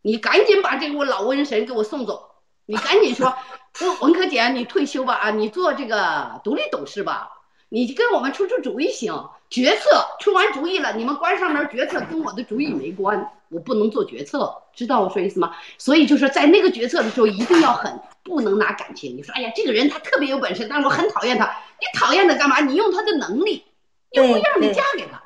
[0.02, 2.30] 你赶紧把这个我老瘟神给我送走。
[2.66, 3.36] 你赶紧说，
[3.82, 7.30] 文文可姐，你退休吧啊，你做这个独立董事吧，
[7.68, 9.30] 你跟我们出出主意行。
[9.52, 15.54] 决策出完主意了，你们关上门决策跟我的主意没关，我不能做决策，知道我说意思吗？
[15.78, 19.18] 所以就是在那个决策的时候一定要狠，不能拿感情。
[19.18, 21.46] 你说，哎呀，这个人他特别有本事，但是我很讨厌他。
[21.80, 22.62] 你讨厌他干嘛？
[22.62, 23.66] 你用他的能力，
[24.12, 25.22] 又不让你嫁给他。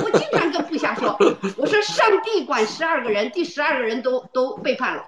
[0.00, 1.14] 我经常跟部下说，
[1.58, 5.04] 我说上帝管十二个人，第十二个人都都背叛了。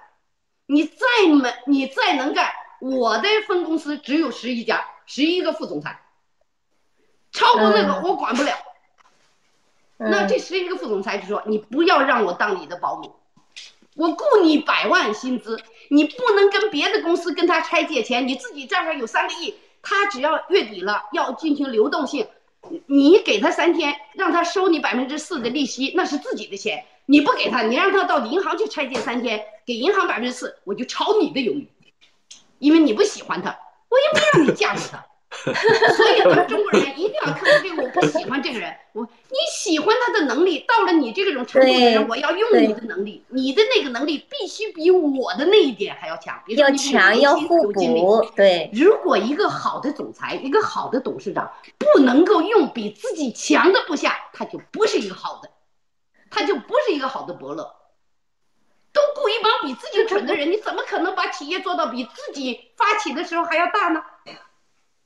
[0.67, 1.07] 你再
[1.41, 5.99] 没，你再能干，我的分公司只有十一家，十一个副总裁，
[7.33, 8.53] 超过那个我管不了。
[9.97, 13.15] 那这十一个副总裁就说，你不要让我当你的保姆，
[13.95, 22.27] 我雇你百万薪资，你不能跟别的公司跟他拆借钱，你自己账上有三个亿，他只要月底了要进行流动性。
[22.85, 26.85] 你给他三天，让他收你百分之四的利息，那是自己的钱。
[27.05, 31.67] 你不给他，你让他到银行去拆借三天，给银行百分之四，我就炒你的鱿鱼，
[32.59, 33.49] 因为你不喜欢他，
[33.89, 35.05] 我也不让你嫁给他。
[35.43, 37.83] 所以，咱们中国人一定要克服这个。
[37.83, 46.41] 我不喜欢这个人，我你喜欢他的能力，到了你这种程度的人，我要用你的能力，你的那个能力必须比我的那一点还要强。
[46.47, 48.25] 要强，要互补。
[48.35, 55.49] 对，如果一个好的总裁，一个好的董事长，不能够用比自己强的部下，他就不是一个好的，
[56.29, 57.75] 他就不是一个好的伯乐。
[58.93, 64.03] 都雇一帮比自己蠢的人，你怎么可能把企业做到比自己发起的时候还要大呢？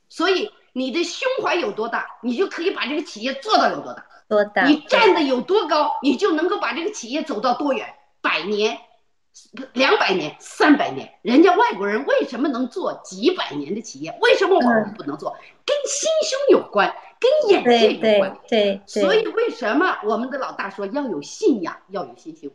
[0.08, 4.06] 所以你的胸怀有多大，你就可以把这个企业做到有多大。
[4.28, 4.66] 多大？
[4.66, 7.94] 你站的有多高，你就能够把这个企业走到多远。
[8.20, 8.78] 百年、
[9.72, 14.16] 两百年、三百年，人家外国人为什么能做几百年的企业？
[14.20, 15.36] 为什么我们不能做？
[15.64, 18.38] 跟心胸有关，跟眼界有关。
[18.48, 18.82] 对对。
[18.86, 22.50] 所以为什么我们的老大说要有信仰，要有心胸？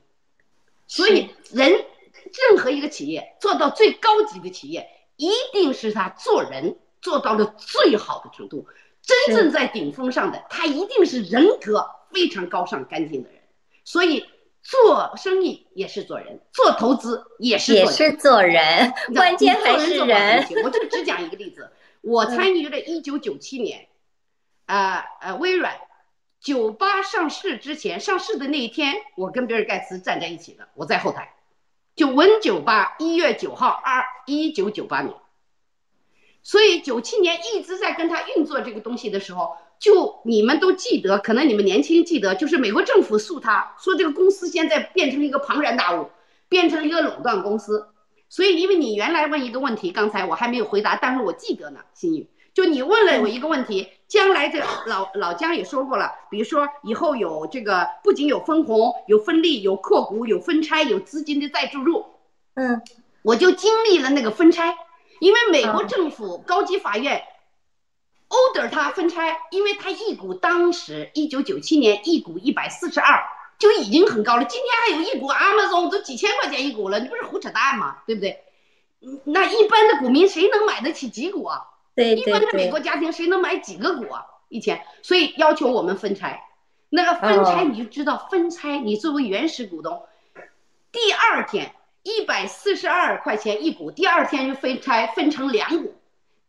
[0.86, 6.78] 所以人任何一个企业做到最高级的企业，一定是他做人。
[7.04, 8.66] 做到了最好的程度，
[9.02, 13.42] 真正在顶峰上的他一定是人格非常高尚、干净的人。
[13.84, 14.26] 所以
[14.62, 20.48] 做生意也是做人，做投资也是也是做人，关键还是人。
[20.64, 21.70] 我就只讲一个例子，
[22.00, 23.90] 我参与了一九九七年，
[24.68, 25.76] 呃呃，微软
[26.40, 31.34] 九八上市之前，上市的那一天，我跟比尔盖茨站在一起的，我在后台，
[31.98, 35.14] 就文九八一月九号二一九九八年。
[36.44, 46.10] 所以九七年一直在跟他运作这个东西的时候，就你们都记得，可能你们年轻记得，就是美国政府诉他说这个公司现在变成一个庞然大物，
[46.50, 47.88] 变成一个垄断公司。
[48.28, 62.06] 所以因为你原来问一个问题，刚才我还没有回答，但是我记得呢，心宇，就你问了我一个问题，将来这老老姜也说过了，比如说以后有这个不仅有分红、有分利、有扩股、有分拆、有资金的再注入，
[62.56, 62.82] 嗯，
[63.22, 64.76] 我就经历了那个分拆。
[65.24, 67.24] 因为美国政府高级法院
[68.28, 73.24] order 他分拆，因为他一股当时一九九七年一股一百四十二
[73.58, 78.00] 就已经很高了，今天还有一股 Amazon 都几千块钱一股了，你不是胡扯淡吗？
[78.06, 78.44] 对不对？
[79.24, 81.62] 那一般的股民谁能买得起几股啊？
[81.96, 84.26] 对一般的美国家庭谁能买几个股啊？
[84.50, 86.44] 一千，所以要求我们分拆。
[86.90, 90.04] 那个分拆你就知道，分拆你作为原始股东，
[90.92, 91.74] 第二天。
[92.04, 95.96] 一百四十二块钱一股，第二天就分拆分成两股，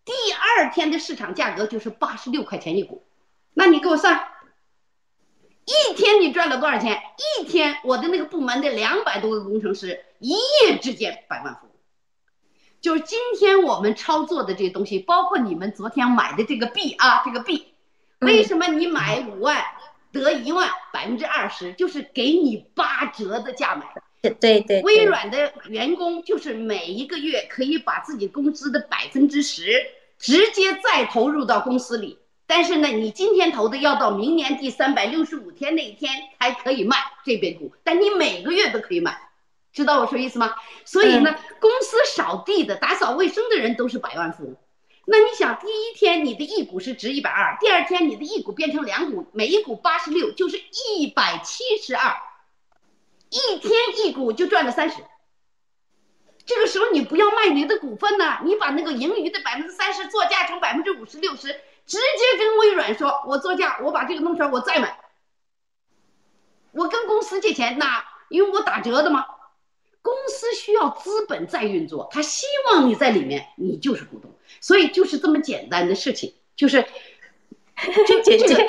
[0.04, 3.04] 第二天的市场价格就是八十六块钱一股。
[3.54, 4.26] 那你给我算，
[5.64, 7.00] 一天你赚了多少钱？
[7.38, 11.72] 一天我的那个部门的两百多个工程师一夜之间百万富翁。
[12.80, 17.72] 就是今天我们操作的这些东西，包括你们昨天买的这个币啊，这个币，
[18.18, 19.64] 为什么你买五万
[20.12, 23.86] 得一万百分之二十，就是给你八折的价买。
[24.30, 29.84] 对对，微软的员工就是每一个月可以把自己工资的百分之十
[30.18, 39.16] 直接再投入到公司里，但是呢，你今天投的要到明年第三百六十五天那一天才可以卖这边股，但你每个月都可以买，
[39.72, 40.54] 知道我说意思吗？
[40.84, 44.56] 所以呢，公司扫地的、打扫卫生的人都是百万富翁。
[45.06, 52.14] 那你想，第一天你的一股是值一百二，第二天你的一股变成两股，每一股八十六，就是一百七十二。
[53.34, 53.72] 一天
[54.04, 54.96] 一股就赚了三十，
[56.46, 61.48] 这个时候你不要卖你的股份呢，你把那个盈余的百分之三十作价成百分之五十六十，
[61.84, 65.00] 直接跟微软说，我作价，我把这个弄出来，我再买。
[66.70, 69.26] 我跟公司借钱，那因为我打折的嘛，
[70.00, 74.30] 公司需要资本在运作，他希望你在里面，你就是股东，
[74.60, 76.86] 所以就是这么简单的事情，就是
[78.06, 78.66] 这姐姐。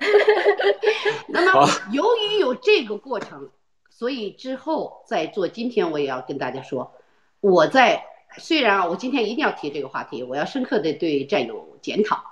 [1.28, 3.48] 那么，由于有这个过程，
[3.90, 5.48] 所以之后在做。
[5.48, 6.92] 今天我也要跟大家说，
[7.40, 8.04] 我在
[8.38, 12.22] 虽然啊，我今天一定要提这个话题，我要深刻的对战友检讨，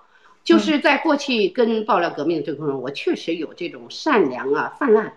[0.42, 5.16] 就是在过去跟爆料革命这个过程中，我确实有这种善良啊泛滥。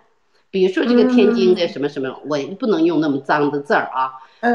[0.50, 4.14] 比如说这个天津的什么什么，我不能用那么脏的字儿啊，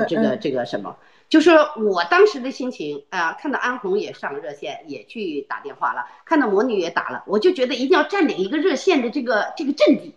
[0.09, 0.97] 这个这个什么。
[1.33, 10.15] 就是我当时的心情啊，看到安红也上热线，也去打电话了，看到魔女也打了，我就觉得一定要占领一个热线的这个这个阵地，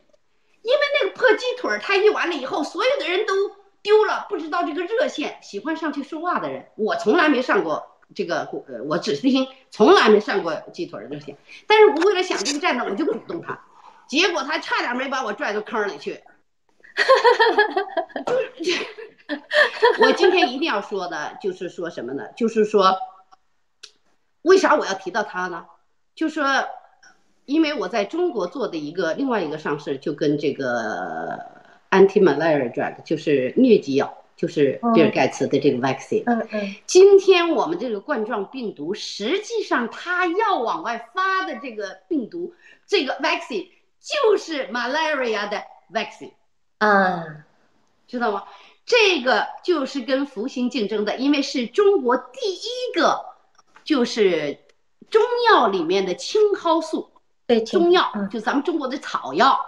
[0.61, 3.33] 因为那个破鸡腿儿，他一完了以后，所有的人都
[3.81, 13.57] 丢了，不知道这个热线喜欢上去说话的人，我从来没上过这个，呃，我只是听，从来没上过鸡腿儿热线，但是我为了想这个战斗，我就鼓动他，
[14.05, 16.15] 结果他差点没把我拽到坑里去，
[16.93, 19.14] 哈哈哈哈哈就是。
[20.01, 22.27] 我今天一定要说的，就是说什么呢？
[22.35, 22.95] 就是说，
[24.43, 25.65] 为啥我要提到他呢？
[26.13, 26.45] 就说，
[27.45, 31.39] 因为我在中国做的一个另外一个上市，就跟这个
[31.89, 36.23] anti-malaria drug，就是疟疾药，就是比尔盖茨的这个 vaccine。
[36.25, 36.75] 嗯嗯。
[36.85, 42.53] 今天我们这个冠状病毒，实际上它要往外发的这个病毒，
[42.85, 43.67] 这个 vaccine
[43.99, 46.33] 就是 malaria 的 vaccine。
[46.77, 47.43] 嗯，
[48.07, 48.43] 知道吗？
[48.85, 53.25] 这个就是跟福星竞争的，因为是中国第一个，
[53.83, 54.59] 就是
[55.09, 57.09] 中药里面的青蒿素，
[57.47, 59.59] 对，中药就咱们中国的草药，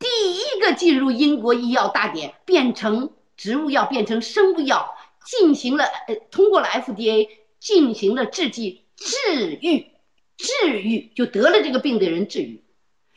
[0.00, 7.28] 第一个进入英国医药大典，变成植物药，变成生物药，进行了呃，通过了 FDA，
[7.60, 9.92] 进行了制剂治愈，
[10.36, 12.64] 治愈就得了这个病的人治愈，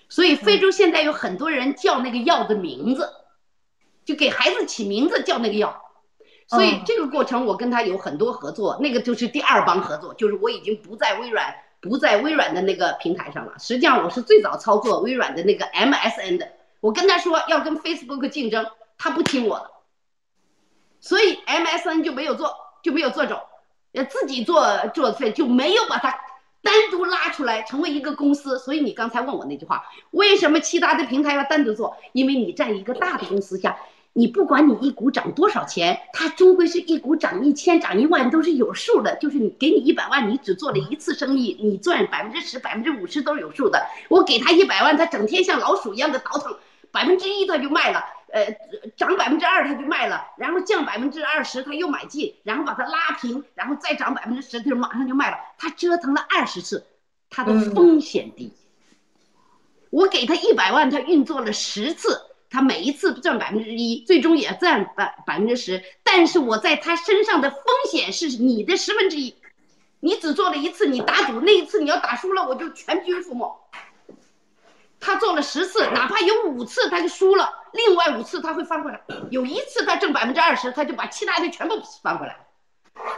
[0.09, 3.11] 所以非洲现在有很多人叫那个药的名字。
[4.07, 5.81] 就给孩子起名字叫那个药，
[6.47, 13.51] 所以这个过程我跟他有很多合作，那个就是第二帮合作，就是我已经不在微软，不在微软的那个平台上了。
[13.59, 18.65] 实际上我是最早操作微软的那个 MSN 的，我跟他说要跟 Facebook 竞争，
[18.97, 19.71] 他不听我的，
[21.01, 23.41] 所以 MSN 就没有做，就没有做走，
[23.91, 26.17] 呃自己做做费就没有把它
[26.61, 28.57] 单独拉出来成为一个公司。
[28.57, 31.97] 所以你刚才问我那句话，为什么其他的平台要单独做？
[32.13, 33.77] 因为你在一个大的公司下。
[34.17, 39.15] 你不管你一股涨多少钱，它终归是一股涨一千、涨一万都是有数的。
[39.17, 43.85] 就是你给你一百万，你只做了一次生意，你赚百分之十、百分之五十都是有数的。
[44.09, 46.57] 我给他一百万，他整天像老鼠一样的倒腾，
[46.89, 48.03] 百分之一他就卖了，
[48.33, 48.43] 呃，
[48.95, 55.37] 涨百分之二他就卖了，然后降百分之二十他又买进，然后把它拉平，然后再涨百分之十他就马上就卖了。
[55.59, 56.83] 他折腾了二十次，
[57.29, 58.51] 他的风险低。
[59.91, 62.19] 我给他一百万，他运作了十次。
[62.49, 67.61] 他每一次赚百分之一，最终也赚百百分之十，但是我在他身上的风
[67.91, 69.35] 险是你的十分之一，
[69.99, 73.59] 你只做了一次，你打赌那一次你要打输了，我就全军覆没。
[74.99, 82.37] 他做了十次，哪怕有五次他就输了，另外五次他会翻回来，有一次他挣百分之二十，他就把其他的全部翻回来，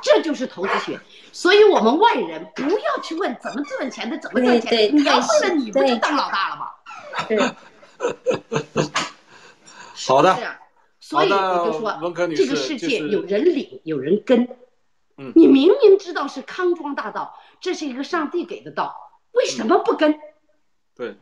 [0.01, 0.99] 这就是投资学。
[1.31, 6.67] 所以我们外人不要去问怎么赚钱的，怎么赚钱，你要问了你不就当老大了吗？
[7.27, 7.39] 对。
[10.07, 10.37] 好的，
[10.99, 11.99] 所以我就说，
[12.35, 14.47] 这个世界有人领，有人跟。
[15.17, 18.95] 嗯，你明明知道是康庄大道，这是一个上帝给的道，
[19.33, 20.17] 为什么不跟？
[20.95, 21.15] 对，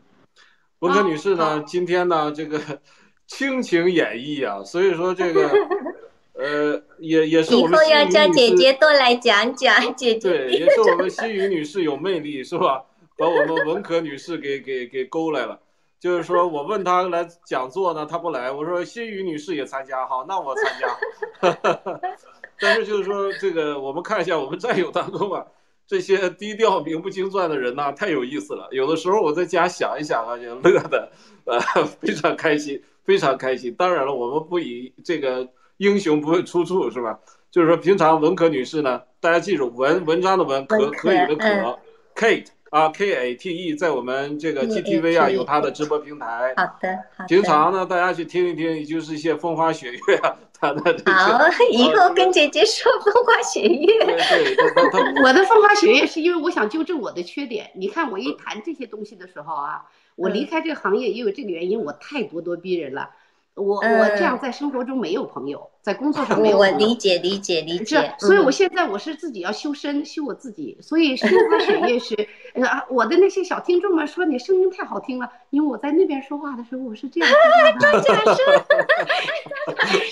[0.80, 2.60] 文科女士呢，今天呢，这个
[3.26, 5.50] 倾情演绎啊，所以说这个，
[6.38, 7.72] 呃，也也是我们。
[7.72, 10.30] 以后要叫姐姐多来讲讲，姐姐。
[10.30, 12.86] 对，也是我们心雨女士有魅力，是吧？
[13.18, 15.60] 把我们文可女士给给给勾来了。
[16.00, 18.52] 就是说我问他来讲座呢，他不来。
[18.52, 21.58] 我说新宇女士也参加，好，那我参加。
[22.60, 25.46] 但是就是说这个，我们看一下我们战友当中啊，
[25.86, 28.68] 这些低调名不经传的人呐，太有意思了。
[28.72, 31.12] 有的时候我在家想一想啊，就乐的，
[31.46, 32.82] 呃，非常开心。
[33.04, 33.74] 非常开心。
[33.76, 35.48] 当然了，我们不以这个
[35.78, 37.18] 英雄不问出处，是吧？
[37.50, 41.80] 就是说，平常文可女士呢，大家记住文文章的文可可以的可
[42.14, 46.54] ，Kate 啊 K A T E，在我们这个 GTV 啊有他的直播平台。
[46.56, 47.28] 好的，好的。
[47.28, 51.12] 平常呢，大家去听一听，也就是一些风花雪月啊， 他的这个。
[51.12, 51.40] 好，
[51.72, 53.88] 以后跟姐姐说风花雪月。
[54.06, 57.72] 对对，她她我的风花雪月是因为我想纠正我的缺点。
[57.76, 59.84] 你看我一谈这些东西的时候啊，
[60.16, 63.10] 我离开这个行业也有这个原因，我太咄咄逼人了。
[63.58, 66.58] 我我这样在生活中没有朋友，在工作上没有。
[66.58, 68.14] 我理解理解理解。
[68.20, 72.16] 所以我现在我是自己要修身修我自己，所以生花水月是
[72.64, 78.68] 啊，我的那些小听众们说你声音太好听了，因为我在那边说话的时候我是这样说话的。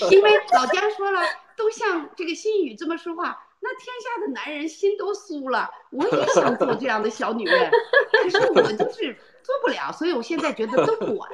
[0.10, 1.20] 因为老姜说了，
[1.56, 5.70] 都像这个心雨这么说话，那天下的男人心都酥了。
[5.90, 7.70] 我也想做这样的小女人，
[8.24, 11.30] 可是我就是做不了，所以我现在觉得都管。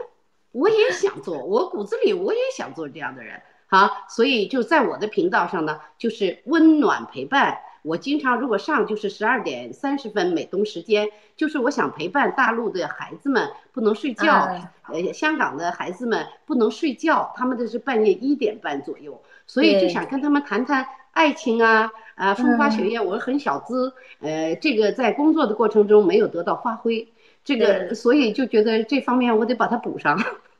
[0.52, 7.58] 我也想做，我骨子里我也想做这样的人，好，所以就在我的频道上呢，就是温暖陪伴。
[7.82, 14.48] 我经常如果上就是十二点三十分美东时间，就是我想陪伴大陆的孩子们不能睡觉，
[14.86, 23.00] 呃，香港的孩子们不能睡觉，他们这是半夜一点半左右，所以就想跟他们谈谈爱情啊，啊，风花雪月。
[23.00, 27.08] 我很小资，呃，这个在工作的过程中没有得到发挥。
[27.44, 30.16] 这个，所以就觉得这方面我得把它补上，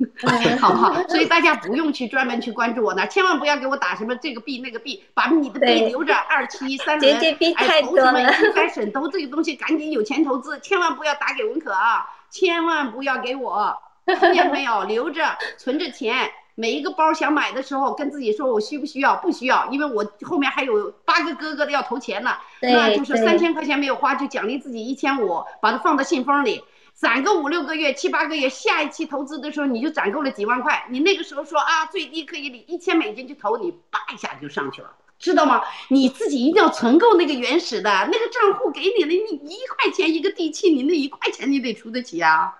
[0.61, 1.03] 好不好？
[1.09, 7.17] 所以大家不用去专门去关注我那，千万不要给我打什么这个币那个币，把你的币 留着二七三轮，
[7.57, 13.77] 哎，投什么应该审投这个东西，赶紧有钱投资，千万不要打给文可啊，千万不要给我，
[14.07, 14.85] 听见没有？
[14.85, 19.17] 留着存着钱，每一个包想买的时候跟自己说，我需不需要？
[19.17, 26.63] 不需要，因为我后面还有八个哥哥的要投钱呢，那就是三千块钱没有花，就奖励自己一千五，把它放到信封里。
[27.03, 34.89] 攒个五六个月、七八个月，下一期投资的时候你就攒够了几万块，你那个时候说啊，最低可以领一千美金去投，你叭一下就上去了，
[35.19, 35.61] 知道吗？
[35.89, 39.09] 你自己一定要存够那个原始的那个账户给你的，
[39.43, 42.55] 你一块钱一个地契，你那一块钱你得出得起啊，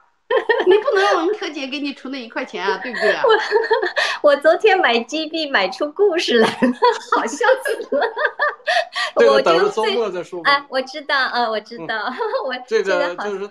[0.67, 3.15] 你不能让文科姐给你出那一块钱啊，对不对？
[3.23, 3.39] 我
[4.35, 6.73] 我昨天买金币买出故事来了，
[7.15, 8.13] 好笑死了。
[9.15, 10.43] 我等着周末再说。
[10.43, 12.13] 哎，我知道，呃，我知道，
[12.45, 13.49] 我这个就是。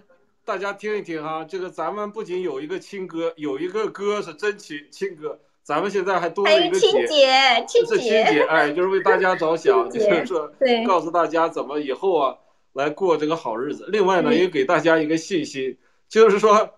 [0.51, 10.51] 大家听一听哈，这个咱们不仅有一个亲哥，有一个哥是真亲亲哥，咱们现在还多了一个姐，亲姐，亲姐，哎，就是为大家着想，就是说，
[10.85, 12.35] 告诉大家怎么以后啊
[12.73, 13.85] 来过这个好日子。
[13.87, 15.77] 另外呢，也给大家一个信心，
[16.09, 16.69] 就是说，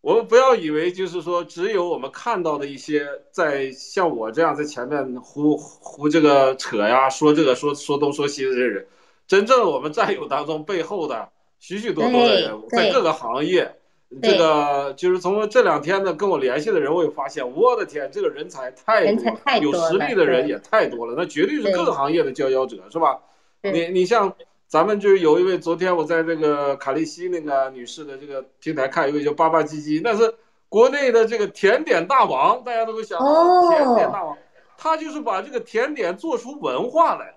[0.00, 8.84] 我们不要以为就是说，只有我们看到的一些在像我这样在前面胡胡这个扯呀，说这个说说东说西的人，
[9.28, 11.28] 真正我们战友当中背后的。
[11.64, 13.74] 许许多多的人在各个行业，
[14.20, 23.18] 这个就是从这两天呢跟我联系的人，我也发现，我的天，这个人才太多了，有实力的人也太多了，那绝对是各个行业的佼佼者，是吧？
[23.62, 24.30] 你你像
[24.66, 30.34] 咱们就是有一位，昨天我在这个卡利西那个女士的这个平台看，一位叫巴巴唧唧，那是
[30.68, 34.36] 国内的这个甜点大王，大家都会想到甜点大王，
[34.76, 37.36] 他就是把这个甜点做出文化来了。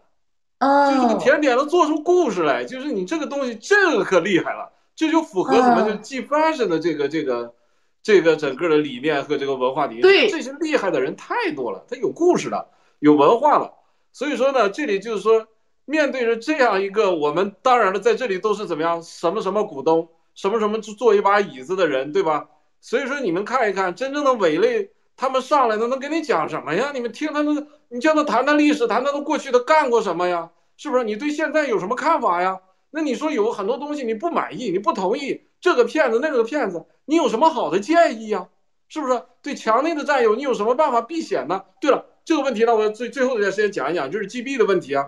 [0.59, 5.83] 就这个甜点能做出故事来，就是你这个东西，这个可厉害了，这就符合什么？
[5.83, 7.53] 就 G fashion 的这个这个
[8.01, 10.01] 这个整个的理念和这个文化底蕴。
[10.01, 12.69] 对，这些厉害的人太多了，他有故事的，
[12.99, 13.73] 有文化了。
[14.11, 15.45] 所以说呢，这里就是说，
[15.85, 22.47] 面对着这样一个我们，当然了，在这里都是怎么样，什么什么股东，什么什么坐一把椅子的人，对吧？
[22.81, 26.91] 所以说你们看一看，真正的伪类，他们上来了能给你讲什么呀？
[26.93, 27.67] 你们听他们。
[27.89, 30.51] 你叫他谈谈历史，谈谈他过去的干过什么呀？
[30.77, 31.03] 是不是？
[31.05, 32.59] 你对现在有什么看法呀？
[32.91, 38.49] 那你说有很多东西你不满意，你不同意这个骗子那个骗子，你有什么好的建议呀？
[38.89, 39.23] 是不是？
[39.41, 41.63] 对墙内的战友，你有什么办法避险呢？
[41.81, 45.07] 对了，这个问题呢，我最最后一段时间讲一讲，就是 GB 的问题啊。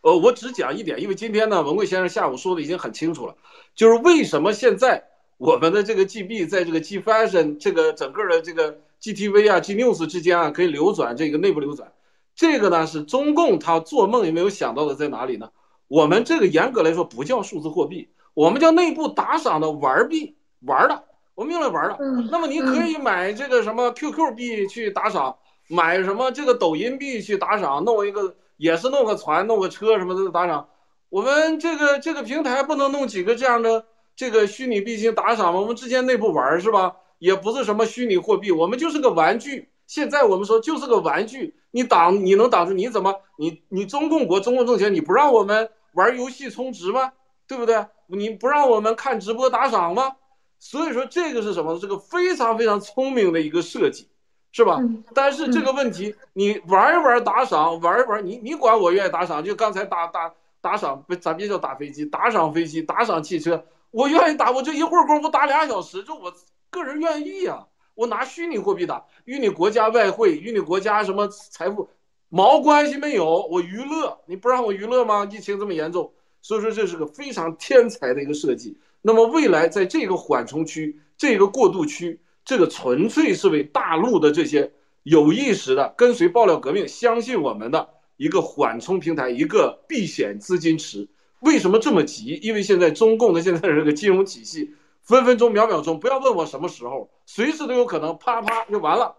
[0.00, 3.36] 呃，我只讲一点，因为今天呢，文贵先生下午说的已经很清楚了，
[3.74, 5.04] 就是为什么现在
[5.36, 8.78] 我们的这个 GB 在这个 G Fashion 这个整个的这个。
[9.04, 11.92] GTV 啊，G News 之间啊，可以流转这个内部流转，
[12.34, 15.50] 这个呢是中共他做梦也没有想到的，在哪里呢？
[15.88, 21.04] 我们这个严格来说不叫数字货币，我们叫内部打赏的玩币，玩的，
[21.34, 21.98] 我们用来玩的。
[22.30, 25.36] 那么你可以买这个什么 QQ 币去打赏，
[25.68, 30.66] 买什么这个抖音币去打赏，弄一个也是弄个船、弄个车什么的打赏。
[31.10, 33.84] 我们这个这个平台不能弄几个这样的
[34.16, 35.60] 这个虚拟币进打赏吗？
[35.60, 36.96] 我们之间内部玩是吧？
[37.24, 39.70] 也不是什么虚拟货币，我们就是个玩具。
[39.86, 42.74] 现在我们说就是个玩具，你挡你能挡住？
[42.74, 47.12] 你怎么你你中共国中共政权你不让我们玩游戏充值吗？
[47.46, 47.86] 对不对？
[48.08, 50.16] 你不让我们看直播打赏吗？
[50.58, 51.78] 所以说这个是什么？
[51.78, 54.06] 这个非常非常聪明的一个设计，
[54.52, 54.78] 是吧？
[55.14, 60.30] 但是这个问题，你玩一玩打赏，玩一玩，你你管我愿意打赏，就刚才打打
[60.60, 66.30] 打赏，不咱别叫打飞机，打赏飞机，打赏汽车，我愿意打，我这一会儿功夫打俩小时，就我
[66.74, 67.64] 个人愿意呀。
[67.94, 71.88] 我拿虚拟货币打，与你国家外汇，与你国家什么财富
[72.28, 73.46] 毛关系没有。
[73.48, 75.24] 我娱乐，你不让我娱乐吗？
[75.30, 78.76] 疫情这么严重，所以说这是个非常天才的一个设计。
[79.00, 84.68] 那么未来在这个缓冲区、这个过渡区，这个纯粹是为大陆的这些
[85.04, 91.08] 有意识的跟随爆料革命、相信我们的一个缓冲平台、一个避险资金池。
[91.42, 92.40] 为什么这么急？
[92.42, 94.74] 因为现在中共的现在这个金融体系。
[95.04, 99.14] 分分钟、秒秒钟，不要问我什么时候，随时都有可能，啪啪就完了。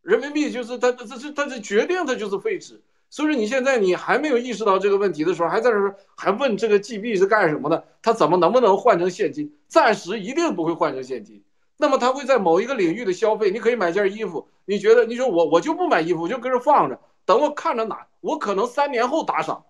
[0.00, 2.82] 人民币就是它，这是它这决定，它就是废纸。
[3.10, 5.76] 所以说你现在你还没有意识到这个问题的时候，还在这
[6.16, 7.84] 还问这个 G 币是干什么的？
[8.02, 9.54] 它怎么能不能换成现金？
[9.66, 11.42] 暂时一定不会换成现金。
[11.76, 19.64] 那么它会在某一个领域的消费，你可以买件衣服，你觉得你说我我就不买衣服，我就搁这放着，等我看着哪，我可能三年后打赏，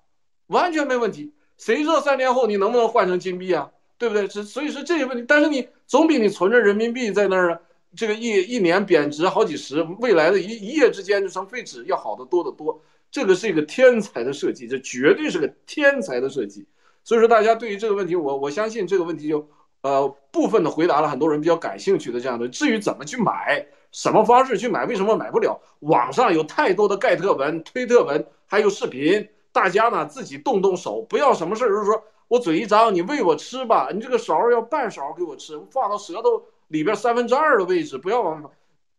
[0.46, 1.32] 完全没问题。
[1.56, 3.70] 谁知道三年后你能不能换成金币啊？
[3.98, 4.28] 对不对？
[4.28, 7.60] 是所以说这些问题，但是你总比你存着人民币在那儿，
[7.96, 12.80] 这个一一年贬值好几十，未来的一一夜之间就成废纸要好得多得多。
[13.10, 16.64] 这个是一个天才的设计，这绝对是个天才的设计。
[17.02, 19.48] 所以说大家对于这个问题，我我相信这个问题就
[19.80, 22.46] 呃部分的回答了很多人比较感兴趣的这样的。
[22.46, 25.60] 至于怎么去买，什么方式去买，为什么买不了？
[25.80, 32.00] 网上有太多的盖特文、推特文，还有视频，大家呢自己动动手，不要什么事儿就是说。
[32.28, 33.88] 我嘴一张，你喂我吃吧。
[33.92, 38.50] 你这个勺要半勺给我吃，放到舌头里边三分之二的位置，不要往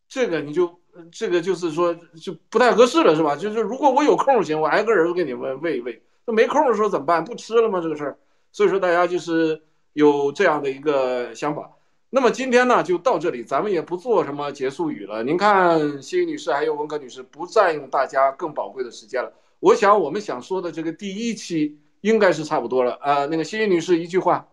[0.07, 0.79] 这个你就
[1.11, 3.35] 这个就是说就不太合适了，是吧？
[3.35, 6.01] 就是如果我有空行，我挨个人都给你喂喂一喂。
[6.25, 7.23] 那没空的时候怎么办？
[7.23, 7.79] 不吃了吗？
[7.79, 8.17] 这个事儿。
[8.51, 9.61] 所以说大家就是
[9.93, 11.69] 有这样的一个想法。
[12.09, 15.21] 那么今天呢就到这里，咱们也不做什么结束语了。
[15.21, 19.31] 您看，谢女士还有文革女士，不占用大家更宝贵的时间了。
[19.59, 21.77] 我想我们想说的这个第一期。
[22.01, 22.97] 应该是差不多了。
[23.01, 24.47] 啊，那个欣欣女士一句话，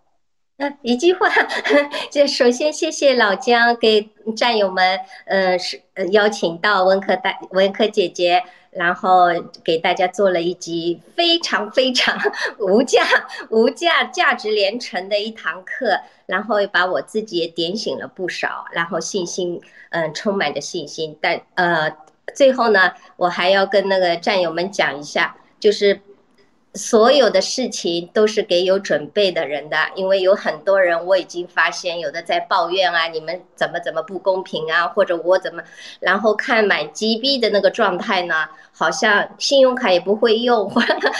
[0.58, 1.28] 嗯，一句话，
[2.10, 5.82] 就首先谢谢老姜给战友们，呃，是
[6.12, 9.26] 邀请到文科大文科姐姐，然后
[9.62, 12.18] 给大家做了一集非常非常
[12.58, 13.02] 无价
[13.50, 19.60] 无价价值连城的一堂课，然后把我自己也点醒了不少，然后信心，
[19.90, 21.94] 嗯，充满着信心，但呃，
[22.34, 26.00] 最后呢，我还要跟那个战友们讲一下，就是。
[26.76, 35.62] 所有的事情都是给有准备的人的，因为有很多人我已经发现，有的在抱怨啊，你们怎么怎么不公平啊，或者我怎么，
[36.00, 38.34] 然后看买 GB 的那个状态呢，
[38.72, 40.70] 好像信用卡也不会用，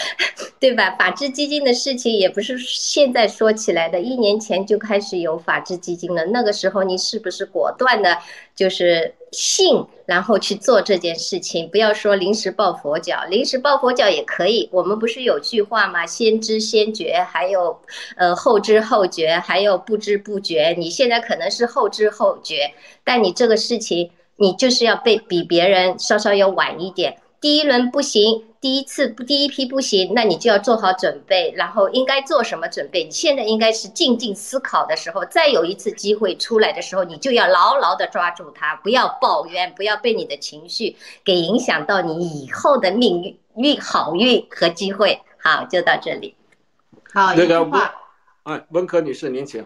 [0.60, 0.90] 对吧？
[0.98, 8.18] 法治基金的事情也不是现在说起来的，一年前就开始有法治基金了，那个时候你是不是果断的？
[8.54, 14.68] 就是信，然后去做这件事情，不要说临时抱佛脚，临时抱佛脚也可以。
[14.72, 16.06] 我们不是有句话吗？
[16.06, 17.78] 先知先觉，还有
[18.16, 20.74] 呃后知后觉，还有不知不觉。
[20.78, 22.72] 你现在可能是后知后觉，
[23.04, 27.18] 但你这个事情，你就是要被比别人稍稍要晚一点。
[27.46, 28.44] 第一轮不行。
[28.60, 33.04] 第一次不，第一批不行，那你就要做好准备，然后应该做什么准备？
[33.04, 45.20] 你现在应该是静静思考的时候，再有一次机会出来的时候，你就要牢牢的抓住它，不要抱怨，不要被你的情绪给影响到你以后的命运、运好运和机会。
[45.38, 46.34] 好，就到这里。
[47.14, 47.94] 好，一句话。
[48.42, 49.64] 哎，温科女士，您请。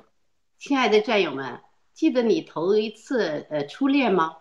[0.58, 1.58] 亲爱的战友们，
[1.94, 4.36] 记得你头一次呃初恋吗？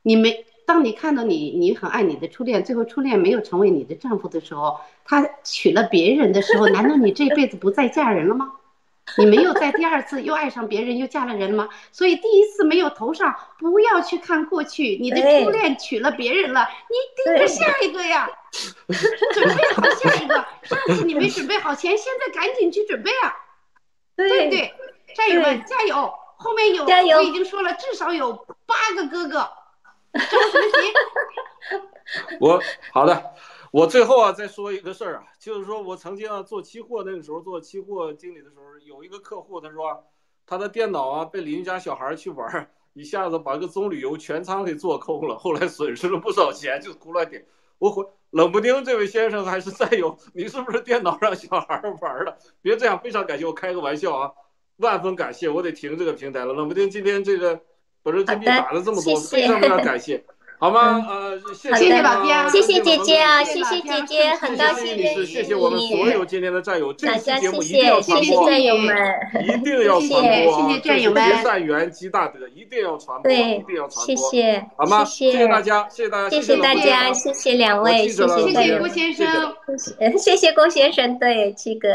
[0.00, 0.46] 你没。
[0.70, 8.52] 当你看到你，你很爱你的初恋，最后初恋没有成为你的丈夫的时候，他娶了别人的时候，难道你这辈子不再嫁人了吗？
[9.18, 11.68] 你没有在第二次又爱上别人又嫁了人吗？
[11.90, 18.30] 所以第一次没有头上，不要去看过去，你的初恋娶了别人了，你盯着下一个呀，
[19.32, 20.36] 准备好下一个。
[20.62, 23.34] 上次你没准备好钱，现在赶紧去准备啊，
[24.14, 24.72] 对不对？
[25.16, 28.32] 战友们加油，后面有我已经说了，至少有
[28.66, 29.50] 八个哥哥。
[32.40, 32.60] 我
[32.92, 33.34] 好的，
[33.70, 40.04] 我最后啊再说一个事儿啊，就是说我曾经啊做期货那个时候做期货经理的时候，有一个客户他说
[40.46, 47.46] 他的电脑啊被邻居家小孩去玩，一下子把个棕榈油全仓给做空了，后来损失了不少钱，就胡乱点。
[47.78, 52.36] 我回冷不丁这位先生还是战友，你是不是电脑让小孩玩了？
[52.60, 54.32] 别这样，非常感谢，我开个玩笑啊，
[54.78, 56.52] 万分感谢，我得停这个平台了。
[56.52, 57.60] 冷不丁今天这个。
[58.02, 60.22] 把这今天打了这么多，非常非常感谢。
[60.60, 61.02] 好吗？
[61.08, 68.94] 呃，谢谢谢老姜谢谢姐姐啊，谢谢姐姐，很高兴认识你谢谢我们所有今天的战友，这大家期节目谢一定要谢，传播，谢谢战友们，
[69.42, 70.68] 一定要传播啊！
[70.68, 75.02] 谢谢战友们这是结善缘积大德，一定要传播，一对定要，传谢播，谢，好吗？
[75.02, 79.56] 谢谢谢大家，谢谢大家，谢谢大家，谢谢谢两位，谢谢谢谢郭先生。
[79.78, 81.88] 谢谢谢谢龚先生，对，七哥。